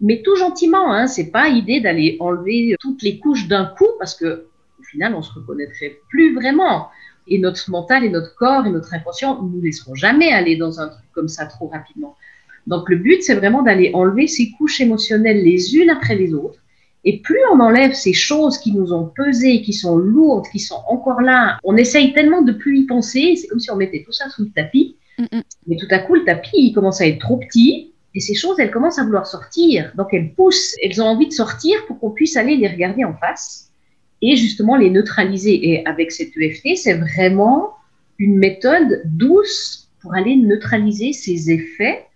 mais 0.00 0.22
tout 0.22 0.36
gentiment. 0.36 0.92
Hein, 0.92 1.06
c'est 1.06 1.30
pas 1.30 1.48
idée 1.48 1.80
d'aller 1.80 2.16
enlever 2.20 2.76
toutes 2.80 3.02
les 3.02 3.18
couches 3.18 3.48
d'un 3.48 3.66
coup 3.66 3.88
parce 3.98 4.14
que 4.14 4.46
au 4.80 4.82
final, 4.82 5.14
on 5.14 5.22
se 5.22 5.32
reconnaîtrait 5.32 5.98
plus 6.08 6.34
vraiment. 6.34 6.88
Et 7.26 7.38
notre 7.38 7.70
mental 7.70 8.04
et 8.04 8.10
notre 8.10 8.34
corps 8.36 8.66
et 8.66 8.70
notre 8.70 8.92
inconscient 8.92 9.42
ne 9.42 9.48
nous 9.48 9.62
laisseront 9.62 9.94
jamais 9.94 10.30
aller 10.30 10.56
dans 10.56 10.80
un 10.80 10.88
truc 10.88 11.06
comme 11.12 11.28
ça 11.28 11.46
trop 11.46 11.68
rapidement. 11.68 12.16
Donc 12.66 12.88
le 12.88 12.96
but, 12.96 13.22
c'est 13.22 13.34
vraiment 13.34 13.62
d'aller 13.62 13.90
enlever 13.94 14.26
ces 14.26 14.50
couches 14.52 14.80
émotionnelles 14.80 15.42
les 15.42 15.76
unes 15.76 15.90
après 15.90 16.16
les 16.16 16.34
autres 16.34 16.60
et 17.04 17.20
plus 17.20 17.38
on 17.52 17.60
enlève 17.60 17.92
ces 17.92 18.12
choses 18.12 18.58
qui 18.58 18.72
nous 18.72 18.92
ont 18.92 19.06
pesé, 19.06 19.62
qui 19.62 19.72
sont 19.72 19.96
lourdes, 19.96 20.46
qui 20.50 20.58
sont 20.58 20.80
encore 20.88 21.20
là, 21.20 21.58
on 21.62 21.76
essaye 21.76 22.12
tellement 22.12 22.42
de 22.42 22.52
plus 22.52 22.80
y 22.80 22.86
penser, 22.86 23.36
c'est 23.36 23.46
comme 23.48 23.60
si 23.60 23.70
on 23.70 23.76
mettait 23.76 24.02
tout 24.04 24.12
ça 24.12 24.28
sous 24.30 24.44
le 24.44 24.50
tapis. 24.50 24.96
Mais 25.66 25.76
tout 25.76 25.86
à 25.90 25.98
coup, 25.98 26.14
le 26.14 26.24
tapis, 26.24 26.56
il 26.56 26.72
commence 26.72 27.00
à 27.00 27.06
être 27.06 27.20
trop 27.20 27.36
petit 27.36 27.92
et 28.14 28.20
ces 28.20 28.34
choses, 28.34 28.58
elles 28.60 28.70
commencent 28.70 28.98
à 28.98 29.04
vouloir 29.04 29.26
sortir. 29.26 29.92
Donc 29.96 30.08
elles 30.12 30.32
poussent, 30.32 30.76
elles 30.82 31.02
ont 31.02 31.06
envie 31.06 31.26
de 31.26 31.32
sortir 31.32 31.84
pour 31.86 31.98
qu'on 31.98 32.10
puisse 32.10 32.36
aller 32.36 32.56
les 32.56 32.68
regarder 32.68 33.04
en 33.04 33.14
face 33.14 33.70
et 34.22 34.36
justement 34.36 34.76
les 34.76 34.90
neutraliser. 34.90 35.68
Et 35.68 35.86
avec 35.86 36.12
cette 36.12 36.36
EFT, 36.36 36.76
c'est 36.76 36.94
vraiment 36.94 37.74
une 38.18 38.38
méthode 38.38 39.02
douce 39.04 39.88
pour 40.00 40.14
aller 40.14 40.36
neutraliser 40.36 41.12
ces 41.12 41.50
effets 41.50 42.06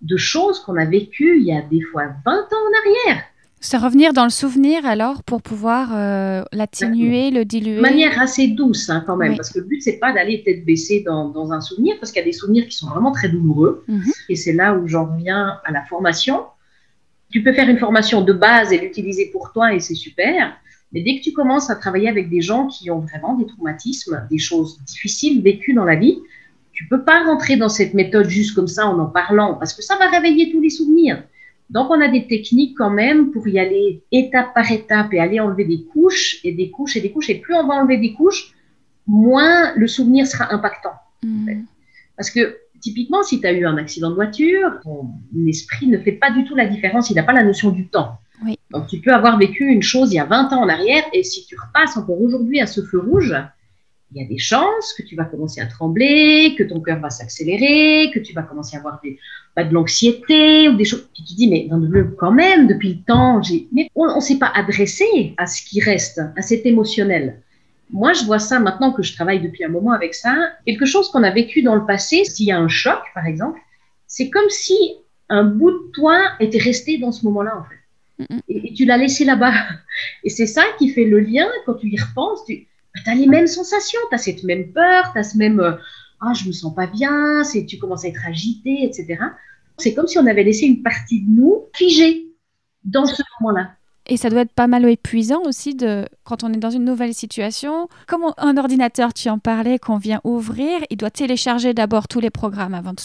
de 0.00 0.16
choses 0.16 0.60
qu'on 0.60 0.76
a 0.76 0.86
vécues 0.86 1.38
il 1.38 1.44
y 1.44 1.52
a 1.52 1.60
des 1.62 1.82
fois 1.82 2.04
20 2.24 2.32
ans 2.32 2.34
en 2.34 3.10
arrière. 3.10 3.24
C'est 3.64 3.76
revenir 3.76 4.12
dans 4.12 4.24
le 4.24 4.30
souvenir 4.30 4.84
alors 4.84 5.22
pour 5.22 5.40
pouvoir 5.40 5.90
euh, 5.94 6.42
l'atténuer, 6.52 7.30
le 7.30 7.44
diluer? 7.44 7.76
De 7.76 7.80
manière 7.80 8.20
assez 8.20 8.48
douce 8.48 8.90
hein, 8.90 9.04
quand 9.06 9.16
même, 9.16 9.36
parce 9.36 9.50
que 9.50 9.60
le 9.60 9.66
but 9.66 9.80
c'est 9.80 9.98
pas 9.98 10.12
d'aller 10.12 10.42
tête 10.42 10.64
baissée 10.64 11.04
dans, 11.06 11.28
dans, 11.28 11.52
un 11.52 11.60
souvenir, 11.60 11.94
parce 12.00 12.10
qu'il 12.10 12.18
y 12.18 12.24
a 12.24 12.26
des 12.26 12.32
souvenirs 12.32 12.66
qui 12.66 12.76
sont 12.76 12.88
vraiment 12.88 13.12
très 13.12 13.28
douloureux. 13.28 13.84
Mhm. 13.86 14.12
Et 14.28 14.34
c'est 14.34 14.52
là 14.52 14.74
où 14.74 14.88
j'en 14.88 15.06
reviens 15.06 15.60
à 15.64 15.70
la 15.70 15.84
formation. 15.84 16.40
Tu 17.30 17.44
peux 17.44 17.52
faire 17.52 17.68
une 17.68 17.78
formation 17.78 18.22
de 18.22 18.32
base 18.32 18.72
et 18.72 18.78
l'utiliser 18.78 19.30
pour 19.30 19.52
toi 19.52 19.72
et 19.72 19.78
c'est 19.78 19.94
super. 19.94 20.56
Mais 20.92 21.02
dès 21.02 21.18
que 21.18 21.22
tu 21.22 21.32
commences 21.32 21.70
à 21.70 21.76
travailler 21.76 22.08
avec 22.08 22.30
des 22.30 22.40
gens 22.40 22.66
qui 22.66 22.90
ont 22.90 22.98
vraiment 22.98 23.36
des 23.36 23.46
traumatismes, 23.46 24.26
des 24.28 24.38
choses 24.38 24.82
difficiles 24.84 25.40
vécues 25.40 25.72
dans 25.72 25.84
la 25.84 25.94
vie, 25.94 26.18
tu 26.72 26.88
peux 26.88 27.04
pas 27.04 27.22
rentrer 27.24 27.56
dans 27.56 27.68
cette 27.68 27.94
méthode 27.94 28.28
juste 28.28 28.56
comme 28.56 28.66
ça 28.66 28.88
en 28.88 28.98
en 28.98 29.06
parlant, 29.06 29.54
parce 29.54 29.72
que 29.72 29.82
ça 29.82 29.96
va 29.98 30.08
réveiller 30.08 30.50
tous 30.50 30.60
les 30.60 30.70
souvenirs. 30.70 31.22
Donc, 31.72 31.90
on 31.90 32.00
a 32.02 32.08
des 32.08 32.26
techniques 32.26 32.76
quand 32.76 32.90
même 32.90 33.30
pour 33.30 33.48
y 33.48 33.58
aller 33.58 34.02
étape 34.12 34.52
par 34.54 34.70
étape 34.70 35.12
et 35.14 35.20
aller 35.20 35.40
enlever 35.40 35.64
des 35.64 35.84
couches 35.84 36.38
et 36.44 36.52
des 36.52 36.70
couches 36.70 36.96
et 36.96 37.00
des 37.00 37.10
couches. 37.10 37.30
Et 37.30 37.36
plus 37.36 37.54
on 37.54 37.66
va 37.66 37.74
enlever 37.74 37.96
des 37.96 38.12
couches, 38.12 38.52
moins 39.06 39.74
le 39.74 39.88
souvenir 39.88 40.26
sera 40.26 40.52
impactant. 40.52 40.92
Hmm. 41.22 41.62
Parce 42.14 42.30
que 42.30 42.58
typiquement, 42.80 43.22
si 43.22 43.40
tu 43.40 43.46
as 43.46 43.52
eu 43.52 43.64
un 43.64 43.78
accident 43.78 44.10
de 44.10 44.14
voiture, 44.16 44.80
ton 44.84 45.08
esprit 45.46 45.86
ne 45.86 45.96
fait 45.96 46.12
pas 46.12 46.30
du 46.30 46.44
tout 46.44 46.54
la 46.54 46.66
différence, 46.66 47.08
il 47.08 47.14
n'a 47.14 47.22
pas 47.22 47.32
la 47.32 47.44
notion 47.44 47.70
du 47.70 47.88
temps. 47.88 48.18
Donc, 48.70 48.88
tu 48.88 49.00
peux 49.00 49.14
avoir 49.14 49.38
vécu 49.38 49.64
une 49.64 49.82
chose 49.82 50.12
il 50.12 50.16
y 50.16 50.18
a 50.18 50.24
20 50.24 50.52
ans 50.52 50.62
en 50.62 50.68
arrière, 50.68 51.04
et 51.12 51.22
si 51.22 51.46
tu 51.46 51.56
repasses 51.58 51.96
encore 51.96 52.20
aujourd'hui 52.20 52.60
à 52.60 52.66
ce 52.66 52.82
feu 52.82 52.98
rouge, 52.98 53.34
il 54.14 54.20
y 54.20 54.24
a 54.24 54.28
des 54.28 54.38
chances 54.38 54.92
que 54.92 55.02
tu 55.02 55.16
vas 55.16 55.24
commencer 55.24 55.60
à 55.60 55.66
trembler, 55.66 56.54
que 56.58 56.64
ton 56.64 56.80
cœur 56.80 56.98
va 57.00 57.10
s'accélérer, 57.10 58.10
que 58.12 58.18
tu 58.18 58.32
vas 58.34 58.42
commencer 58.42 58.76
à 58.76 58.80
avoir 58.80 59.00
des, 59.02 59.18
bah, 59.56 59.64
de 59.64 59.72
l'anxiété 59.72 60.68
ou 60.68 60.76
des 60.76 60.84
choses. 60.84 61.08
Puis 61.14 61.24
tu 61.24 61.34
dis, 61.34 61.48
mais 61.48 61.66
dans 61.68 61.78
le 61.78 62.04
quand 62.18 62.32
même, 62.32 62.66
depuis 62.66 62.94
le 62.94 63.02
temps, 63.02 63.42
j'ai. 63.42 63.68
Mais 63.72 63.88
on 63.94 64.14
ne 64.14 64.20
s'est 64.20 64.38
pas 64.38 64.52
adressé 64.54 65.34
à 65.38 65.46
ce 65.46 65.62
qui 65.62 65.80
reste, 65.80 66.20
à 66.36 66.42
cet 66.42 66.66
émotionnel. 66.66 67.40
Moi, 67.90 68.12
je 68.12 68.24
vois 68.24 68.38
ça 68.38 68.58
maintenant 68.58 68.92
que 68.92 69.02
je 69.02 69.14
travaille 69.14 69.40
depuis 69.40 69.64
un 69.64 69.68
moment 69.68 69.92
avec 69.92 70.14
ça. 70.14 70.34
Quelque 70.66 70.86
chose 70.86 71.10
qu'on 71.10 71.22
a 71.22 71.30
vécu 71.30 71.62
dans 71.62 71.74
le 71.74 71.86
passé, 71.86 72.24
s'il 72.24 72.46
y 72.46 72.52
a 72.52 72.58
un 72.58 72.68
choc, 72.68 73.00
par 73.14 73.26
exemple, 73.26 73.60
c'est 74.06 74.30
comme 74.30 74.48
si 74.48 74.76
un 75.28 75.44
bout 75.44 75.70
de 75.70 75.90
toi 75.92 76.18
était 76.40 76.58
resté 76.58 76.98
dans 76.98 77.12
ce 77.12 77.24
moment-là, 77.26 77.58
en 77.58 77.64
fait. 77.64 78.34
Et, 78.48 78.68
et 78.68 78.72
tu 78.74 78.84
l'as 78.84 78.98
laissé 78.98 79.24
là-bas. 79.24 79.52
Et 80.24 80.30
c'est 80.30 80.46
ça 80.46 80.62
qui 80.78 80.90
fait 80.90 81.04
le 81.04 81.20
lien 81.20 81.48
quand 81.66 81.74
tu 81.74 81.88
y 81.88 81.98
repenses. 81.98 82.44
Tu, 82.46 82.66
tu 82.94 83.10
as 83.10 83.14
les 83.14 83.26
mêmes 83.26 83.46
sensations, 83.46 84.00
tu 84.10 84.14
as 84.14 84.18
cette 84.18 84.44
même 84.44 84.72
peur, 84.72 85.12
tu 85.12 85.18
as 85.18 85.22
ce 85.22 85.38
même 85.38 85.60
euh, 85.60 85.72
ah, 86.20 86.32
je 86.34 86.46
me 86.46 86.52
sens 86.52 86.74
pas 86.74 86.86
bien, 86.86 87.42
c'est 87.44 87.66
tu 87.66 87.78
commences 87.78 88.04
à 88.04 88.08
être 88.08 88.26
agité, 88.26 88.84
etc. 88.84 89.18
C'est 89.78 89.94
comme 89.94 90.06
si 90.06 90.18
on 90.18 90.26
avait 90.26 90.44
laissé 90.44 90.66
une 90.66 90.82
partie 90.82 91.22
de 91.22 91.30
nous 91.30 91.64
figée 91.74 92.28
dans 92.84 93.06
ce 93.06 93.22
moment-là. 93.40 93.72
Et 94.06 94.16
ça 94.16 94.30
doit 94.30 94.40
être 94.40 94.52
pas 94.52 94.66
mal 94.66 94.84
épuisant 94.88 95.42
aussi 95.42 95.74
de 95.74 96.06
quand 96.24 96.42
on 96.42 96.52
est 96.52 96.56
dans 96.56 96.70
une 96.70 96.84
nouvelle 96.84 97.14
situation. 97.14 97.88
Comme 98.08 98.24
un 98.36 98.56
ordinateur, 98.56 99.14
tu 99.14 99.28
en 99.28 99.38
parlais, 99.38 99.78
qu'on 99.78 99.96
vient 99.96 100.20
ouvrir, 100.24 100.80
il 100.90 100.96
doit 100.96 101.10
télécharger 101.10 101.72
d'abord 101.72 102.08
tous 102.08 102.18
les 102.18 102.30
programmes 102.30 102.74
avant 102.74 102.94
de 102.94 103.00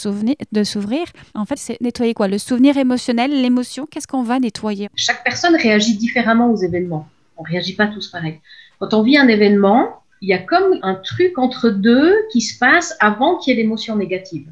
s'ouvrir. 0.64 1.06
En 1.34 1.44
fait, 1.44 1.56
c'est 1.56 1.80
nettoyer 1.80 2.14
quoi? 2.14 2.26
Le 2.26 2.38
souvenir 2.38 2.76
émotionnel, 2.76 3.30
l'émotion, 3.30 3.86
qu'est-ce 3.86 4.08
qu'on 4.08 4.24
va 4.24 4.40
nettoyer? 4.40 4.88
Chaque 4.96 5.22
personne 5.22 5.54
réagit 5.54 5.96
différemment 5.96 6.50
aux 6.50 6.56
événements. 6.56 7.08
On 7.36 7.42
réagit 7.44 7.74
pas 7.74 7.86
tous 7.86 8.08
pareil. 8.08 8.40
Quand 8.78 8.94
on 8.94 9.02
vit 9.02 9.18
un 9.18 9.28
événement, 9.28 10.02
il 10.20 10.28
y 10.28 10.32
a 10.32 10.38
comme 10.38 10.78
un 10.82 10.94
truc 10.94 11.38
entre 11.38 11.70
deux 11.70 12.14
qui 12.32 12.40
se 12.40 12.58
passe 12.58 12.96
avant 13.00 13.36
qu'il 13.36 13.54
y 13.54 13.58
ait 13.58 13.62
l'émotion 13.62 13.96
négative. 13.96 14.48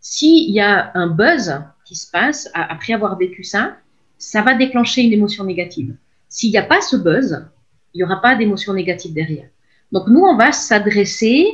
S'il 0.00 0.50
y 0.50 0.60
a 0.60 0.90
un 0.94 1.06
buzz 1.06 1.60
qui 1.84 1.94
se 1.94 2.10
passe 2.10 2.48
après 2.54 2.92
avoir 2.92 3.16
vécu 3.16 3.44
ça, 3.44 3.76
ça 4.16 4.42
va 4.42 4.54
déclencher 4.54 5.02
une 5.02 5.12
émotion 5.12 5.44
négative. 5.44 5.94
S'il 6.28 6.50
n'y 6.50 6.58
a 6.58 6.62
pas 6.62 6.80
ce 6.80 6.96
buzz, 6.96 7.44
il 7.94 7.98
n'y 7.98 8.04
aura 8.04 8.20
pas 8.20 8.34
d'émotion 8.34 8.74
négative 8.74 9.12
derrière. 9.12 9.48
Donc 9.92 10.08
nous, 10.08 10.20
on 10.20 10.36
va 10.36 10.52
s'adresser 10.52 11.46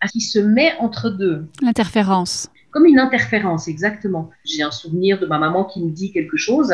à 0.00 0.08
ce 0.08 0.12
qui 0.12 0.20
se 0.20 0.38
met 0.38 0.72
entre 0.78 1.10
deux. 1.10 1.46
L'interférence. 1.60 2.48
Comme 2.70 2.86
une 2.86 2.98
interférence, 2.98 3.68
exactement. 3.68 4.30
J'ai 4.44 4.62
un 4.62 4.70
souvenir 4.70 5.20
de 5.20 5.26
ma 5.26 5.38
maman 5.38 5.64
qui 5.64 5.82
me 5.82 5.90
dit 5.90 6.10
quelque 6.10 6.36
chose. 6.36 6.72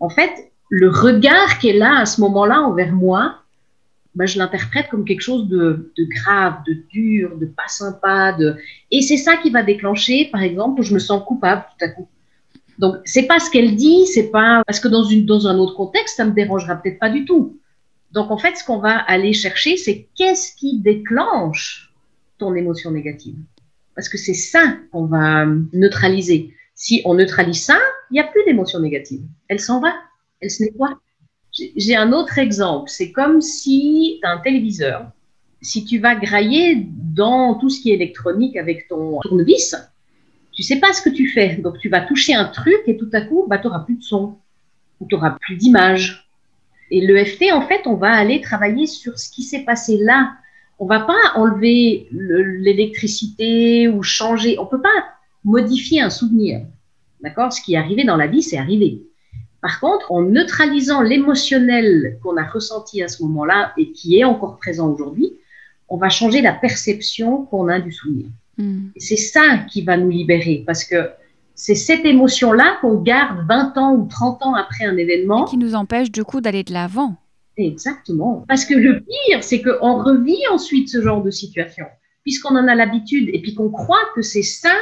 En 0.00 0.08
fait, 0.08 0.50
le 0.70 0.88
regard 0.88 1.58
qu'elle 1.58 1.82
a 1.82 1.98
à 1.98 2.06
ce 2.06 2.20
moment-là 2.22 2.60
envers 2.60 2.92
moi, 2.92 3.36
bah, 4.14 4.26
je 4.26 4.38
l'interprète 4.38 4.88
comme 4.88 5.04
quelque 5.04 5.20
chose 5.20 5.48
de, 5.48 5.90
grave, 5.98 6.58
de 6.66 6.74
dur, 6.90 7.36
de 7.36 7.46
pas 7.46 7.68
sympa. 7.68 8.32
De... 8.32 8.56
Et 8.90 9.02
c'est 9.02 9.16
ça 9.16 9.36
qui 9.36 9.50
va 9.50 9.62
déclencher, 9.62 10.26
par 10.30 10.42
exemple, 10.42 10.80
où 10.80 10.84
je 10.84 10.94
me 10.94 10.98
sens 10.98 11.22
coupable 11.24 11.64
tout 11.78 11.84
à 11.84 11.88
coup. 11.88 12.08
Donc, 12.78 12.96
c'est 13.04 13.26
pas 13.26 13.38
ce 13.38 13.50
qu'elle 13.50 13.76
dit, 13.76 14.06
c'est 14.06 14.30
pas 14.30 14.62
parce 14.66 14.80
que 14.80 14.88
dans, 14.88 15.04
une, 15.04 15.26
dans 15.26 15.46
un 15.46 15.58
autre 15.58 15.74
contexte, 15.74 16.16
ça 16.16 16.24
me 16.24 16.32
dérangera 16.32 16.76
peut-être 16.76 16.98
pas 16.98 17.10
du 17.10 17.24
tout. 17.24 17.58
Donc, 18.12 18.30
en 18.30 18.38
fait, 18.38 18.56
ce 18.56 18.64
qu'on 18.64 18.78
va 18.78 18.96
aller 18.96 19.32
chercher, 19.32 19.76
c'est 19.76 20.08
qu'est-ce 20.16 20.54
qui 20.56 20.78
déclenche 20.78 21.92
ton 22.38 22.54
émotion 22.54 22.90
négative? 22.90 23.36
Parce 23.94 24.08
que 24.08 24.18
c'est 24.18 24.34
ça 24.34 24.76
qu'on 24.92 25.06
va 25.06 25.46
neutraliser. 25.72 26.54
Si 26.74 27.02
on 27.04 27.14
neutralise 27.14 27.62
ça, 27.62 27.78
il 28.10 28.14
n'y 28.14 28.20
a 28.20 28.24
plus 28.24 28.44
d'émotion 28.44 28.80
négative. 28.80 29.22
Elle 29.48 29.60
s'en 29.60 29.80
va, 29.80 29.94
elle 30.40 30.50
se 30.50 30.62
nettoie. 30.62 31.00
J'ai 31.54 31.96
un 31.96 32.12
autre 32.12 32.38
exemple. 32.38 32.90
C'est 32.90 33.12
comme 33.12 33.40
si 33.40 34.18
tu 34.20 34.26
as 34.26 34.32
un 34.32 34.38
téléviseur. 34.38 35.10
Si 35.62 35.84
tu 35.84 35.98
vas 35.98 36.14
grailler 36.14 36.86
dans 36.88 37.54
tout 37.54 37.70
ce 37.70 37.80
qui 37.80 37.90
est 37.90 37.94
électronique 37.94 38.56
avec 38.56 38.88
ton 38.88 39.20
tournevis, 39.20 39.76
tu 40.52 40.62
sais 40.62 40.78
pas 40.78 40.92
ce 40.92 41.00
que 41.00 41.10
tu 41.10 41.28
fais. 41.28 41.56
Donc 41.56 41.78
tu 41.78 41.88
vas 41.88 42.00
toucher 42.00 42.34
un 42.34 42.46
truc 42.46 42.82
et 42.86 42.96
tout 42.96 43.08
à 43.12 43.22
coup, 43.22 43.46
bah, 43.48 43.58
tu 43.58 43.66
n'auras 43.66 43.80
plus 43.80 43.96
de 43.96 44.02
son 44.02 44.36
ou 45.00 45.06
tu 45.06 45.14
n'auras 45.14 45.36
plus 45.40 45.56
d'image. 45.56 46.28
Et 46.90 47.00
l'EFT, 47.00 47.52
en 47.52 47.62
fait, 47.62 47.86
on 47.86 47.94
va 47.94 48.12
aller 48.12 48.40
travailler 48.40 48.86
sur 48.86 49.18
ce 49.18 49.30
qui 49.30 49.42
s'est 49.42 49.64
passé 49.64 49.98
là. 49.98 50.32
On 50.78 50.86
va 50.86 51.00
pas 51.00 51.32
enlever 51.36 52.08
l'électricité 52.10 53.88
ou 53.88 54.02
changer. 54.02 54.58
On 54.58 54.66
peut 54.66 54.82
pas 54.82 55.04
modifier 55.44 56.00
un 56.00 56.10
souvenir. 56.10 56.62
D'accord? 57.22 57.52
Ce 57.52 57.62
qui 57.62 57.74
est 57.74 57.78
arrivé 57.78 58.04
dans 58.04 58.16
la 58.16 58.26
vie, 58.26 58.42
c'est 58.42 58.58
arrivé. 58.58 59.02
Par 59.64 59.80
contre, 59.80 60.12
en 60.12 60.20
neutralisant 60.20 61.00
l'émotionnel 61.00 62.18
qu'on 62.22 62.36
a 62.36 62.44
ressenti 62.44 63.02
à 63.02 63.08
ce 63.08 63.22
moment-là 63.22 63.72
et 63.78 63.92
qui 63.92 64.18
est 64.18 64.24
encore 64.24 64.58
présent 64.58 64.92
aujourd'hui, 64.92 65.38
on 65.88 65.96
va 65.96 66.10
changer 66.10 66.42
la 66.42 66.52
perception 66.52 67.46
qu'on 67.46 67.68
a 67.68 67.80
du 67.80 67.90
souvenir. 67.90 68.26
Hmm. 68.58 68.88
C'est 68.98 69.16
ça 69.16 69.64
qui 69.70 69.80
va 69.80 69.96
nous 69.96 70.10
libérer 70.10 70.64
parce 70.66 70.84
que 70.84 71.08
c'est 71.54 71.74
cette 71.74 72.04
émotion-là 72.04 72.76
qu'on 72.82 73.00
garde 73.00 73.38
20 73.48 73.78
ans 73.78 73.94
ou 73.94 74.06
30 74.06 74.42
ans 74.42 74.54
après 74.54 74.84
un 74.84 74.98
événement. 74.98 75.46
qui 75.46 75.56
nous 75.56 75.74
empêche 75.74 76.12
du 76.12 76.24
coup 76.24 76.42
d'aller 76.42 76.62
de 76.62 76.74
l'avant. 76.74 77.16
Exactement. 77.56 78.44
Parce 78.46 78.66
que 78.66 78.74
le 78.74 79.00
pire, 79.00 79.42
c'est 79.42 79.62
qu'on 79.62 80.02
revit 80.02 80.46
ensuite 80.52 80.90
ce 80.90 81.00
genre 81.00 81.22
de 81.22 81.30
situation, 81.30 81.86
puisqu'on 82.22 82.54
en 82.54 82.68
a 82.68 82.74
l'habitude 82.74 83.30
et 83.32 83.40
puis 83.40 83.54
qu'on 83.54 83.70
croit 83.70 84.10
que 84.14 84.20
c'est 84.20 84.42
ça 84.42 84.74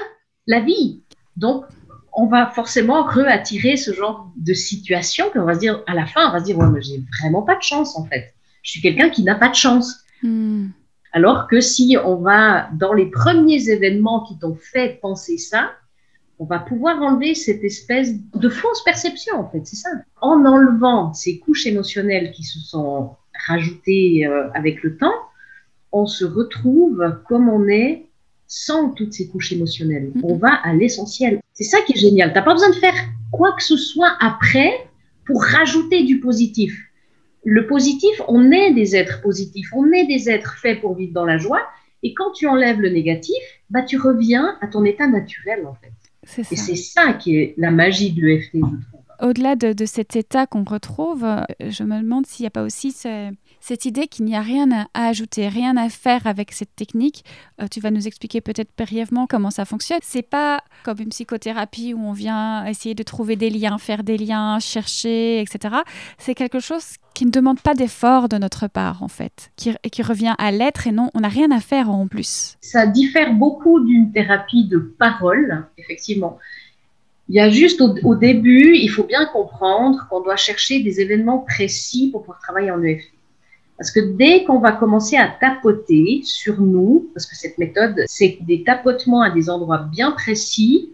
la 0.48 0.58
vie. 0.58 1.02
Donc, 1.36 1.66
on 2.12 2.26
va 2.26 2.46
forcément 2.46 3.04
réattirer 3.04 3.76
ce 3.76 3.92
genre 3.92 4.30
de 4.36 4.52
situation 4.52 5.30
qu'on 5.32 5.44
va 5.44 5.54
se 5.54 5.60
dire, 5.60 5.82
à 5.86 5.94
la 5.94 6.06
fin, 6.06 6.28
on 6.28 6.32
va 6.32 6.40
se 6.40 6.44
dire, 6.44 6.58
ouais, 6.58 6.68
mais 6.70 6.82
j'ai 6.82 7.02
vraiment 7.20 7.42
pas 7.42 7.56
de 7.56 7.62
chance 7.62 7.96
en 7.96 8.04
fait. 8.04 8.34
Je 8.62 8.70
suis 8.72 8.80
quelqu'un 8.80 9.08
qui 9.08 9.22
n'a 9.22 9.34
pas 9.34 9.48
de 9.48 9.54
chance. 9.54 10.04
Hmm. 10.22 10.68
Alors 11.12 11.46
que 11.46 11.60
si 11.60 11.96
on 12.02 12.16
va 12.16 12.68
dans 12.72 12.92
les 12.92 13.06
premiers 13.06 13.68
événements 13.68 14.24
qui 14.24 14.38
t'ont 14.38 14.54
fait 14.54 15.00
penser 15.00 15.36
ça, 15.36 15.72
on 16.38 16.44
va 16.44 16.58
pouvoir 16.58 17.00
enlever 17.00 17.34
cette 17.34 17.62
espèce 17.62 18.14
de 18.34 18.48
fausse 18.48 18.82
perception, 18.84 19.38
en 19.38 19.48
fait, 19.48 19.64
c'est 19.64 19.76
ça. 19.76 19.90
En 20.20 20.44
enlevant 20.44 21.12
ces 21.12 21.38
couches 21.38 21.66
émotionnelles 21.66 22.32
qui 22.32 22.42
se 22.42 22.58
sont 22.58 23.16
rajoutées 23.46 24.26
euh, 24.26 24.50
avec 24.54 24.82
le 24.82 24.96
temps, 24.96 25.14
on 25.92 26.06
se 26.06 26.24
retrouve 26.24 27.20
comme 27.28 27.48
on 27.48 27.68
est 27.68 28.06
sans 28.54 28.90
toutes 28.90 29.14
ces 29.14 29.28
couches 29.28 29.52
émotionnelles. 29.52 30.12
On 30.22 30.36
va 30.36 30.52
à 30.52 30.74
l'essentiel. 30.74 31.40
C'est 31.54 31.64
ça 31.64 31.78
qui 31.86 31.94
est 31.94 31.98
génial. 31.98 32.32
Tu 32.32 32.34
n'as 32.34 32.42
pas 32.42 32.52
besoin 32.52 32.68
de 32.68 32.74
faire 32.74 32.94
quoi 33.30 33.52
que 33.56 33.62
ce 33.64 33.78
soit 33.78 34.14
après 34.20 34.70
pour 35.24 35.42
rajouter 35.42 36.04
du 36.04 36.20
positif. 36.20 36.78
Le 37.44 37.66
positif, 37.66 38.20
on 38.28 38.50
est 38.50 38.74
des 38.74 38.94
êtres 38.94 39.22
positifs, 39.22 39.70
on 39.72 39.90
est 39.90 40.06
des 40.06 40.28
êtres 40.28 40.58
faits 40.58 40.82
pour 40.82 40.94
vivre 40.94 41.14
dans 41.14 41.24
la 41.24 41.38
joie. 41.38 41.62
Et 42.02 42.12
quand 42.12 42.32
tu 42.32 42.46
enlèves 42.46 42.78
le 42.78 42.90
négatif, 42.90 43.42
bah, 43.70 43.80
tu 43.80 43.98
reviens 43.98 44.58
à 44.60 44.66
ton 44.66 44.84
état 44.84 45.06
naturel, 45.06 45.66
en 45.66 45.74
fait. 45.74 46.44
Et 46.52 46.56
c'est 46.56 46.76
ça 46.76 47.14
qui 47.14 47.36
est 47.36 47.54
la 47.56 47.70
magie 47.70 48.12
de 48.12 48.20
l'EFT, 48.20 48.50
je 48.54 48.58
trouve. 48.58 49.00
Au-delà 49.22 49.56
de, 49.56 49.86
cet 49.86 50.14
état 50.14 50.46
qu'on 50.46 50.64
retrouve, 50.64 51.24
euh, 51.24 51.42
je 51.60 51.84
me 51.84 52.02
demande 52.02 52.26
s'il 52.26 52.42
n'y 52.42 52.48
a 52.48 52.50
pas 52.50 52.64
aussi 52.64 52.94
cette 53.62 53.84
idée 53.84 54.08
qu'il 54.08 54.24
n'y 54.24 54.34
a 54.34 54.40
rien 54.40 54.68
à, 54.72 55.06
ajouter, 55.06 55.46
rien 55.48 55.76
à 55.76 55.88
faire 55.88 56.26
avec 56.26 56.50
cette 56.50 56.74
technique. 56.74 57.24
Euh, 57.60 57.68
tu 57.70 57.78
vas 57.78 57.92
nous 57.92 58.08
expliquer 58.08 58.40
peut-être 58.40 58.70
brièvement 58.76 59.28
comment 59.28 59.50
ça 59.50 59.64
fonctionne. 59.64 60.00
C'est 60.02 60.28
pas 60.28 60.62
comme 60.84 60.98
une 60.98 61.10
psychothérapie 61.10 61.94
où 61.94 62.04
on 62.04 62.12
vient 62.12 62.66
essayer 62.66 62.96
de 62.96 63.04
trouver 63.04 63.36
des 63.36 63.50
liens, 63.50 63.78
faire 63.78 64.02
des 64.02 64.18
liens, 64.18 64.58
chercher, 64.58 65.40
etc. 65.40 65.76
C'est 66.18 66.34
quelque 66.34 66.58
chose 66.58 66.82
qui 67.14 67.24
ne 67.24 67.30
demande 67.30 67.60
pas 67.60 67.74
d'effort 67.74 68.28
de 68.28 68.36
notre 68.36 68.66
part, 68.66 69.04
en 69.04 69.08
fait, 69.08 69.52
qui, 69.54 69.72
qui 69.92 70.02
revient 70.02 70.34
à 70.38 70.50
l'être 70.50 70.88
et 70.88 70.92
non, 70.92 71.10
on 71.14 71.20
n'a 71.20 71.28
rien 71.28 71.52
à 71.52 71.60
faire 71.60 71.88
en 71.88 72.08
plus. 72.08 72.56
Ça 72.60 72.88
diffère 72.88 73.32
beaucoup 73.32 73.78
d'une 73.78 74.10
thérapie 74.10 74.66
de 74.66 74.78
parole, 74.78 75.66
effectivement. 75.78 76.38
Il 77.28 77.36
y 77.36 77.40
a 77.40 77.48
juste 77.48 77.80
au, 77.80 78.14
début, 78.16 78.74
il 78.74 78.88
faut 78.88 79.04
bien 79.04 79.26
comprendre 79.26 80.06
qu'on 80.10 80.20
doit 80.20 80.36
chercher 80.36 80.82
des 80.82 81.00
événements 81.00 81.38
précis 81.38 82.10
pour 82.10 82.22
pouvoir 82.22 82.40
travailler 82.40 82.72
en 82.72 82.82
EFT. 82.82 83.12
Parce 83.76 83.90
que 83.90 84.00
dès 84.00 84.44
qu'on 84.44 84.58
va 84.58 84.72
commencer 84.72 85.16
à 85.16 85.28
tapoter 85.28 86.20
sur 86.24 86.60
nous, 86.60 87.10
parce 87.14 87.26
que 87.26 87.34
cette 87.34 87.58
méthode, 87.58 87.96
c'est 88.06 88.38
des 88.42 88.62
tapotements 88.62 89.22
à 89.22 89.30
des 89.30 89.50
endroits 89.50 89.78
bien 89.90 90.12
précis, 90.12 90.92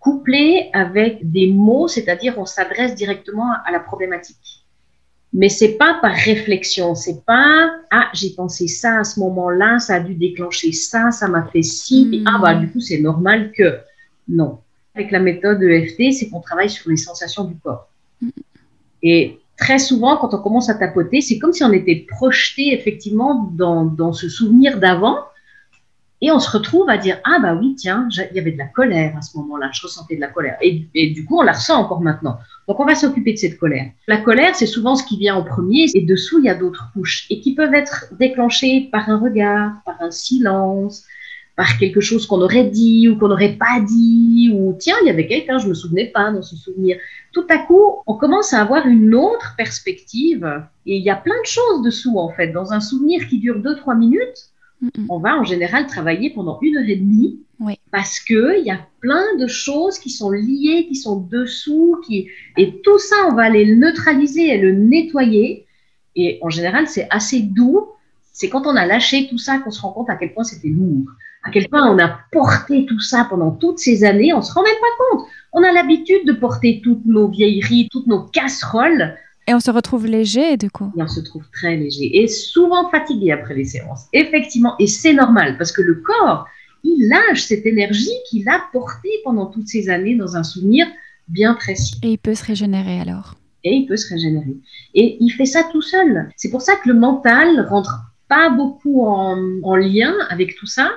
couplés 0.00 0.70
avec 0.72 1.30
des 1.30 1.52
mots, 1.52 1.88
c'est-à-dire 1.88 2.34
on 2.38 2.46
s'adresse 2.46 2.94
directement 2.94 3.52
à 3.64 3.70
la 3.70 3.80
problématique. 3.80 4.64
Mais 5.32 5.48
c'est 5.48 5.76
pas 5.76 5.98
par 6.00 6.14
réflexion, 6.14 6.94
c'est 6.94 7.24
pas 7.24 7.70
ah 7.90 8.08
j'ai 8.14 8.30
pensé 8.30 8.68
ça 8.68 9.00
à 9.00 9.04
ce 9.04 9.20
moment-là, 9.20 9.78
ça 9.78 9.96
a 9.96 10.00
dû 10.00 10.14
déclencher 10.14 10.72
ça, 10.72 11.10
ça 11.10 11.28
m'a 11.28 11.44
fait 11.46 11.62
ci, 11.62 12.24
ah 12.26 12.38
bah 12.40 12.54
du 12.54 12.70
coup 12.70 12.80
c'est 12.80 13.00
normal 13.00 13.52
que 13.52 13.80
non 14.28 14.60
avec 14.94 15.10
la 15.10 15.18
méthode 15.18 15.62
EFT, 15.62 16.12
c'est 16.12 16.30
qu'on 16.30 16.40
travaille 16.40 16.70
sur 16.70 16.88
les 16.88 16.96
sensations 16.96 17.44
du 17.44 17.54
corps. 17.56 17.88
Et 19.02 19.38
très 19.56 19.78
souvent, 19.78 20.16
quand 20.16 20.34
on 20.34 20.38
commence 20.38 20.68
à 20.68 20.74
tapoter, 20.74 21.20
c'est 21.20 21.38
comme 21.38 21.52
si 21.52 21.64
on 21.64 21.72
était 21.72 22.06
projeté 22.08 22.74
effectivement 22.74 23.50
dans, 23.54 24.12
ce 24.12 24.28
souvenir 24.28 24.78
d'avant. 24.78 25.18
Et 26.22 26.30
on 26.30 26.38
se 26.38 26.50
retrouve 26.50 26.88
à 26.88 26.96
dire 26.96 27.18
Ah, 27.24 27.38
bah 27.42 27.54
oui, 27.54 27.74
tiens, 27.76 28.08
il 28.10 28.36
y 28.36 28.38
avait 28.38 28.52
de 28.52 28.58
la 28.58 28.66
colère 28.66 29.14
à 29.18 29.22
ce 29.22 29.36
moment-là, 29.36 29.68
je 29.72 29.82
ressentais 29.82 30.16
de 30.16 30.20
la 30.20 30.28
colère. 30.28 30.56
Et, 30.62 30.86
et, 30.94 31.10
du 31.10 31.26
coup, 31.26 31.38
on 31.38 31.42
la 31.42 31.52
ressent 31.52 31.78
encore 31.78 32.00
maintenant. 32.00 32.38
Donc, 32.66 32.80
on 32.80 32.86
va 32.86 32.94
s'occuper 32.94 33.34
de 33.34 33.38
cette 33.38 33.58
colère. 33.58 33.90
La 34.08 34.16
colère, 34.16 34.54
c'est 34.54 34.66
souvent 34.66 34.96
ce 34.96 35.04
qui 35.04 35.18
vient 35.18 35.36
en 35.36 35.42
premier, 35.42 35.86
et 35.94 36.00
dessous, 36.00 36.38
il 36.38 36.46
y 36.46 36.48
a 36.48 36.54
d'autres 36.54 36.90
couches, 36.94 37.26
et 37.28 37.40
qui 37.40 37.54
peuvent 37.54 37.74
être 37.74 38.06
déclenchées 38.18 38.88
par 38.90 39.10
un 39.10 39.18
regard, 39.18 39.72
par 39.84 40.00
un 40.00 40.10
silence, 40.10 41.04
par 41.56 41.78
quelque 41.78 42.00
chose 42.00 42.26
qu'on 42.26 42.42
aurait 42.42 42.64
dit 42.64 43.08
ou 43.08 43.18
qu'on 43.18 43.28
n'aurait 43.28 43.56
pas 43.56 43.80
dit, 43.80 44.50
ou 44.52 44.76
tiens, 44.78 44.96
il 45.02 45.06
y 45.06 45.10
avait 45.10 45.26
quelqu'un, 45.26 45.58
je 45.58 45.68
me 45.68 45.74
souvenais 45.74 46.06
pas 46.06 46.30
dans 46.30 46.42
ce 46.42 46.54
souvenir. 46.54 46.98
Tout 47.32 47.46
à 47.48 47.56
coup, 47.56 48.02
on 48.06 48.14
commence 48.14 48.52
à 48.52 48.60
avoir 48.60 48.86
une 48.86 49.14
autre 49.14 49.54
perspective 49.56 50.44
et 50.84 50.96
il 50.96 51.02
y 51.02 51.10
a 51.10 51.16
plein 51.16 51.40
de 51.40 51.46
choses 51.46 51.82
dessous 51.82 52.18
en 52.18 52.30
fait. 52.30 52.48
Dans 52.48 52.74
un 52.74 52.80
souvenir 52.80 53.26
qui 53.26 53.38
dure 53.38 53.58
2-3 53.60 53.98
minutes, 53.98 54.50
on 55.08 55.18
va 55.18 55.38
en 55.38 55.44
général 55.44 55.86
travailler 55.86 56.28
pendant 56.28 56.58
une 56.60 56.76
heure 56.76 56.88
et 56.88 56.96
demie 56.96 57.40
parce 57.90 58.20
que 58.20 58.60
il 58.60 58.66
y 58.66 58.70
a 58.70 58.86
plein 59.00 59.36
de 59.38 59.46
choses 59.46 59.98
qui 59.98 60.10
sont 60.10 60.30
liées, 60.30 60.86
qui 60.86 60.94
sont 60.94 61.16
dessous, 61.16 62.02
qui 62.06 62.28
et 62.58 62.82
tout 62.82 62.98
ça, 62.98 63.16
on 63.30 63.34
va 63.34 63.44
aller 63.44 63.64
le 63.64 63.76
neutraliser 63.76 64.48
et 64.48 64.58
le 64.58 64.72
nettoyer. 64.72 65.64
Et 66.16 66.38
en 66.42 66.50
général, 66.50 66.86
c'est 66.86 67.08
assez 67.10 67.40
doux. 67.40 67.88
C'est 68.32 68.50
quand 68.50 68.66
on 68.66 68.76
a 68.76 68.84
lâché 68.84 69.28
tout 69.28 69.38
ça 69.38 69.58
qu'on 69.58 69.70
se 69.70 69.80
rend 69.80 69.92
compte 69.92 70.10
à 70.10 70.16
quel 70.16 70.34
point 70.34 70.44
c'était 70.44 70.68
lourd 70.68 71.06
à 71.46 71.50
quel 71.50 71.68
point 71.68 71.88
on 71.88 71.98
a 71.98 72.18
porté 72.32 72.86
tout 72.86 73.00
ça 73.00 73.26
pendant 73.30 73.52
toutes 73.52 73.78
ces 73.78 74.04
années, 74.04 74.34
on 74.34 74.42
se 74.42 74.52
rend 74.52 74.62
même 74.62 74.74
pas 74.80 75.04
compte. 75.16 75.26
On 75.52 75.62
a 75.62 75.72
l'habitude 75.72 76.26
de 76.26 76.32
porter 76.32 76.80
toutes 76.82 77.06
nos 77.06 77.28
vieilleries, 77.28 77.88
toutes 77.90 78.06
nos 78.06 78.22
casseroles. 78.22 79.16
Et 79.46 79.54
on 79.54 79.60
se 79.60 79.70
retrouve 79.70 80.06
léger, 80.06 80.56
du 80.56 80.70
coup. 80.70 80.90
Et 80.96 81.02
on 81.02 81.06
se 81.06 81.20
trouve 81.20 81.44
très 81.52 81.76
léger 81.76 82.22
et 82.22 82.26
souvent 82.26 82.90
fatigué 82.90 83.30
après 83.30 83.54
les 83.54 83.64
séances. 83.64 84.06
Effectivement, 84.12 84.74
et 84.80 84.88
c'est 84.88 85.12
normal 85.12 85.56
parce 85.56 85.70
que 85.70 85.82
le 85.82 85.94
corps, 85.94 86.46
il 86.82 87.08
lâche 87.08 87.44
cette 87.44 87.64
énergie 87.64 88.10
qu'il 88.28 88.48
a 88.48 88.60
portée 88.72 89.20
pendant 89.22 89.46
toutes 89.46 89.68
ces 89.68 89.88
années 89.88 90.16
dans 90.16 90.36
un 90.36 90.42
souvenir 90.42 90.86
bien 91.28 91.54
précis. 91.54 91.94
Et 92.02 92.10
il 92.10 92.18
peut 92.18 92.34
se 92.34 92.44
régénérer 92.44 93.00
alors. 93.00 93.34
Et 93.62 93.72
il 93.72 93.86
peut 93.86 93.96
se 93.96 94.08
régénérer. 94.08 94.56
Et 94.94 95.16
il 95.20 95.30
fait 95.30 95.46
ça 95.46 95.62
tout 95.70 95.82
seul. 95.82 96.28
C'est 96.36 96.50
pour 96.50 96.62
ça 96.62 96.74
que 96.74 96.88
le 96.88 96.94
mental 96.94 97.66
rentre 97.68 98.00
pas 98.28 98.50
beaucoup 98.50 99.06
en, 99.06 99.36
en 99.62 99.76
lien 99.76 100.12
avec 100.28 100.56
tout 100.56 100.66
ça, 100.66 100.90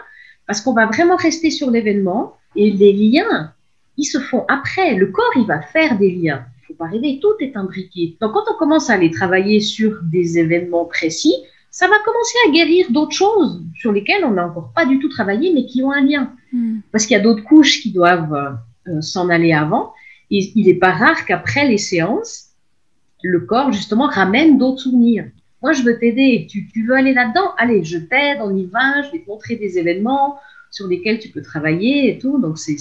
parce 0.50 0.62
qu'on 0.62 0.74
va 0.74 0.88
vraiment 0.88 1.16
rester 1.16 1.52
sur 1.52 1.70
l'événement 1.70 2.36
et 2.56 2.72
les 2.72 2.92
liens, 2.92 3.54
ils 3.98 4.06
se 4.06 4.18
font 4.18 4.46
après. 4.48 4.96
Le 4.96 5.12
corps, 5.12 5.32
il 5.36 5.46
va 5.46 5.62
faire 5.62 5.96
des 6.00 6.10
liens. 6.10 6.44
Il 6.64 6.66
faut 6.66 6.74
pas 6.74 6.88
rêver, 6.88 7.20
tout 7.22 7.36
est 7.40 7.56
imbriqué. 7.56 8.18
Donc 8.20 8.34
quand 8.34 8.46
on 8.52 8.58
commence 8.58 8.90
à 8.90 8.94
aller 8.94 9.12
travailler 9.12 9.60
sur 9.60 10.00
des 10.02 10.40
événements 10.40 10.86
précis, 10.86 11.36
ça 11.70 11.88
va 11.88 11.94
commencer 12.04 12.36
à 12.48 12.52
guérir 12.52 12.88
d'autres 12.90 13.16
choses 13.16 13.62
sur 13.76 13.92
lesquelles 13.92 14.26
on 14.26 14.32
n'a 14.32 14.48
encore 14.48 14.72
pas 14.76 14.88
du 14.88 14.98
tout 14.98 15.10
travaillé, 15.10 15.54
mais 15.54 15.68
qui 15.68 15.84
ont 15.84 15.92
un 15.92 16.02
lien. 16.02 16.34
Hmm. 16.52 16.80
Parce 16.92 17.06
qu'il 17.06 17.16
y 17.16 17.20
a 17.20 17.24
d'autres 17.24 17.44
couches 17.44 17.84
qui 17.84 17.92
doivent 17.92 18.58
euh, 18.88 19.02
s'en 19.02 19.30
aller 19.30 19.54
avant. 19.54 19.94
Et 20.32 20.52
il 20.56 20.66
n'est 20.66 20.80
pas 20.80 20.94
rare 20.94 21.28
qu'après 21.28 21.68
les 21.68 21.78
séances, 21.78 22.54
le 23.22 23.42
corps, 23.42 23.72
justement, 23.72 24.08
ramène 24.08 24.58
d'autres 24.58 24.82
souvenirs. 24.82 25.26
Moi, 25.62 25.74
je 25.74 25.84
veux 25.84 25.98
t'aider. 26.00 26.48
Tu, 26.50 26.68
tu 26.68 26.86
veux 26.86 26.96
aller 26.96 27.14
là-dedans? 27.14 27.52
Allez, 27.58 27.84
je 27.84 27.98
t'aide, 27.98 28.40
on 28.42 28.56
y 28.56 28.66
va, 28.66 29.02
je 29.04 29.12
vais 29.12 29.20
te 29.20 29.30
montrer 29.30 29.56
des 29.56 29.78
événements. 29.78 30.40
sur 30.72 30.88
lesquels 30.88 31.20
tu 31.20 31.30
peux 31.30 31.42
travailler 31.42 32.12
et 32.12 32.20
tout. 32.20 32.40
Donc, 32.40 32.58
c'est 32.60 32.76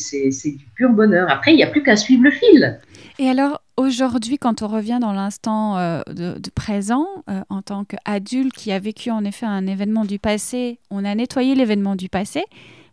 du 0.51 0.67
pur 0.75 0.91
bonheur. 0.91 1.31
Après, 1.31 1.53
il 1.53 1.57
n'y 1.57 1.62
a 1.62 1.69
plus 1.69 1.83
qu'à 1.83 1.97
suivre 1.97 2.23
le 2.23 2.31
fil. 2.31 2.81
Et 3.19 3.29
alors, 3.29 3.62
aujourd'hui, 3.77 4.38
quand 4.38 4.62
on 4.62 4.69
revient 4.69 4.99
dans 5.01 5.12
l'instant 5.12 5.79
euh, 5.79 6.03
de, 6.07 6.51
présent, 6.55 7.07
euh, 7.31 7.41
en 7.49 7.62
tant 7.62 7.85
qu'adulte 7.85 8.53
qui 8.53 8.73
a 8.73 8.79
vécu 8.79 9.11
en 9.11 9.25
effet 9.25 9.47
un 9.47 9.67
événement 9.67 10.05
du 10.05 10.19
passé, 10.19 10.79
on 10.91 11.05
a 11.05 11.14
nettoyé 11.14 11.55
l'événement 11.55 11.97
du 11.97 12.09
passé. 12.09 12.45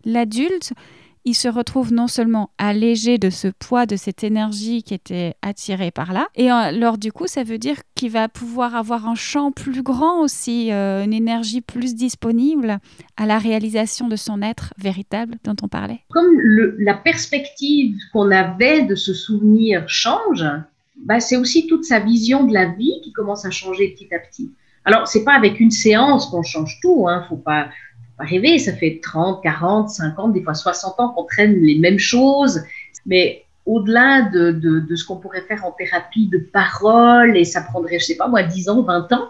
L'adulte, 0.05 0.73
il 1.25 1.33
se 1.33 1.47
retrouve 1.47 1.91
non 1.91 2.07
seulement 2.07 2.51
allégé 2.57 3.17
de 3.17 3.29
ce 3.29 3.47
poids, 3.47 3.85
de 3.85 3.95
cette 3.95 4.23
énergie 4.23 4.83
qui 4.83 4.93
était 4.93 5.33
attirée 5.41 5.91
par 5.91 6.13
là, 6.13 6.27
et 6.35 6.49
alors 6.49 6.97
du 6.97 7.11
coup, 7.11 7.27
ça 7.27 7.43
veut 7.43 7.57
dire 7.57 7.77
qu'il 7.95 8.11
va 8.11 8.29
pouvoir 8.29 8.75
avoir 8.75 9.07
un 9.07 9.15
champ 9.15 9.51
plus 9.51 9.81
grand 9.81 10.21
aussi, 10.21 10.71
euh, 10.71 11.03
une 11.03 11.13
énergie 11.13 11.61
plus 11.61 11.95
disponible 11.95 12.79
à 13.17 13.25
la 13.25 13.39
réalisation 13.39 14.07
de 14.07 14.15
son 14.15 14.41
être 14.41 14.73
véritable 14.77 15.37
dont 15.43 15.55
on 15.63 15.67
parlait. 15.67 16.01
Comme 16.09 16.39
la 16.77 16.93
perspective 16.93 17.97
qu'on 18.13 18.31
avait 18.31 18.83
de 18.83 18.95
ce 18.95 19.13
souvenir 19.13 19.89
change, 19.89 20.45
bah, 21.03 21.19
c'est 21.19 21.37
aussi 21.37 21.67
toute 21.67 21.83
sa 21.83 21.99
vision 21.99 22.45
de 22.45 22.53
la 22.53 22.65
vie 22.65 23.01
qui 23.03 23.11
commence 23.11 23.45
à 23.45 23.51
changer 23.51 23.89
petit 23.89 24.13
à 24.13 24.19
petit. 24.19 24.51
Alors, 24.85 25.07
c'est 25.07 25.23
pas 25.23 25.33
avec 25.33 25.59
une 25.59 25.71
séance 25.71 26.27
qu'on 26.27 26.43
change 26.43 26.77
tout, 26.81 27.07
hein, 27.07 27.25
faut 27.27 27.37
pas 27.37 27.69
pas 28.17 28.25
rêver, 28.25 28.57
ça 28.59 28.73
fait 28.73 28.99
30, 29.01 29.43
40, 29.43 29.89
50, 29.89 30.33
des 30.33 30.41
fois 30.41 30.53
60 30.53 30.99
ans 30.99 31.09
qu'on 31.09 31.25
traîne 31.25 31.59
les 31.61 31.77
mêmes 31.79 31.99
choses, 31.99 32.61
mais 33.05 33.43
au-delà 33.65 34.29
de, 34.29 34.51
de, 34.51 34.95
ce 34.95 35.05
qu'on 35.05 35.17
pourrait 35.17 35.41
faire 35.41 35.65
en 35.65 35.71
thérapie 35.71 36.27
de 36.27 36.37
parole, 36.37 37.35
et 37.35 37.45
ça 37.45 37.61
prendrait, 37.61 37.99
je 37.99 38.05
sais 38.05 38.15
pas 38.15 38.27
moi, 38.27 38.43
10 38.43 38.69
ans, 38.69 38.81
20 38.83 39.11
ans, 39.13 39.29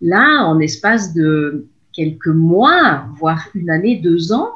là, 0.00 0.44
en 0.44 0.60
espace 0.60 1.14
de 1.14 1.66
quelques 1.92 2.28
mois, 2.28 3.06
voire 3.18 3.48
une 3.54 3.70
année, 3.70 3.96
deux 3.96 4.32
ans, 4.32 4.50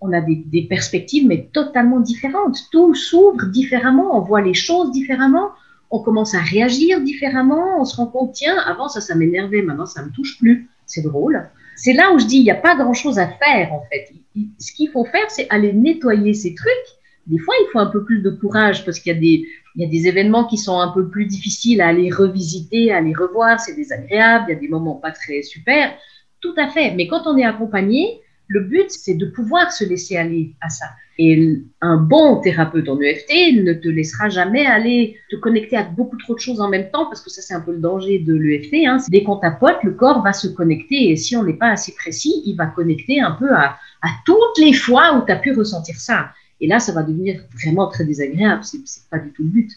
on 0.00 0.12
a 0.12 0.20
des, 0.22 0.66
perspectives, 0.68 1.26
mais 1.26 1.50
totalement 1.52 2.00
différentes. 2.00 2.56
Tout 2.72 2.94
s'ouvre 2.94 3.44
différemment, 3.46 4.16
on 4.16 4.20
voit 4.20 4.40
les 4.40 4.54
choses 4.54 4.90
différemment, 4.92 5.50
on 5.90 6.00
commence 6.00 6.34
à 6.34 6.40
réagir 6.40 7.02
différemment, 7.02 7.80
on 7.80 7.84
se 7.84 7.96
rend 7.96 8.06
compte, 8.06 8.32
tiens, 8.32 8.56
avant 8.66 8.88
ça, 8.88 9.02
ça 9.02 9.14
m'énervait, 9.14 9.60
maintenant 9.60 9.86
ça 9.86 10.02
me 10.02 10.10
touche 10.10 10.38
plus, 10.38 10.70
c'est 10.86 11.02
drôle 11.02 11.50
c'est 11.80 11.94
là 11.94 12.12
où 12.12 12.18
je 12.18 12.26
dis, 12.26 12.36
il 12.36 12.42
n'y 12.42 12.50
a 12.50 12.56
pas 12.56 12.76
grand-chose 12.76 13.18
à 13.18 13.26
faire, 13.26 13.72
en 13.72 13.82
fait. 13.90 14.12
Ce 14.58 14.70
qu'il 14.72 14.90
faut 14.90 15.06
faire, 15.06 15.30
c'est 15.30 15.46
aller 15.48 15.72
nettoyer 15.72 16.34
ces 16.34 16.54
trucs. 16.54 16.88
Des 17.26 17.38
fois, 17.38 17.54
il 17.58 17.68
faut 17.72 17.78
un 17.78 17.86
peu 17.86 18.04
plus 18.04 18.20
de 18.20 18.28
courage 18.28 18.84
parce 18.84 19.00
qu'il 19.00 19.14
y 19.14 19.16
a 19.16 19.86
des, 19.88 20.06
événements 20.06 20.44
qui 20.44 20.58
sont 20.58 20.78
un 20.78 20.92
peu 20.92 21.08
plus 21.08 21.24
difficiles 21.24 21.80
à 21.80 21.88
aller 21.88 22.10
revisiter, 22.10 22.92
à 22.92 22.98
aller 22.98 23.14
revoir. 23.14 23.60
C'est 23.60 23.76
désagréable. 23.76 24.44
Il 24.48 24.52
y 24.52 24.56
a 24.56 24.60
des 24.60 24.68
moments 24.68 24.96
pas 24.96 25.10
très 25.10 25.40
super. 25.40 25.94
Tout 26.42 26.54
à 26.58 26.68
fait. 26.68 26.94
Mais 26.94 27.06
quand 27.06 27.26
on 27.26 27.38
est 27.38 27.44
accompagné, 27.44 28.20
le 28.46 28.60
but, 28.60 28.90
c'est 28.90 29.14
de 29.14 29.24
pouvoir 29.24 29.72
se 29.72 29.84
laisser 29.84 30.18
aller 30.18 30.54
à 30.60 30.68
ça. 30.68 30.86
Et 31.22 31.62
un 31.82 31.98
bon 31.98 32.40
thérapeute 32.40 32.88
en 32.88 32.98
EFT 32.98 33.62
ne 33.62 33.74
te 33.74 33.88
laissera 33.88 34.30
jamais 34.30 34.64
aller 34.64 35.18
te 35.30 35.36
connecter 35.36 35.76
à 35.76 35.82
beaucoup 35.82 36.16
trop 36.16 36.34
de 36.34 36.40
choses 36.40 36.62
en 36.62 36.68
même 36.70 36.90
temps, 36.90 37.04
parce 37.04 37.20
que 37.20 37.28
ça, 37.28 37.42
c'est 37.42 37.52
un 37.52 37.60
peu 37.60 37.72
le 37.72 37.78
danger 37.78 38.20
de 38.20 38.32
l'EFT. 38.32 38.86
Hein. 38.86 38.96
Dès 39.10 39.22
qu'on 39.22 39.36
tapote, 39.36 39.76
le 39.82 39.90
corps 39.90 40.22
va 40.22 40.32
se 40.32 40.48
connecter, 40.48 41.10
et 41.10 41.16
si 41.16 41.36
on 41.36 41.44
n'est 41.44 41.58
pas 41.58 41.72
assez 41.72 41.92
précis, 41.92 42.42
il 42.46 42.56
va 42.56 42.64
connecter 42.68 43.20
un 43.20 43.32
peu 43.32 43.52
à, 43.54 43.76
toutes 44.24 44.58
les 44.60 44.72
fois 44.72 45.14
où 45.14 45.26
tu 45.26 45.30
as 45.30 45.36
pu 45.36 45.52
ressentir 45.52 45.96
ça. 45.96 46.30
Et 46.58 46.66
là, 46.66 46.80
ça 46.80 46.92
va 46.92 47.02
devenir 47.02 47.42
vraiment 47.52 47.88
très 47.88 48.06
désagréable. 48.06 48.62
C'est 48.64 48.80
pas 49.10 49.18
du 49.18 49.30
tout 49.32 49.42
le 49.42 49.50
but. 49.50 49.70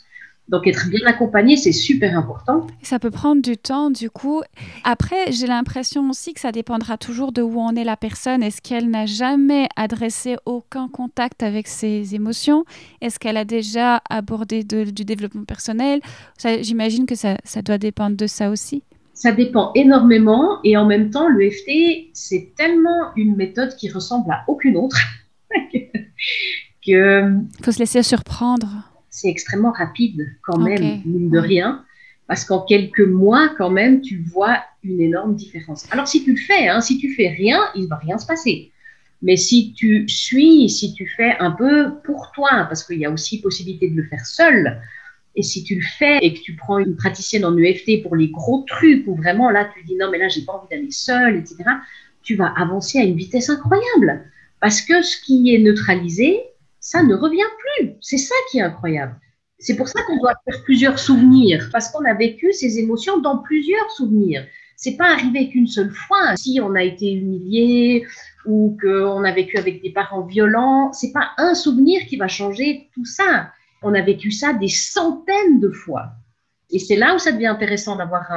Donc 0.50 0.68
être 0.68 0.90
bien 0.90 1.00
accompagné, 1.06 1.56
c'est 1.56 1.72
super 1.72 2.18
important. 2.18 2.68
Ça 2.82 3.00
peut 3.00 3.12
prendre 3.12 3.42
du 3.42 3.58
temps, 3.58 3.90
du 3.90 4.10
coup. 4.10 4.42
Après, 4.84 5.32
j'ai 5.32 5.48
l'impression 5.48 6.10
aussi 6.10 6.34
que 6.34 6.42
ça 6.42 6.52
dépendra 6.52 6.98
toujours 6.98 7.32
de 7.32 7.42
où 7.42 7.60
en 7.60 7.76
est 7.76 7.86
la 7.86 7.96
personne. 7.96 8.44
Est-ce 8.44 8.62
qu'elle 8.62 8.90
n'a 8.90 9.06
jamais 9.06 9.70
adressé 9.78 10.36
aucun 10.46 10.90
contact 10.90 11.44
avec 11.44 11.68
ses 11.68 12.14
émotions? 12.14 12.66
Est-ce 13.00 13.20
qu'elle 13.20 13.38
a 13.38 13.46
déjà 13.46 14.02
abordé 14.10 14.64
du 14.64 15.06
développement 15.06 15.46
personnel? 15.46 16.02
J'imagine 16.62 17.06
que 17.06 17.16
ça, 17.16 17.38
ça 17.46 17.62
doit 17.62 17.78
dépendre 17.78 18.18
de 18.18 18.28
ça 18.28 18.50
aussi. 18.50 18.84
Ça 19.14 19.32
dépend 19.32 19.72
énormément 19.76 20.60
et 20.66 20.76
en 20.76 20.86
même 20.86 21.10
temps, 21.10 21.30
l'EFT, 21.30 22.10
c'est 22.14 22.54
tellement 22.58 23.14
une 23.16 23.38
méthode 23.38 23.76
qui 23.78 23.90
ressemble 23.90 24.30
à 24.32 24.44
aucune 24.48 24.76
autre 24.76 24.98
que... 26.86 27.30
Il 27.60 27.64
faut 27.64 27.72
se 27.72 27.80
laisser 27.80 28.04
surprendre 28.04 28.93
c'est 29.14 29.30
extrêmement 29.30 29.72
rapide 29.72 30.26
quand 30.42 30.58
même, 30.58 31.04
mine 31.06 31.30
de 31.30 31.38
rien, 31.38 31.86
parce 32.28 32.46
qu'en 32.46 32.62
quelques 32.62 33.08
mois, 33.08 33.50
quand 33.60 33.70
même, 33.70 34.02
tu 34.02 34.24
vois 34.24 34.58
une 34.84 35.00
énorme 35.00 35.36
différence. 35.36 35.86
Alors, 35.92 36.08
si 36.08 36.24
tu 36.24 36.32
le 36.32 36.42
fais, 36.42 36.68
hein, 36.68 36.82
si 36.82 36.98
tu 36.98 37.14
fais 37.14 37.28
rien, 37.28 37.60
il 37.76 37.88
va 37.88 37.98
rien 37.98 38.18
se 38.18 38.26
passer. 38.26 38.72
Mais 39.22 39.38
si 39.38 39.74
tu 39.74 40.10
suis, 40.10 40.68
si 40.68 40.96
tu 40.96 41.08
fais 41.16 41.38
un 41.40 41.52
peu 41.52 41.92
pour 42.04 42.32
toi, 42.34 42.66
parce 42.68 42.84
qu'il 42.84 42.98
y 42.98 43.06
a 43.06 43.12
aussi 43.12 43.40
possibilité 43.40 43.88
de 43.88 44.02
le 44.02 44.08
faire 44.08 44.26
seul, 44.26 44.82
et 45.36 45.44
si 45.44 45.64
tu 45.64 45.76
le 45.76 45.86
fais 46.00 46.18
et 46.24 46.34
que 46.34 46.40
tu 46.40 46.56
prends 46.56 46.80
une 46.80 46.96
praticienne 46.96 47.46
en 47.46 47.56
EFT 47.56 48.02
pour 48.02 48.16
les 48.16 48.30
gros 48.30 48.66
trucs, 48.68 49.08
où 49.08 49.14
vraiment 49.14 49.52
là, 49.52 49.70
tu 49.76 49.84
dis 49.84 49.96
non, 49.96 50.10
mais 50.10 50.18
là, 50.18 50.28
j'ai 50.28 50.42
pas 50.42 50.54
envie 50.54 50.70
d'aller 50.72 50.90
seul, 50.90 51.36
etc., 51.36 51.58
tu 52.24 52.36
vas 52.36 52.48
avancer 52.58 52.98
à 52.98 53.04
une 53.04 53.16
vitesse 53.16 53.52
incroyable. 53.52 54.24
Parce 54.60 54.82
que 54.82 55.04
ce 55.04 55.22
qui 55.24 55.54
est 55.54 55.60
neutralisé, 55.60 56.40
ça 56.84 57.02
ne 57.02 57.16
revient 57.16 57.40
plus. 57.80 57.94
C'est 58.02 58.18
ça 58.18 58.36
qui 58.52 58.60
est 58.60 58.62
incroyable. 58.62 59.16
C'est 59.58 59.78
pour 59.78 59.88
ça 59.88 60.02
qu'on 60.04 60.18
doit 60.18 60.36
faire 60.44 60.62
plusieurs 60.64 61.00
souvenirs, 61.00 61.70
parce 61.72 61.90
qu'on 61.90 62.04
a 62.04 62.14
vécu 62.14 62.52
ces 62.52 62.78
émotions 62.78 63.22
dans 63.22 63.38
plusieurs 63.38 63.90
souvenirs. 63.92 64.46
C'est 64.76 64.98
pas 64.98 65.14
arrivé 65.14 65.50
qu'une 65.50 65.68
seule 65.68 65.92
fois. 65.92 66.36
Si 66.36 66.60
on 66.62 66.76
a 66.76 66.84
été 66.84 67.14
humilié 67.14 68.06
ou 68.46 68.78
qu'on 68.82 69.24
a 69.24 69.32
vécu 69.32 69.58
avec 69.58 69.82
des 69.82 69.92
parents 69.92 70.26
violents, 70.26 70.92
c'est 70.92 71.14
pas 71.14 71.30
un 71.38 71.54
souvenir 71.54 72.06
qui 72.06 72.18
va 72.18 72.28
changer 72.28 72.90
tout 72.94 73.06
ça. 73.06 73.52
On 73.82 73.94
a 73.94 74.02
vécu 74.02 74.32
ça 74.32 74.52
des 74.52 74.68
centaines 74.68 75.62
de 75.62 75.70
fois. 75.70 76.12
Et 76.70 76.80
c'est 76.80 76.98
là 76.98 77.16
où 77.16 77.20
ça 77.20 77.32
devient 77.32 77.48
intéressant 77.48 77.96
d'avoir 77.96 78.30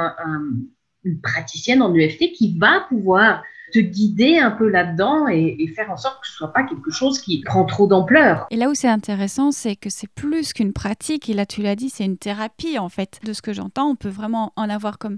une 1.03 1.19
praticienne 1.19 1.81
en 1.81 1.93
UFT 1.93 2.31
qui 2.31 2.57
va 2.57 2.85
pouvoir 2.87 3.43
te 3.71 3.79
guider 3.79 4.37
un 4.37 4.51
peu 4.51 4.69
là-dedans 4.69 5.27
et, 5.27 5.67
faire 5.75 5.91
en 5.91 5.97
sorte 5.97 6.21
que 6.21 6.27
ce 6.27 6.33
soit 6.33 6.53
pas 6.53 6.63
quelque 6.63 6.91
chose 6.91 7.19
qui 7.19 7.41
prend 7.41 7.65
trop 7.65 7.87
d'ampleur. 7.87 8.47
Et 8.49 8.55
là 8.55 8.69
où 8.69 8.73
c'est 8.73 8.87
intéressant, 8.87 9.51
c'est 9.51 9.75
que 9.75 9.89
c'est 9.89 10.09
plus 10.09 10.53
qu'une 10.53 10.73
pratique. 10.73 11.29
Et 11.29 11.33
là, 11.33 11.45
tu 11.45 11.61
l'as 11.61 11.75
dit, 11.75 11.89
c'est 11.89 12.05
une 12.05 12.17
thérapie 12.17 12.79
en 12.79 12.89
fait. 12.89 13.19
De 13.23 13.33
ce 13.33 13.41
que 13.41 13.53
j'entends, 13.53 13.89
on 13.89 13.95
peut 13.95 14.09
vraiment 14.09 14.53
en 14.55 14.69
avoir 14.69 14.97
comme 14.97 15.17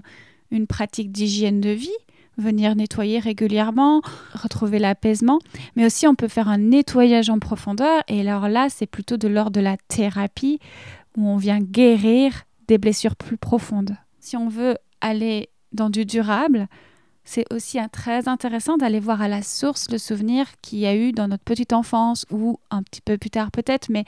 une 0.50 0.66
pratique 0.66 1.12
d'hygiène 1.12 1.60
de 1.60 1.70
vie 1.70 1.88
venir 2.40 2.74
nettoyer 2.74 3.18
régulièrement, 3.18 4.02
retrouver 4.32 4.78
l'apaisement, 4.78 5.38
mais 5.76 5.86
aussi 5.86 6.06
on 6.06 6.14
peut 6.14 6.28
faire 6.28 6.48
un 6.48 6.58
nettoyage 6.58 7.30
en 7.30 7.38
profondeur. 7.38 8.02
Et 8.08 8.20
alors 8.20 8.48
là, 8.48 8.68
c'est 8.68 8.86
plutôt 8.86 9.16
de 9.16 9.28
l'ordre 9.28 9.52
de 9.52 9.60
la 9.60 9.76
thérapie 9.88 10.58
où 11.16 11.28
on 11.28 11.36
vient 11.36 11.60
guérir 11.60 12.44
des 12.66 12.78
blessures 12.78 13.16
plus 13.16 13.36
profondes. 13.36 13.96
Si 14.20 14.36
on 14.36 14.48
veut 14.48 14.76
aller 15.00 15.50
dans 15.72 15.90
du 15.90 16.04
durable, 16.04 16.66
c'est 17.24 17.44
aussi 17.52 17.78
très 17.92 18.28
intéressant 18.28 18.76
d'aller 18.76 19.00
voir 19.00 19.22
à 19.22 19.28
la 19.28 19.42
source 19.42 19.90
le 19.90 19.98
souvenir 19.98 20.46
qu'il 20.62 20.80
y 20.80 20.86
a 20.86 20.96
eu 20.96 21.12
dans 21.12 21.28
notre 21.28 21.44
petite 21.44 21.72
enfance 21.72 22.26
ou 22.30 22.58
un 22.70 22.82
petit 22.82 23.00
peu 23.00 23.18
plus 23.18 23.30
tard 23.30 23.50
peut-être, 23.50 23.88
mais 23.90 24.04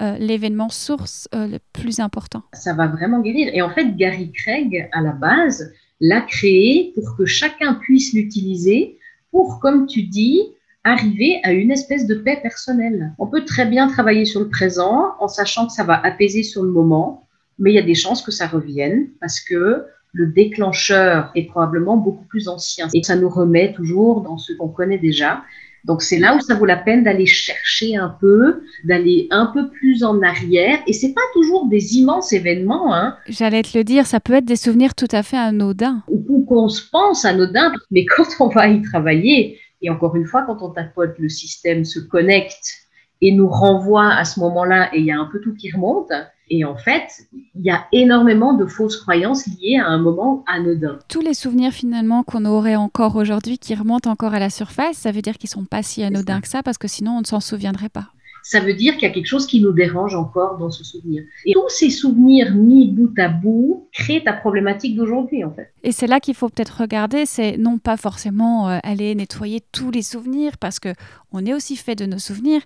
euh, 0.00 0.16
l'événement 0.18 0.68
source 0.68 1.28
euh, 1.34 1.46
le 1.46 1.58
plus 1.72 2.00
important. 2.00 2.42
Ça 2.52 2.74
va 2.74 2.86
vraiment 2.86 3.20
guérir. 3.20 3.50
Et 3.52 3.62
en 3.62 3.70
fait, 3.70 3.96
Gary 3.96 4.32
Craig, 4.32 4.88
à 4.92 5.00
la 5.00 5.12
base, 5.12 5.72
l'a 6.00 6.20
créé 6.20 6.92
pour 6.94 7.16
que 7.16 7.24
chacun 7.24 7.74
puisse 7.74 8.12
l'utiliser 8.12 8.98
pour, 9.30 9.60
comme 9.60 9.86
tu 9.86 10.02
dis, 10.02 10.40
arriver 10.84 11.40
à 11.44 11.52
une 11.52 11.70
espèce 11.70 12.06
de 12.06 12.14
paix 12.14 12.38
personnelle. 12.42 13.12
On 13.18 13.26
peut 13.26 13.44
très 13.44 13.66
bien 13.66 13.86
travailler 13.88 14.24
sur 14.24 14.40
le 14.40 14.48
présent 14.48 15.14
en 15.20 15.28
sachant 15.28 15.66
que 15.66 15.72
ça 15.72 15.84
va 15.84 16.00
apaiser 16.04 16.42
sur 16.42 16.62
le 16.62 16.70
moment, 16.70 17.28
mais 17.58 17.70
il 17.70 17.74
y 17.74 17.78
a 17.78 17.82
des 17.82 17.94
chances 17.94 18.22
que 18.22 18.32
ça 18.32 18.46
revienne 18.46 19.08
parce 19.20 19.40
que 19.40 19.86
le 20.12 20.26
déclencheur 20.26 21.30
est 21.34 21.46
probablement 21.46 21.96
beaucoup 21.96 22.24
plus 22.26 22.48
ancien. 22.48 22.88
Et 22.94 23.02
ça 23.02 23.16
nous 23.16 23.28
remet 23.28 23.72
toujours 23.72 24.20
dans 24.20 24.38
ce 24.38 24.52
qu'on 24.52 24.68
connaît 24.68 24.98
déjà. 24.98 25.42
Donc 25.84 26.02
c'est 26.02 26.18
là 26.18 26.36
où 26.36 26.40
ça 26.40 26.54
vaut 26.54 26.66
la 26.66 26.76
peine 26.76 27.02
d'aller 27.02 27.26
chercher 27.26 27.96
un 27.96 28.10
peu, 28.20 28.62
d'aller 28.84 29.26
un 29.30 29.46
peu 29.46 29.68
plus 29.70 30.04
en 30.04 30.22
arrière. 30.22 30.78
Et 30.86 30.92
c'est 30.92 31.12
pas 31.12 31.22
toujours 31.32 31.66
des 31.66 31.96
immenses 31.96 32.32
événements. 32.32 32.94
Hein. 32.94 33.16
J'allais 33.28 33.62
te 33.62 33.76
le 33.76 33.82
dire, 33.82 34.06
ça 34.06 34.20
peut 34.20 34.34
être 34.34 34.44
des 34.44 34.56
souvenirs 34.56 34.94
tout 34.94 35.08
à 35.10 35.22
fait 35.22 35.38
anodins. 35.38 36.02
Ou 36.08 36.44
qu'on 36.44 36.68
se 36.68 36.88
pense 36.90 37.24
anodins, 37.24 37.72
mais 37.90 38.04
quand 38.04 38.26
on 38.40 38.48
va 38.48 38.68
y 38.68 38.80
travailler, 38.82 39.58
et 39.80 39.90
encore 39.90 40.14
une 40.14 40.26
fois, 40.26 40.42
quand 40.42 40.62
on 40.62 40.70
tapote, 40.70 41.18
le 41.18 41.28
système 41.28 41.84
se 41.84 41.98
connecte 41.98 42.82
et 43.22 43.32
nous 43.32 43.48
renvoie 43.48 44.12
à 44.12 44.24
ce 44.24 44.40
moment-là, 44.40 44.94
et 44.94 44.98
il 44.98 45.06
y 45.06 45.12
a 45.12 45.18
un 45.18 45.28
peu 45.32 45.40
tout 45.40 45.54
qui 45.54 45.70
remonte. 45.70 46.10
Et 46.50 46.64
en 46.66 46.76
fait, 46.76 47.06
il 47.32 47.64
y 47.64 47.70
a 47.70 47.86
énormément 47.92 48.52
de 48.52 48.66
fausses 48.66 48.98
croyances 48.98 49.46
liées 49.46 49.78
à 49.78 49.86
un 49.86 49.98
moment 49.98 50.44
anodin. 50.46 50.98
Tous 51.08 51.22
les 51.22 51.32
souvenirs 51.32 51.72
finalement 51.72 52.24
qu'on 52.24 52.44
aurait 52.44 52.76
encore 52.76 53.16
aujourd'hui 53.16 53.58
qui 53.58 53.74
remontent 53.74 54.10
encore 54.10 54.34
à 54.34 54.40
la 54.40 54.50
surface, 54.50 54.96
ça 54.96 55.12
veut 55.12 55.22
dire 55.22 55.38
qu'ils 55.38 55.48
sont 55.48 55.64
pas 55.64 55.82
si 55.82 56.02
anodins 56.02 56.42
que 56.42 56.48
ça 56.48 56.62
parce 56.62 56.76
que 56.76 56.88
sinon 56.88 57.12
on 57.12 57.20
ne 57.20 57.26
s'en 57.26 57.40
souviendrait 57.40 57.88
pas. 57.88 58.08
Ça 58.42 58.60
veut 58.60 58.74
dire 58.74 58.94
qu'il 58.94 59.04
y 59.04 59.10
a 59.10 59.14
quelque 59.14 59.26
chose 59.26 59.46
qui 59.46 59.60
nous 59.60 59.72
dérange 59.72 60.14
encore 60.14 60.58
dans 60.58 60.70
ce 60.70 60.84
souvenir. 60.84 61.22
Et 61.46 61.52
tous 61.52 61.68
ces 61.68 61.90
souvenirs 61.90 62.54
mis 62.54 62.90
bout 62.90 63.12
à 63.18 63.28
bout 63.28 63.88
créent 63.92 64.22
ta 64.24 64.32
problématique 64.32 64.96
d'aujourd'hui, 64.96 65.44
en 65.44 65.52
fait. 65.52 65.72
Et 65.82 65.92
c'est 65.92 66.06
là 66.06 66.20
qu'il 66.20 66.34
faut 66.34 66.48
peut-être 66.48 66.80
regarder, 66.80 67.26
c'est 67.26 67.56
non 67.56 67.78
pas 67.78 67.96
forcément 67.96 68.68
euh, 68.68 68.78
aller 68.82 69.14
nettoyer 69.14 69.60
tous 69.72 69.90
les 69.90 70.02
souvenirs, 70.02 70.58
parce 70.58 70.80
que 70.80 70.90
on 71.32 71.46
est 71.46 71.54
aussi 71.54 71.76
fait 71.76 71.94
de 71.94 72.04
nos 72.04 72.18
souvenirs, 72.18 72.60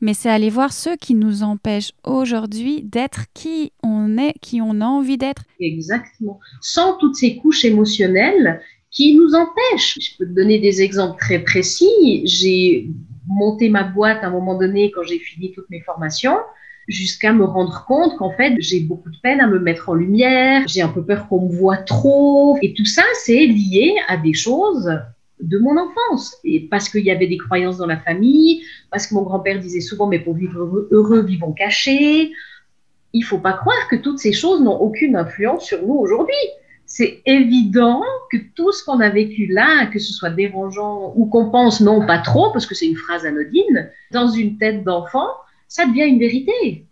mais 0.00 0.14
c'est 0.14 0.28
aller 0.28 0.50
voir 0.50 0.72
ceux 0.72 0.96
qui 0.96 1.14
nous 1.14 1.42
empêchent 1.42 1.92
aujourd'hui 2.04 2.82
d'être 2.82 3.24
qui 3.34 3.72
on 3.82 4.18
est, 4.18 4.34
qui 4.40 4.60
on 4.60 4.80
a 4.80 4.86
envie 4.86 5.16
d'être. 5.16 5.44
Exactement. 5.60 6.38
Sans 6.60 6.98
toutes 6.98 7.16
ces 7.16 7.36
couches 7.36 7.64
émotionnelles 7.64 8.60
qui 8.90 9.14
nous 9.14 9.34
empêchent. 9.34 9.98
Je 10.00 10.16
peux 10.18 10.26
te 10.26 10.34
donner 10.34 10.58
des 10.58 10.82
exemples 10.82 11.18
très 11.20 11.38
précis. 11.38 12.22
J'ai 12.24 12.90
monter 13.26 13.68
ma 13.68 13.82
boîte 13.82 14.22
à 14.22 14.28
un 14.28 14.30
moment 14.30 14.58
donné 14.58 14.90
quand 14.90 15.02
j'ai 15.02 15.18
fini 15.18 15.52
toutes 15.52 15.70
mes 15.70 15.80
formations 15.80 16.36
jusqu'à 16.88 17.32
me 17.32 17.44
rendre 17.44 17.84
compte 17.86 18.16
qu'en 18.16 18.32
fait, 18.32 18.54
j'ai 18.58 18.80
beaucoup 18.80 19.10
de 19.10 19.16
peine 19.22 19.40
à 19.40 19.46
me 19.46 19.58
mettre 19.58 19.88
en 19.88 19.94
lumière, 19.94 20.64
j'ai 20.66 20.82
un 20.82 20.88
peu 20.88 21.04
peur 21.04 21.28
qu'on 21.28 21.46
me 21.46 21.52
voit 21.52 21.76
trop. 21.76 22.58
Et 22.62 22.74
tout 22.74 22.84
ça, 22.84 23.04
c'est 23.14 23.46
lié 23.46 23.94
à 24.08 24.16
des 24.16 24.34
choses 24.34 24.90
de 25.40 25.58
mon 25.58 25.78
enfance. 25.78 26.36
Et 26.44 26.68
parce 26.68 26.88
qu'il 26.88 27.04
y 27.04 27.10
avait 27.10 27.28
des 27.28 27.38
croyances 27.38 27.78
dans 27.78 27.86
la 27.86 27.96
famille, 27.96 28.62
parce 28.90 29.06
que 29.06 29.14
mon 29.14 29.22
grand-père 29.22 29.60
disait 29.60 29.80
souvent, 29.80 30.06
mais 30.06 30.18
pour 30.18 30.34
vivre 30.34 30.58
heureux, 30.58 30.88
heureux 30.90 31.22
vivons 31.22 31.52
cachés. 31.52 32.32
Il 33.12 33.22
faut 33.22 33.38
pas 33.38 33.54
croire 33.54 33.88
que 33.88 33.96
toutes 33.96 34.18
ces 34.18 34.32
choses 34.32 34.60
n'ont 34.60 34.76
aucune 34.76 35.16
influence 35.16 35.66
sur 35.66 35.84
nous 35.86 35.94
aujourd'hui 35.94 36.34
c'est 36.90 37.22
évident 37.24 38.02
que 38.32 38.36
tout 38.56 38.72
ce 38.72 38.84
qu'on 38.84 38.98
a 38.98 39.10
vécu 39.10 39.46
là, 39.46 39.86
que 39.86 40.00
ce 40.00 40.12
soit 40.12 40.30
dérangeant 40.30 41.12
ou 41.14 41.26
qu'on 41.26 41.48
pense 41.48 41.80
non 41.80 42.04
pas 42.04 42.18
trop, 42.18 42.50
parce 42.50 42.66
que 42.66 42.74
c'est 42.74 42.88
une 42.88 42.96
phrase 42.96 43.24
anodine, 43.24 43.88
dans 44.10 44.26
une 44.26 44.58
tête 44.58 44.82
d'enfant, 44.82 45.28
ça 45.68 45.86
devient 45.86 46.08
une 46.08 46.18
vérité. 46.18 46.84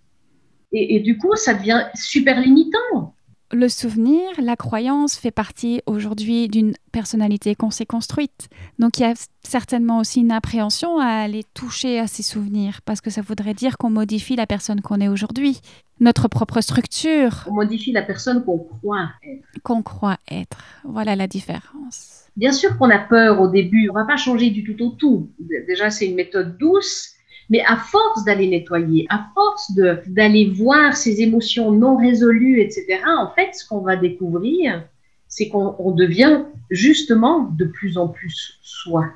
Et, 0.70 1.00
du 1.00 1.18
coup, 1.18 1.34
ça 1.34 1.52
devient 1.52 1.82
super 1.94 2.40
limitant 2.40 3.14
le 3.50 3.70
souvenir, 3.70 4.22
la 4.42 4.56
croyance 4.56 5.16
fait 5.16 5.30
partie 5.30 5.80
aujourd'hui 5.86 6.48
d'une 6.48 6.74
personnalité 6.92 7.54
qu'on 7.54 7.70
s'est 7.70 7.86
construite. 7.86 8.50
Donc 8.78 8.98
il 8.98 9.02
y 9.04 9.06
a 9.06 9.14
certainement 9.42 10.00
aussi 10.00 10.20
une 10.20 10.32
appréhension 10.32 10.98
à 10.98 11.06
aller 11.06 11.44
toucher 11.54 11.98
à 11.98 12.06
ces 12.06 12.22
souvenirs, 12.22 12.80
parce 12.84 13.00
que 13.00 13.08
ça 13.08 13.22
voudrait 13.22 13.54
dire 13.54 13.78
qu'on 13.78 13.88
modifie 13.88 14.36
la 14.36 14.46
personne 14.46 14.82
qu'on 14.82 15.00
est 15.00 15.08
aujourd'hui, 15.08 15.62
notre 16.00 16.28
propre 16.28 16.60
structure. 16.60 17.44
On 17.48 17.54
modifie 17.54 17.92
la 17.92 18.02
personne 18.02 18.44
qu'on 18.44 18.58
croit 18.58 19.10
être. 19.22 19.62
Qu'on 19.62 19.82
croit 19.82 20.18
être. 20.30 20.58
Voilà 20.84 21.16
la 21.16 21.26
différence. 21.26 22.24
Bien 22.36 22.52
sûr 22.52 22.78
qu'on 22.78 22.90
a 22.90 22.98
peur 22.98 23.40
au 23.40 23.48
début, 23.48 23.88
on 23.90 23.94
va 23.94 24.04
pas 24.04 24.16
changer 24.16 24.50
du 24.50 24.62
tout 24.62 24.80
au 24.84 24.90
tout. 24.90 25.30
Déjà, 25.66 25.90
c'est 25.90 26.06
une 26.06 26.14
méthode 26.14 26.56
douce 26.56 27.14
mais 27.50 27.62
à 27.66 27.76
force 27.76 28.24
d'aller 28.24 28.48
nettoyer, 28.48 29.06
à 29.08 29.26
force 29.34 29.72
d'aller 30.06 30.50
voir 30.50 30.96
ces 30.96 31.22
émotions 31.22 31.72
non 31.72 31.96
résolues, 31.96 32.60
etc., 32.60 33.00
en 33.06 33.30
fait, 33.34 33.54
ce 33.54 33.66
qu'on 33.66 33.80
va 33.80 33.96
découvrir, 33.96 34.84
c'est 35.28 35.48
qu'on 35.48 35.90
devient 35.92 36.42
justement 36.70 37.50
de 37.58 37.64
plus 37.64 37.96
en 37.96 38.08
plus 38.08 38.58
soi, 38.62 39.06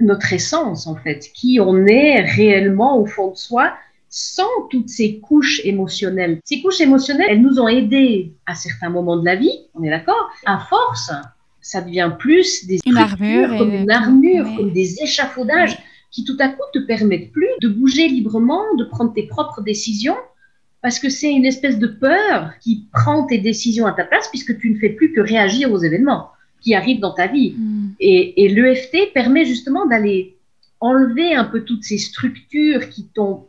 notre 0.00 0.32
essence 0.32 0.86
en 0.86 0.96
fait, 0.96 1.30
qui 1.34 1.60
on 1.60 1.86
est 1.86 2.22
réellement 2.22 2.98
au 2.98 3.06
fond 3.06 3.32
de 3.32 3.36
soi, 3.36 3.74
sans 4.16 4.48
toutes 4.70 4.88
ces 4.88 5.20
couches 5.20 5.60
émotionnelles. 5.64 6.40
Ces 6.42 6.62
couches 6.62 6.80
émotionnelles, 6.80 7.26
elles 7.28 7.42
nous 7.42 7.60
ont 7.60 7.68
aidés 7.68 8.32
à 8.46 8.54
certains 8.54 8.88
moments 8.88 9.18
de 9.18 9.24
la 9.26 9.36
vie, 9.36 9.52
on 9.74 9.82
est 9.82 9.90
d'accord 9.90 10.30
À 10.46 10.58
force, 10.58 11.12
ça 11.60 11.82
devient 11.82 12.10
plus 12.18 12.66
des 12.66 12.78
une 12.86 12.96
armure, 12.96 13.58
comme 13.58 13.74
une 13.74 13.90
armure, 13.90 14.46
comme 14.56 14.72
des 14.72 15.02
échafaudages 15.02 15.76
qui 16.10 16.24
tout 16.24 16.36
à 16.38 16.48
coup 16.48 16.62
te 16.72 16.78
permettent 16.78 17.30
plus 17.30 17.50
de 17.60 17.68
bouger 17.68 18.08
librement, 18.08 18.62
de 18.78 18.84
prendre 18.84 19.12
tes 19.12 19.24
propres 19.24 19.60
décisions, 19.60 20.16
parce 20.80 20.98
que 20.98 21.10
c'est 21.10 21.30
une 21.30 21.44
espèce 21.44 21.78
de 21.78 21.86
peur 21.86 22.52
qui 22.62 22.86
prend 22.94 23.26
tes 23.26 23.36
décisions 23.36 23.84
à 23.84 23.92
ta 23.92 24.04
place, 24.04 24.28
puisque 24.28 24.58
tu 24.58 24.70
ne 24.70 24.78
fais 24.78 24.88
plus 24.88 25.12
que 25.12 25.20
réagir 25.20 25.70
aux 25.70 25.78
événements 25.78 26.30
qui 26.62 26.74
arrivent 26.74 27.00
dans 27.00 27.12
ta 27.12 27.26
vie. 27.26 27.54
Hmm. 27.58 27.88
Et, 28.00 28.44
et 28.44 28.48
l'EFT 28.48 29.12
permet 29.12 29.44
justement 29.44 29.84
d'aller 29.84 30.38
enlever 30.80 31.34
un 31.34 31.44
peu 31.44 31.64
toutes 31.64 31.84
ces 31.84 31.98
structures 31.98 32.88
qui 32.88 33.08
t'ont 33.14 33.44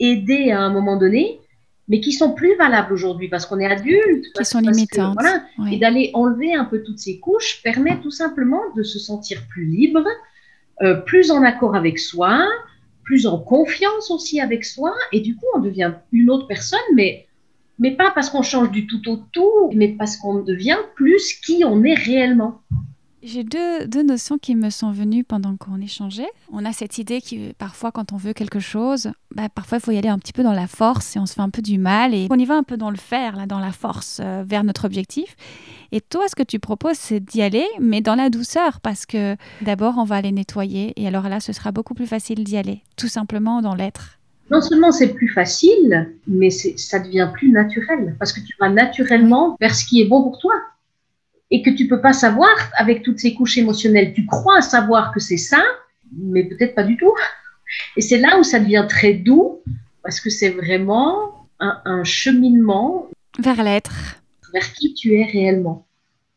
aidé 0.00 0.50
à 0.50 0.60
un 0.60 0.70
moment 0.70 0.96
donné, 0.96 1.40
mais 1.88 2.00
qui 2.00 2.12
sont 2.12 2.32
plus 2.32 2.56
valables 2.56 2.92
aujourd'hui 2.92 3.28
parce 3.28 3.46
qu'on 3.46 3.58
est 3.58 3.66
adulte. 3.66 4.26
Qui 4.36 4.44
sont 4.44 4.60
limitantes. 4.60 5.14
voilà, 5.14 5.42
Et 5.70 5.78
d'aller 5.78 6.10
enlever 6.14 6.54
un 6.54 6.64
peu 6.64 6.82
toutes 6.82 6.98
ces 6.98 7.18
couches 7.20 7.60
permet 7.62 8.00
tout 8.00 8.10
simplement 8.10 8.60
de 8.76 8.82
se 8.82 8.98
sentir 8.98 9.42
plus 9.48 9.66
libre, 9.66 10.04
euh, 10.82 10.94
plus 10.94 11.30
en 11.30 11.42
accord 11.42 11.74
avec 11.74 11.98
soi, 11.98 12.46
plus 13.04 13.26
en 13.26 13.38
confiance 13.38 14.10
aussi 14.10 14.40
avec 14.40 14.64
soi, 14.64 14.94
et 15.12 15.20
du 15.20 15.34
coup, 15.36 15.46
on 15.56 15.60
devient 15.60 15.94
une 16.12 16.30
autre 16.30 16.46
personne, 16.46 16.78
mais, 16.94 17.26
mais 17.78 17.90
pas 17.90 18.12
parce 18.14 18.30
qu'on 18.30 18.42
change 18.42 18.70
du 18.70 18.86
tout 18.86 19.08
au 19.08 19.16
tout, 19.32 19.70
mais 19.74 19.88
parce 19.88 20.16
qu'on 20.16 20.42
devient 20.42 20.78
plus 20.94 21.34
qui 21.44 21.64
on 21.64 21.82
est 21.82 21.94
réellement. 21.94 22.62
J'ai 23.22 23.44
deux, 23.44 23.86
deux, 23.86 24.02
notions 24.02 24.38
qui 24.38 24.54
me 24.54 24.70
sont 24.70 24.92
venues 24.92 25.24
pendant 25.24 25.54
qu'on 25.54 25.78
échangeait. 25.78 26.30
On 26.50 26.64
a 26.64 26.72
cette 26.72 26.96
idée 26.96 27.20
que 27.20 27.52
parfois, 27.52 27.92
quand 27.92 28.14
on 28.14 28.16
veut 28.16 28.32
quelque 28.32 28.60
chose, 28.60 29.12
bah, 29.34 29.50
parfois 29.54 29.76
il 29.76 29.80
faut 29.82 29.90
y 29.90 29.98
aller 29.98 30.08
un 30.08 30.18
petit 30.18 30.32
peu 30.32 30.42
dans 30.42 30.54
la 30.54 30.66
force 30.66 31.16
et 31.16 31.18
on 31.18 31.26
se 31.26 31.34
fait 31.34 31.42
un 31.42 31.50
peu 31.50 31.60
du 31.60 31.76
mal 31.76 32.14
et 32.14 32.28
on 32.30 32.38
y 32.38 32.46
va 32.46 32.54
un 32.54 32.62
peu 32.62 32.78
dans 32.78 32.88
le 32.88 32.96
fer, 32.96 33.36
là, 33.36 33.44
dans 33.44 33.58
la 33.58 33.72
force, 33.72 34.20
euh, 34.24 34.42
vers 34.46 34.64
notre 34.64 34.86
objectif. 34.86 35.36
Et 35.92 36.00
toi, 36.00 36.28
ce 36.28 36.34
que 36.34 36.42
tu 36.42 36.58
proposes, 36.58 36.96
c'est 36.96 37.20
d'y 37.20 37.42
aller, 37.42 37.66
mais 37.78 38.00
dans 38.00 38.14
la 38.14 38.30
douceur, 38.30 38.80
parce 38.80 39.04
que 39.04 39.36
d'abord, 39.60 39.98
on 39.98 40.04
va 40.04 40.16
aller 40.16 40.32
nettoyer 40.32 40.94
et 40.96 41.06
alors 41.06 41.28
là, 41.28 41.40
ce 41.40 41.52
sera 41.52 41.72
beaucoup 41.72 41.92
plus 41.92 42.06
facile 42.06 42.42
d'y 42.42 42.56
aller, 42.56 42.80
tout 42.96 43.08
simplement 43.08 43.60
dans 43.60 43.74
l'être. 43.74 44.18
Non 44.50 44.62
seulement 44.62 44.90
c'est 44.92 45.12
plus 45.12 45.28
facile, 45.28 46.10
mais 46.26 46.48
ça 46.50 46.98
devient 46.98 47.28
plus 47.34 47.50
naturel, 47.50 48.16
parce 48.18 48.32
que 48.32 48.40
tu 48.40 48.54
vas 48.58 48.70
naturellement 48.70 49.56
vers 49.60 49.74
ce 49.74 49.84
qui 49.84 50.00
est 50.00 50.06
bon 50.06 50.22
pour 50.22 50.38
toi 50.38 50.54
et 51.50 51.62
que 51.62 51.70
tu 51.70 51.88
peux 51.88 52.00
pas 52.00 52.12
savoir 52.12 52.50
avec 52.76 53.02
toutes 53.02 53.18
ces 53.18 53.34
couches 53.34 53.58
émotionnelles. 53.58 54.12
Tu 54.12 54.26
crois 54.26 54.62
savoir 54.62 55.12
que 55.12 55.20
c'est 55.20 55.36
ça, 55.36 55.62
mais 56.16 56.44
peut-être 56.44 56.74
pas 56.74 56.84
du 56.84 56.96
tout. 56.96 57.12
Et 57.96 58.00
c'est 58.00 58.18
là 58.18 58.38
où 58.38 58.42
ça 58.42 58.60
devient 58.60 58.86
très 58.88 59.14
doux, 59.14 59.60
parce 60.02 60.20
que 60.20 60.30
c'est 60.30 60.50
vraiment 60.50 61.46
un, 61.58 62.04
cheminement 62.04 63.08
vers 63.38 63.62
l'être, 63.62 63.92
vers 64.52 64.72
qui 64.72 64.94
tu 64.94 65.14
es 65.14 65.24
réellement. 65.24 65.86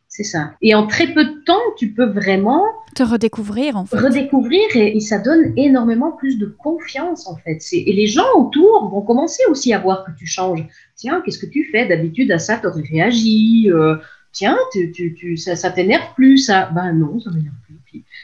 C'est 0.10 0.24
ça. 0.24 0.52
Et 0.62 0.76
en 0.76 0.86
très 0.86 1.08
peu 1.08 1.26
de 1.26 1.44
temps, 1.44 1.62
tu 1.76 1.92
peux 1.92 2.06
vraiment 2.06 2.64
te 2.94 3.02
redécouvrir 3.02 3.78
en 3.78 3.86
fait. 3.86 3.98
Redécouvrir 3.98 4.62
et, 4.76 5.00
ça 5.00 5.18
donne 5.18 5.54
énormément 5.58 6.12
plus 6.12 6.38
de 6.38 6.46
confiance 6.46 7.26
en 7.28 7.36
fait. 7.38 7.60
Et 7.72 7.92
les 7.94 8.06
gens 8.06 8.28
autour 8.36 8.90
vont 8.90 9.02
commencer 9.02 9.42
aussi 9.50 9.74
à 9.74 9.80
voir 9.80 10.06
que 10.06 10.12
tu 10.16 10.28
changes. 10.28 10.64
Tiens, 10.96 11.24
qu'est-ce 11.26 11.40
que 11.40 11.48
tu 11.48 11.68
fais? 11.72 11.88
D'habitude 11.88 12.32
à 12.32 12.38
ça, 12.38 12.58
tu 12.58 12.68
aurais 12.68 12.84
réagi. 12.84 13.72
Euh, 13.72 13.96
tiens, 14.34 14.58
tu, 14.74 14.92
tu, 14.92 15.38
ça, 15.38 15.56
ça 15.56 15.72
t'énerve 15.72 16.14
plus, 16.16 16.40
ça. 16.40 16.70
Ben 16.74 16.92
non, 16.92 17.20
ça 17.20 17.32
m'énerve 17.32 17.56
plus. 17.66 17.74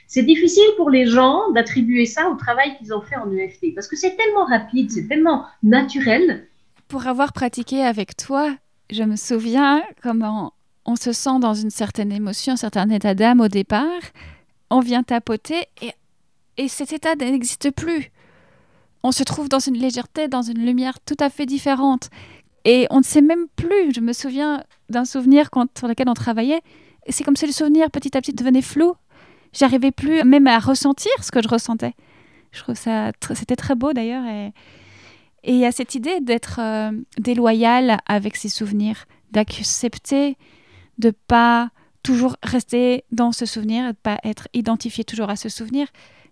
C'est 0.07 0.23
difficile 0.23 0.65
pour 0.77 0.89
les 0.89 1.05
gens 1.05 1.51
d'attribuer 1.51 2.05
ça 2.05 2.29
au 2.29 2.35
travail 2.35 2.75
qu'ils 2.77 2.93
ont 2.93 3.01
fait 3.01 3.15
en 3.15 3.31
EFT 3.31 3.75
parce 3.75 3.87
que 3.87 3.95
c'est 3.95 4.15
tellement 4.15 4.45
rapide, 4.45 4.89
c'est 4.91 5.07
tellement 5.07 5.45
naturel. 5.61 6.47
Pour 6.87 7.07
avoir 7.07 7.33
pratiqué 7.33 7.83
avec 7.83 8.17
toi, 8.17 8.55
je 8.89 9.03
me 9.03 9.15
souviens 9.15 9.83
comment 10.01 10.53
on 10.85 10.95
se 10.95 11.11
sent 11.11 11.39
dans 11.39 11.53
une 11.53 11.69
certaine 11.69 12.11
émotion, 12.11 12.53
un 12.53 12.57
certain 12.57 12.89
état 12.89 13.13
d'âme 13.13 13.41
au 13.41 13.47
départ. 13.47 14.01
On 14.71 14.79
vient 14.79 15.03
tapoter 15.03 15.67
et, 15.81 15.91
et 16.57 16.67
cet 16.67 16.93
état 16.93 17.15
n'existe 17.15 17.71
plus. 17.71 18.11
On 19.03 19.11
se 19.11 19.23
trouve 19.23 19.47
dans 19.47 19.59
une 19.59 19.77
légèreté, 19.77 20.27
dans 20.27 20.41
une 20.41 20.65
lumière 20.65 20.99
tout 20.99 21.15
à 21.19 21.29
fait 21.29 21.45
différente. 21.45 22.09
Et 22.65 22.87
on 22.89 22.99
ne 22.99 23.03
sait 23.03 23.21
même 23.21 23.47
plus. 23.55 23.93
Je 23.93 24.01
me 24.01 24.13
souviens 24.13 24.63
d'un 24.89 25.05
souvenir 25.05 25.49
sur 25.77 25.87
lequel 25.87 26.09
on 26.09 26.13
travaillait. 26.13 26.61
Et 27.05 27.11
c'est 27.11 27.23
comme 27.23 27.35
si 27.35 27.45
le 27.45 27.51
souvenir 27.51 27.89
petit 27.91 28.15
à 28.17 28.21
petit 28.21 28.33
devenait 28.33 28.61
flou. 28.61 28.93
J'arrivais 29.53 29.91
plus 29.91 30.23
même 30.23 30.47
à 30.47 30.59
ressentir 30.59 31.11
ce 31.21 31.31
que 31.31 31.41
je 31.41 31.47
ressentais. 31.47 31.93
Je 32.51 32.61
trouve 32.61 32.75
ça, 32.75 33.11
c'était 33.33 33.55
très 33.55 33.75
beau 33.75 33.93
d'ailleurs. 33.93 34.25
Et 35.43 35.53
il 35.53 35.57
y 35.57 35.65
a 35.65 35.71
cette 35.71 35.95
idée 35.95 36.19
d'être 36.19 36.59
euh, 36.59 36.91
déloyal 37.17 37.97
avec 38.05 38.35
ses 38.35 38.49
souvenirs, 38.49 39.05
d'accepter 39.31 40.37
de 40.97 41.11
pas 41.27 41.71
toujours 42.03 42.35
rester 42.43 43.03
dans 43.11 43.31
ce 43.31 43.45
souvenir, 43.45 43.87
de 43.87 43.97
pas 43.97 44.19
être 44.23 44.47
identifié 44.53 45.03
toujours 45.03 45.29
à 45.29 45.35
ce 45.35 45.49
souvenir, 45.49 45.87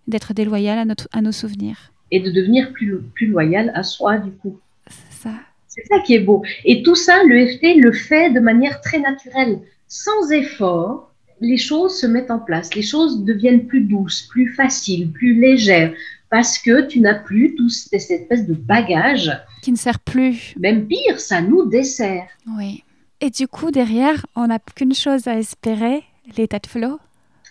d'être 0.06 0.34
déloyal 0.34 0.78
à, 0.78 0.84
notre, 0.84 1.08
à 1.12 1.20
nos 1.20 1.32
souvenirs. 1.32 1.92
Et 2.10 2.20
de 2.20 2.30
devenir 2.30 2.72
plus, 2.72 3.00
plus 3.14 3.26
loyal 3.26 3.70
à 3.74 3.82
soi 3.82 4.18
du 4.18 4.30
coup. 4.30 4.58
C'est 4.86 5.28
ça. 5.28 5.34
C'est 5.68 5.86
ça 5.86 6.00
qui 6.00 6.14
est 6.14 6.20
beau. 6.20 6.42
Et 6.64 6.82
tout 6.82 6.94
ça, 6.94 7.22
l'EFT 7.24 7.76
le 7.76 7.92
fait 7.92 8.30
de 8.30 8.40
manière 8.40 8.80
très 8.80 8.98
naturelle, 8.98 9.60
sans 9.86 10.30
effort. 10.32 11.12
Les 11.40 11.56
choses 11.56 12.00
se 12.00 12.06
mettent 12.06 12.32
en 12.32 12.40
place, 12.40 12.74
les 12.74 12.82
choses 12.82 13.22
deviennent 13.24 13.66
plus 13.66 13.82
douces, 13.82 14.22
plus 14.22 14.52
faciles, 14.54 15.12
plus 15.12 15.38
légères, 15.38 15.94
parce 16.30 16.58
que 16.58 16.86
tu 16.86 17.00
n'as 17.00 17.14
plus 17.14 17.54
tout 17.54 17.68
cette 17.68 18.10
espèce 18.10 18.46
de 18.46 18.54
bagage. 18.54 19.30
Qui 19.62 19.70
ne 19.70 19.76
sert 19.76 20.00
plus. 20.00 20.54
Même 20.58 20.88
pire, 20.88 21.20
ça 21.20 21.40
nous 21.40 21.66
dessert. 21.66 22.26
Oui. 22.56 22.82
Et 23.20 23.30
du 23.30 23.46
coup, 23.46 23.70
derrière, 23.70 24.26
on 24.34 24.48
n'a 24.48 24.58
qu'une 24.58 24.94
chose 24.94 25.28
à 25.28 25.38
espérer, 25.38 26.02
l'état 26.36 26.58
de 26.58 26.66
flow. 26.66 26.98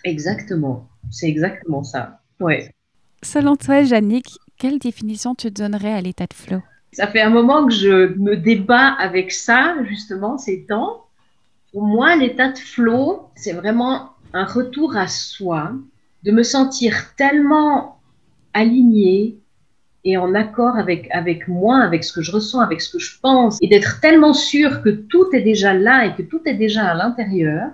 Exactement. 0.04 0.86
C'est 1.10 1.28
exactement 1.28 1.82
ça. 1.82 2.20
Ouais. 2.40 2.70
Selon 3.22 3.56
toi, 3.56 3.82
Jannick, 3.82 4.38
quelle 4.58 4.78
définition 4.78 5.34
tu 5.34 5.50
donnerais 5.50 5.92
à 5.92 6.00
l'état 6.00 6.26
de 6.26 6.34
flow? 6.34 6.62
Ça 6.92 7.06
fait 7.06 7.20
un 7.20 7.30
moment 7.30 7.66
que 7.66 7.72
je 7.72 8.18
me 8.18 8.36
débat 8.36 8.94
avec 8.98 9.32
ça, 9.32 9.76
justement, 9.84 10.38
ces 10.38 10.64
temps. 10.64 11.04
Pour 11.72 11.82
moi, 11.82 12.16
l'état 12.16 12.50
de 12.50 12.58
flow, 12.58 13.28
c'est 13.36 13.52
vraiment 13.52 14.10
un 14.32 14.44
retour 14.44 14.96
à 14.96 15.06
soi, 15.06 15.72
de 16.24 16.32
me 16.32 16.42
sentir 16.42 17.14
tellement 17.16 18.00
aligné 18.54 19.38
et 20.04 20.16
en 20.16 20.34
accord 20.34 20.76
avec, 20.76 21.08
avec 21.12 21.48
moi, 21.48 21.78
avec 21.78 22.04
ce 22.04 22.12
que 22.12 22.22
je 22.22 22.32
ressens, 22.32 22.60
avec 22.60 22.80
ce 22.80 22.92
que 22.92 22.98
je 22.98 23.18
pense, 23.20 23.58
et 23.60 23.68
d'être 23.68 24.00
tellement 24.00 24.32
sûr 24.32 24.82
que 24.82 24.90
tout 24.90 25.26
est 25.32 25.42
déjà 25.42 25.74
là 25.74 26.06
et 26.06 26.14
que 26.14 26.22
tout 26.22 26.40
est 26.46 26.54
déjà 26.54 26.86
à 26.86 26.94
l'intérieur, 26.94 27.70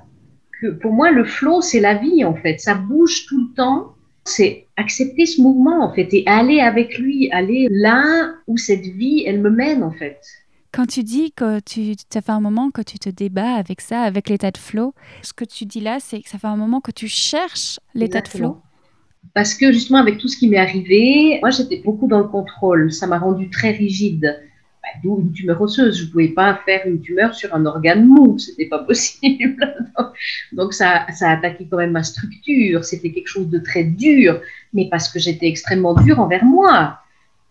que 0.61 0.69
pour 0.69 0.93
moi, 0.93 1.11
le 1.11 1.25
flow, 1.25 1.61
c'est 1.61 1.81
la 1.81 1.95
vie, 1.95 2.25
en 2.25 2.35
fait. 2.35 2.59
Ça 2.59 2.75
bouge 2.75 3.27
tout 3.27 3.49
le 3.49 3.55
temps. 3.55 3.94
C'est 4.27 4.67
accepter 4.77 5.27
ce 5.27 5.41
mouvement, 5.41 5.85
en 5.85 5.93
fait, 5.95 6.09
et 6.13 6.25
aller 6.27 6.61
avec 6.61 6.99
lui, 6.99 7.31
aller 7.31 7.69
là 7.71 8.33
où 8.47 8.57
cette 8.57 8.87
vie, 8.87 9.25
elle 9.27 9.41
me 9.41 9.51
mène, 9.51 9.83
en 9.83 9.93
fait. 9.93 10.19
Quand 10.75 10.87
tu 10.87 11.05
dis 11.05 11.31
que 11.31 11.61
tu 11.61 11.95
ça 12.13 12.21
fait 12.21 12.33
un 12.33 12.41
moment 12.41 12.73
que 12.73 12.83
tu 12.83 12.99
te 12.99 13.09
débats 13.09 13.55
avec 13.55 13.81
ça, 13.81 14.03
avec 14.03 14.29
l'état 14.29 14.51
de 14.51 14.59
flow, 14.59 14.93
ce 15.23 15.33
que 15.33 15.45
tu 15.45 15.67
dis 15.67 15.79
là, 15.79 15.99
c'est 16.01 16.21
que 16.21 16.29
ça 16.29 16.37
fait 16.37 16.49
un 16.49 16.57
moment 16.57 16.81
que 16.81 16.91
tu 16.91 17.07
cherches 17.07 17.79
l'état 17.95 18.21
de 18.21 18.27
flow. 18.27 18.57
Parce 19.35 19.55
que 19.55 19.71
justement, 19.71 20.01
avec 20.01 20.19
tout 20.19 20.27
ce 20.27 20.37
qui 20.37 20.49
m'est 20.49 20.59
arrivé, 20.59 21.39
moi 21.43 21.51
j'étais 21.51 21.81
beaucoup 21.85 22.09
dans 22.09 22.19
le 22.19 22.27
contrôle. 22.27 22.93
Ça 22.93 23.07
m'a 23.07 23.19
rendu 23.21 23.51
très 23.51 23.71
rigide. 23.71 24.37
Bah, 24.85 25.01
D'où 25.03 25.21
une 25.21 25.33
tumeur 25.33 25.61
osseuse. 25.63 25.99
Je 25.99 26.05
ne 26.05 26.11
pouvais 26.11 26.29
pas 26.29 26.61
faire 26.67 26.83
une 26.87 27.01
tumeur 27.01 27.35
sur 27.35 27.55
un 27.55 27.65
organe 27.65 28.07
mou. 28.07 28.39
C'était 28.39 28.67
pas 28.67 28.81
possible. 28.81 29.75
Donc 30.53 30.75
ça, 30.75 31.07
ça 31.15 31.31
a 31.31 31.37
attaqué 31.37 31.67
quand 31.71 31.79
même 31.79 31.93
ma 31.93 32.03
structure. 32.03 32.85
C'était 32.85 33.11
quelque 33.11 33.29
chose 33.29 33.49
de 33.49 33.59
très 33.59 33.85
dur, 33.85 34.41
mais 34.75 34.89
parce 34.91 35.09
que 35.09 35.19
j'étais 35.19 35.49
extrêmement 35.49 35.95
dur 35.95 36.21
envers 36.21 36.45
moi. 36.45 36.99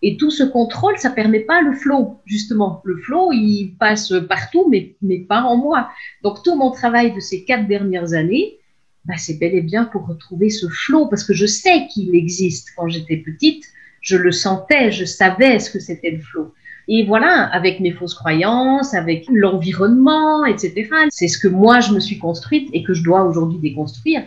Et 0.02 0.16
tout 0.16 0.30
ce 0.30 0.44
contrôle, 0.44 0.98
ça 0.98 1.10
permet 1.10 1.40
pas 1.40 1.62
le 1.62 1.72
flow, 1.72 2.20
justement. 2.26 2.82
Le 2.84 2.98
flow, 2.98 3.32
il 3.32 3.74
passe 3.78 4.12
partout, 4.28 4.68
mais, 4.68 4.94
mais 5.00 5.18
pas 5.18 5.40
en 5.40 5.56
moi. 5.56 5.88
Donc, 6.22 6.42
tout 6.44 6.54
mon 6.56 6.70
travail 6.70 7.14
de 7.14 7.20
ces 7.20 7.44
quatre 7.44 7.66
dernières 7.66 8.12
années, 8.12 8.58
bah, 9.06 9.14
c'est 9.16 9.38
bel 9.38 9.54
et 9.54 9.62
bien 9.62 9.86
pour 9.86 10.06
retrouver 10.06 10.50
ce 10.50 10.68
flow, 10.68 11.06
parce 11.06 11.24
que 11.24 11.32
je 11.32 11.46
sais 11.46 11.86
qu'il 11.86 12.14
existe. 12.14 12.68
Quand 12.76 12.86
j'étais 12.86 13.16
petite, 13.16 13.64
je 14.02 14.18
le 14.18 14.30
sentais, 14.30 14.92
je 14.92 15.06
savais 15.06 15.58
ce 15.58 15.70
que 15.70 15.80
c'était 15.80 16.10
le 16.10 16.20
flow. 16.20 16.52
Et 16.88 17.04
voilà, 17.04 17.44
avec 17.44 17.80
mes 17.80 17.92
fausses 17.92 18.14
croyances, 18.14 18.94
avec 18.94 19.26
l'environnement, 19.30 20.44
etc. 20.44 20.88
C'est 21.10 21.28
ce 21.28 21.38
que 21.38 21.48
moi, 21.48 21.80
je 21.80 21.92
me 21.92 22.00
suis 22.00 22.18
construite 22.18 22.68
et 22.72 22.82
que 22.82 22.92
je 22.92 23.02
dois 23.02 23.24
aujourd'hui 23.24 23.58
déconstruire 23.58 24.22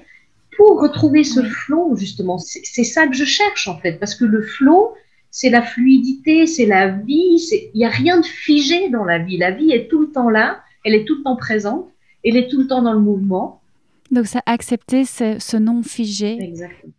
pour 0.57 0.81
retrouver 0.81 1.23
ce 1.23 1.43
flow, 1.43 1.95
justement. 1.95 2.39
C'est 2.39 2.83
ça 2.83 3.07
que 3.07 3.13
je 3.13 3.25
cherche, 3.25 3.67
en 3.67 3.77
fait, 3.77 3.93
parce 3.93 4.15
que 4.15 4.25
le 4.25 4.41
flow, 4.41 4.93
c'est 5.29 5.51
la 5.51 5.61
fluidité, 5.61 6.47
c'est 6.47 6.65
la 6.65 6.87
vie. 6.87 7.39
Il 7.73 7.77
n'y 7.77 7.85
a 7.85 7.89
rien 7.89 8.19
de 8.19 8.25
figé 8.25 8.89
dans 8.89 9.05
la 9.05 9.19
vie. 9.19 9.37
La 9.37 9.51
vie 9.51 9.71
est 9.71 9.87
tout 9.87 10.01
le 10.01 10.11
temps 10.11 10.29
là, 10.29 10.61
elle 10.83 10.95
est 10.95 11.05
tout 11.05 11.17
le 11.17 11.23
temps 11.23 11.35
présente, 11.35 11.87
elle 12.25 12.37
est 12.37 12.49
tout 12.49 12.59
le 12.59 12.67
temps 12.67 12.81
dans 12.81 12.93
le 12.93 12.99
mouvement. 12.99 13.61
Donc, 14.09 14.25
ça 14.25 14.41
accepter 14.45 15.05
ce, 15.05 15.37
ce 15.39 15.57
non 15.57 15.83
figé. 15.83 16.37
Exactement. 16.41 16.93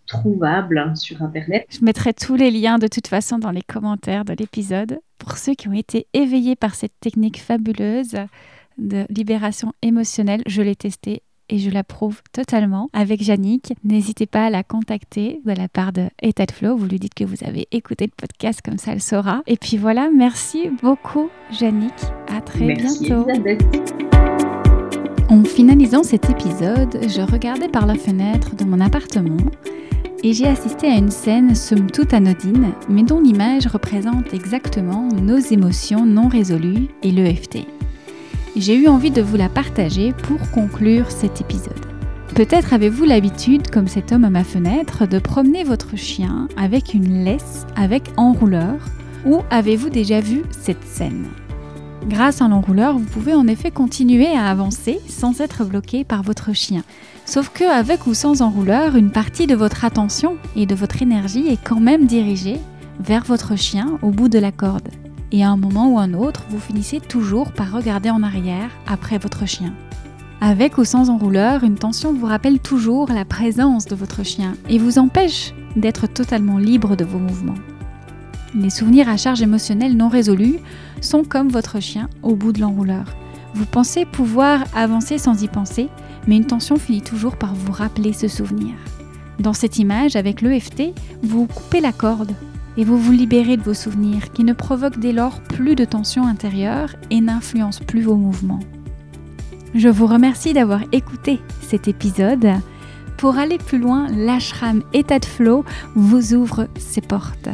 trouvable 0.06 0.92
sur 0.96 1.22
Internet. 1.22 1.66
Je 1.70 1.84
mettrai 1.84 2.12
tous 2.12 2.34
les 2.34 2.50
liens 2.50 2.78
de 2.78 2.88
toute 2.88 3.06
façon 3.06 3.38
dans 3.38 3.50
les 3.50 3.62
commentaires 3.62 4.24
de 4.24 4.34
l'épisode. 4.34 5.00
Pour 5.18 5.38
ceux 5.38 5.54
qui 5.54 5.68
ont 5.68 5.72
été 5.72 6.06
éveillés 6.12 6.56
par 6.56 6.74
cette 6.74 6.98
technique 7.00 7.40
fabuleuse 7.40 8.16
de 8.78 9.06
libération 9.08 9.72
émotionnelle, 9.82 10.42
je 10.46 10.62
l'ai 10.62 10.76
testée 10.76 11.22
et 11.48 11.58
je 11.58 11.70
l'approuve 11.70 12.22
totalement 12.32 12.88
avec 12.92 13.22
Jannick. 13.22 13.74
N'hésitez 13.84 14.26
pas 14.26 14.46
à 14.46 14.50
la 14.50 14.62
contacter 14.62 15.40
de 15.44 15.52
la 15.52 15.68
part 15.68 15.92
de 15.92 16.08
État 16.22 16.46
de 16.46 16.52
Flow. 16.52 16.76
Vous 16.76 16.86
lui 16.86 16.98
dites 16.98 17.14
que 17.14 17.24
vous 17.24 17.44
avez 17.44 17.68
écouté 17.70 18.06
le 18.06 18.12
podcast, 18.16 18.60
comme 18.62 18.78
ça 18.78 18.92
elle 18.92 19.02
saura. 19.02 19.42
Et 19.46 19.56
puis 19.56 19.76
voilà, 19.76 20.10
merci 20.14 20.70
beaucoup 20.82 21.28
Jannick. 21.52 21.92
À 22.28 22.40
très 22.40 22.64
merci, 22.64 23.04
bientôt. 23.04 23.28
Elisabeth. 23.28 23.62
En 25.30 25.42
finalisant 25.44 26.02
cet 26.02 26.30
épisode, 26.30 26.98
je 27.02 27.20
regardais 27.20 27.68
par 27.68 27.86
la 27.86 27.94
fenêtre 27.94 28.54
de 28.56 28.64
mon 28.64 28.80
appartement 28.80 29.36
et 30.24 30.32
j'ai 30.32 30.46
assisté 30.46 30.86
à 30.86 30.96
une 30.96 31.10
scène 31.10 31.54
somme 31.54 31.90
toute 31.90 32.14
anodine, 32.14 32.72
mais 32.88 33.02
dont 33.02 33.20
l'image 33.20 33.66
représente 33.66 34.32
exactement 34.32 35.06
nos 35.12 35.36
émotions 35.36 36.06
non 36.06 36.28
résolues 36.28 36.88
et 37.02 37.12
l'EFT. 37.12 37.58
J'ai 38.56 38.74
eu 38.74 38.88
envie 38.88 39.10
de 39.10 39.20
vous 39.20 39.36
la 39.36 39.50
partager 39.50 40.14
pour 40.14 40.50
conclure 40.50 41.10
cet 41.10 41.42
épisode. 41.42 41.74
Peut-être 42.34 42.72
avez-vous 42.72 43.04
l'habitude, 43.04 43.70
comme 43.70 43.86
cet 43.86 44.12
homme 44.12 44.24
à 44.24 44.30
ma 44.30 44.44
fenêtre, 44.44 45.06
de 45.06 45.18
promener 45.18 45.62
votre 45.62 45.94
chien 45.96 46.48
avec 46.56 46.94
une 46.94 47.22
laisse 47.22 47.66
avec 47.76 48.04
enrouleur, 48.16 48.76
ou 49.26 49.42
avez-vous 49.50 49.90
déjà 49.90 50.20
vu 50.20 50.42
cette 50.50 50.84
scène? 50.84 51.26
Grâce 52.08 52.40
à 52.40 52.48
l'enrouleur, 52.48 52.98
vous 52.98 53.04
pouvez 53.04 53.34
en 53.34 53.46
effet 53.46 53.70
continuer 53.70 54.28
à 54.28 54.46
avancer 54.46 55.00
sans 55.06 55.42
être 55.42 55.64
bloqué 55.64 56.04
par 56.04 56.22
votre 56.22 56.54
chien. 56.54 56.82
Sauf 57.26 57.48
que 57.48 57.64
avec 57.64 58.06
ou 58.06 58.14
sans 58.14 58.42
enrouleur, 58.42 58.96
une 58.96 59.10
partie 59.10 59.46
de 59.46 59.54
votre 59.54 59.84
attention 59.84 60.36
et 60.56 60.66
de 60.66 60.74
votre 60.74 61.02
énergie 61.02 61.48
est 61.48 61.62
quand 61.62 61.80
même 61.80 62.06
dirigée 62.06 62.60
vers 63.00 63.24
votre 63.24 63.56
chien 63.56 63.98
au 64.02 64.10
bout 64.10 64.28
de 64.28 64.38
la 64.38 64.52
corde. 64.52 64.88
Et 65.32 65.42
à 65.42 65.50
un 65.50 65.56
moment 65.56 65.88
ou 65.88 65.98
un 65.98 66.12
autre, 66.14 66.44
vous 66.50 66.60
finissez 66.60 67.00
toujours 67.00 67.52
par 67.52 67.72
regarder 67.72 68.10
en 68.10 68.22
arrière 68.22 68.70
après 68.86 69.18
votre 69.18 69.46
chien. 69.46 69.72
Avec 70.40 70.76
ou 70.76 70.84
sans 70.84 71.08
enrouleur, 71.08 71.64
une 71.64 71.76
tension 71.76 72.12
vous 72.12 72.26
rappelle 72.26 72.58
toujours 72.60 73.10
la 73.10 73.24
présence 73.24 73.86
de 73.86 73.94
votre 73.94 74.22
chien 74.22 74.52
et 74.68 74.78
vous 74.78 74.98
empêche 74.98 75.54
d'être 75.76 76.06
totalement 76.06 76.58
libre 76.58 76.94
de 76.94 77.04
vos 77.04 77.18
mouvements. 77.18 77.54
Les 78.54 78.70
souvenirs 78.70 79.08
à 79.08 79.16
charge 79.16 79.42
émotionnelle 79.42 79.96
non 79.96 80.08
résolus 80.08 80.58
sont 81.00 81.24
comme 81.24 81.48
votre 81.48 81.80
chien 81.80 82.08
au 82.22 82.36
bout 82.36 82.52
de 82.52 82.60
l'enrouleur. 82.60 83.06
Vous 83.54 83.66
pensez 83.66 84.04
pouvoir 84.04 84.64
avancer 84.76 85.18
sans 85.18 85.42
y 85.42 85.48
penser, 85.48 85.88
mais 86.26 86.36
une 86.36 86.46
tension 86.46 86.76
finit 86.76 87.02
toujours 87.02 87.36
par 87.36 87.54
vous 87.54 87.72
rappeler 87.72 88.12
ce 88.12 88.28
souvenir. 88.28 88.74
Dans 89.38 89.52
cette 89.52 89.78
image, 89.78 90.16
avec 90.16 90.42
l'EFT, 90.42 90.94
vous 91.22 91.46
coupez 91.46 91.80
la 91.80 91.92
corde. 91.92 92.34
et 92.76 92.84
vous 92.84 92.98
vous 92.98 93.12
libérez 93.12 93.56
de 93.56 93.62
vos 93.62 93.74
souvenirs 93.74 94.32
qui 94.32 94.42
ne 94.42 94.52
provoquent 94.52 94.98
dès 94.98 95.12
lors 95.12 95.40
plus 95.40 95.76
de 95.76 95.84
tension 95.84 96.26
intérieure 96.26 96.96
et 97.08 97.20
n'influencent 97.20 97.84
plus 97.84 98.02
vos 98.02 98.16
mouvements. 98.16 98.58
Je 99.76 99.88
vous 99.88 100.06
remercie 100.06 100.54
d'avoir 100.54 100.80
écouté 100.90 101.40
cet 101.60 101.86
épisode. 101.86 102.48
Pour 103.16 103.38
aller 103.38 103.58
plus 103.58 103.78
loin, 103.78 104.08
l'ashram 104.10 104.82
État 104.92 105.20
de 105.20 105.24
Flow 105.24 105.64
vous 105.94 106.34
ouvre 106.34 106.66
ses 106.76 107.00
portes. 107.00 107.48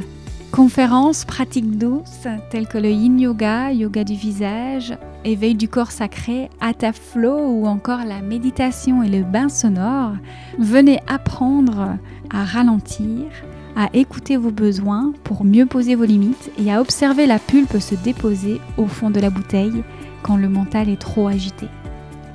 Conférences, 0.52 1.24
pratiques 1.24 1.78
douces 1.78 2.26
telles 2.50 2.66
que 2.66 2.76
le 2.76 2.90
yin 2.90 3.20
yoga, 3.20 3.72
yoga 3.72 4.02
du 4.02 4.14
visage, 4.14 4.96
éveil 5.24 5.54
du 5.54 5.68
corps 5.68 5.92
sacré, 5.92 6.50
Hatha 6.60 6.92
Flow 6.92 7.38
ou 7.38 7.66
encore 7.66 8.04
la 8.04 8.20
méditation 8.20 9.02
et 9.04 9.08
le 9.08 9.22
bain 9.22 9.48
sonore, 9.48 10.12
venez 10.58 11.00
apprendre 11.06 11.96
à 12.30 12.44
ralentir, 12.44 13.26
à 13.76 13.90
écouter 13.94 14.36
vos 14.36 14.50
besoins 14.50 15.12
pour 15.22 15.44
mieux 15.44 15.66
poser 15.66 15.94
vos 15.94 16.04
limites 16.04 16.50
et 16.58 16.72
à 16.72 16.80
observer 16.80 17.26
la 17.26 17.38
pulpe 17.38 17.78
se 17.78 17.94
déposer 17.94 18.60
au 18.76 18.86
fond 18.86 19.10
de 19.10 19.20
la 19.20 19.30
bouteille 19.30 19.84
quand 20.22 20.36
le 20.36 20.48
mental 20.48 20.88
est 20.88 21.00
trop 21.00 21.28
agité. 21.28 21.68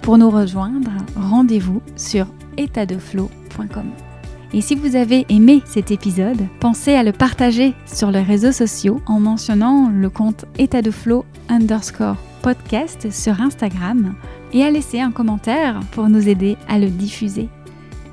Pour 0.01 0.17
nous 0.17 0.29
rejoindre, 0.29 0.91
rendez-vous 1.17 1.81
sur 1.97 2.27
étatdeflow.com. 2.57 4.14
Et 4.55 4.61
si 4.61 4.73
vous 4.73 4.95
avez 4.95 5.25
aimé 5.27 5.61
cet 5.65 5.91
épisode, 5.91 6.47
pensez 6.61 6.93
à 6.93 7.03
le 7.03 7.11
partager 7.11 7.73
sur 7.85 8.09
les 8.09 8.21
réseaux 8.21 8.53
sociaux 8.53 9.01
en 9.05 9.19
mentionnant 9.19 9.91
le 9.93 10.09
compte 10.09 10.45
état 10.57 10.81
de 10.81 10.91
flow 10.91 11.25
underscore 11.49 12.15
podcast 12.41 13.11
sur 13.11 13.41
Instagram 13.41 14.15
et 14.53 14.63
à 14.63 14.71
laisser 14.71 15.01
un 15.01 15.11
commentaire 15.11 15.81
pour 15.91 16.07
nous 16.07 16.29
aider 16.29 16.55
à 16.69 16.79
le 16.79 16.87
diffuser. 16.87 17.49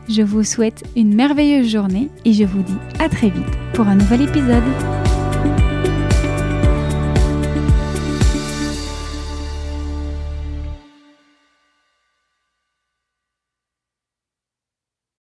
Je 0.08 0.22
vous 0.22 0.42
souhaite 0.42 0.82
une 0.96 1.14
merveilleuse 1.14 1.68
journée 1.68 2.10
et 2.24 2.32
je 2.32 2.42
vous 2.42 2.62
dis 2.62 2.78
à 2.98 3.08
très 3.08 3.28
vite 3.28 3.44
pour 3.72 3.86
un 3.86 3.94
nouvel 3.94 4.22
épisode. 4.22 4.64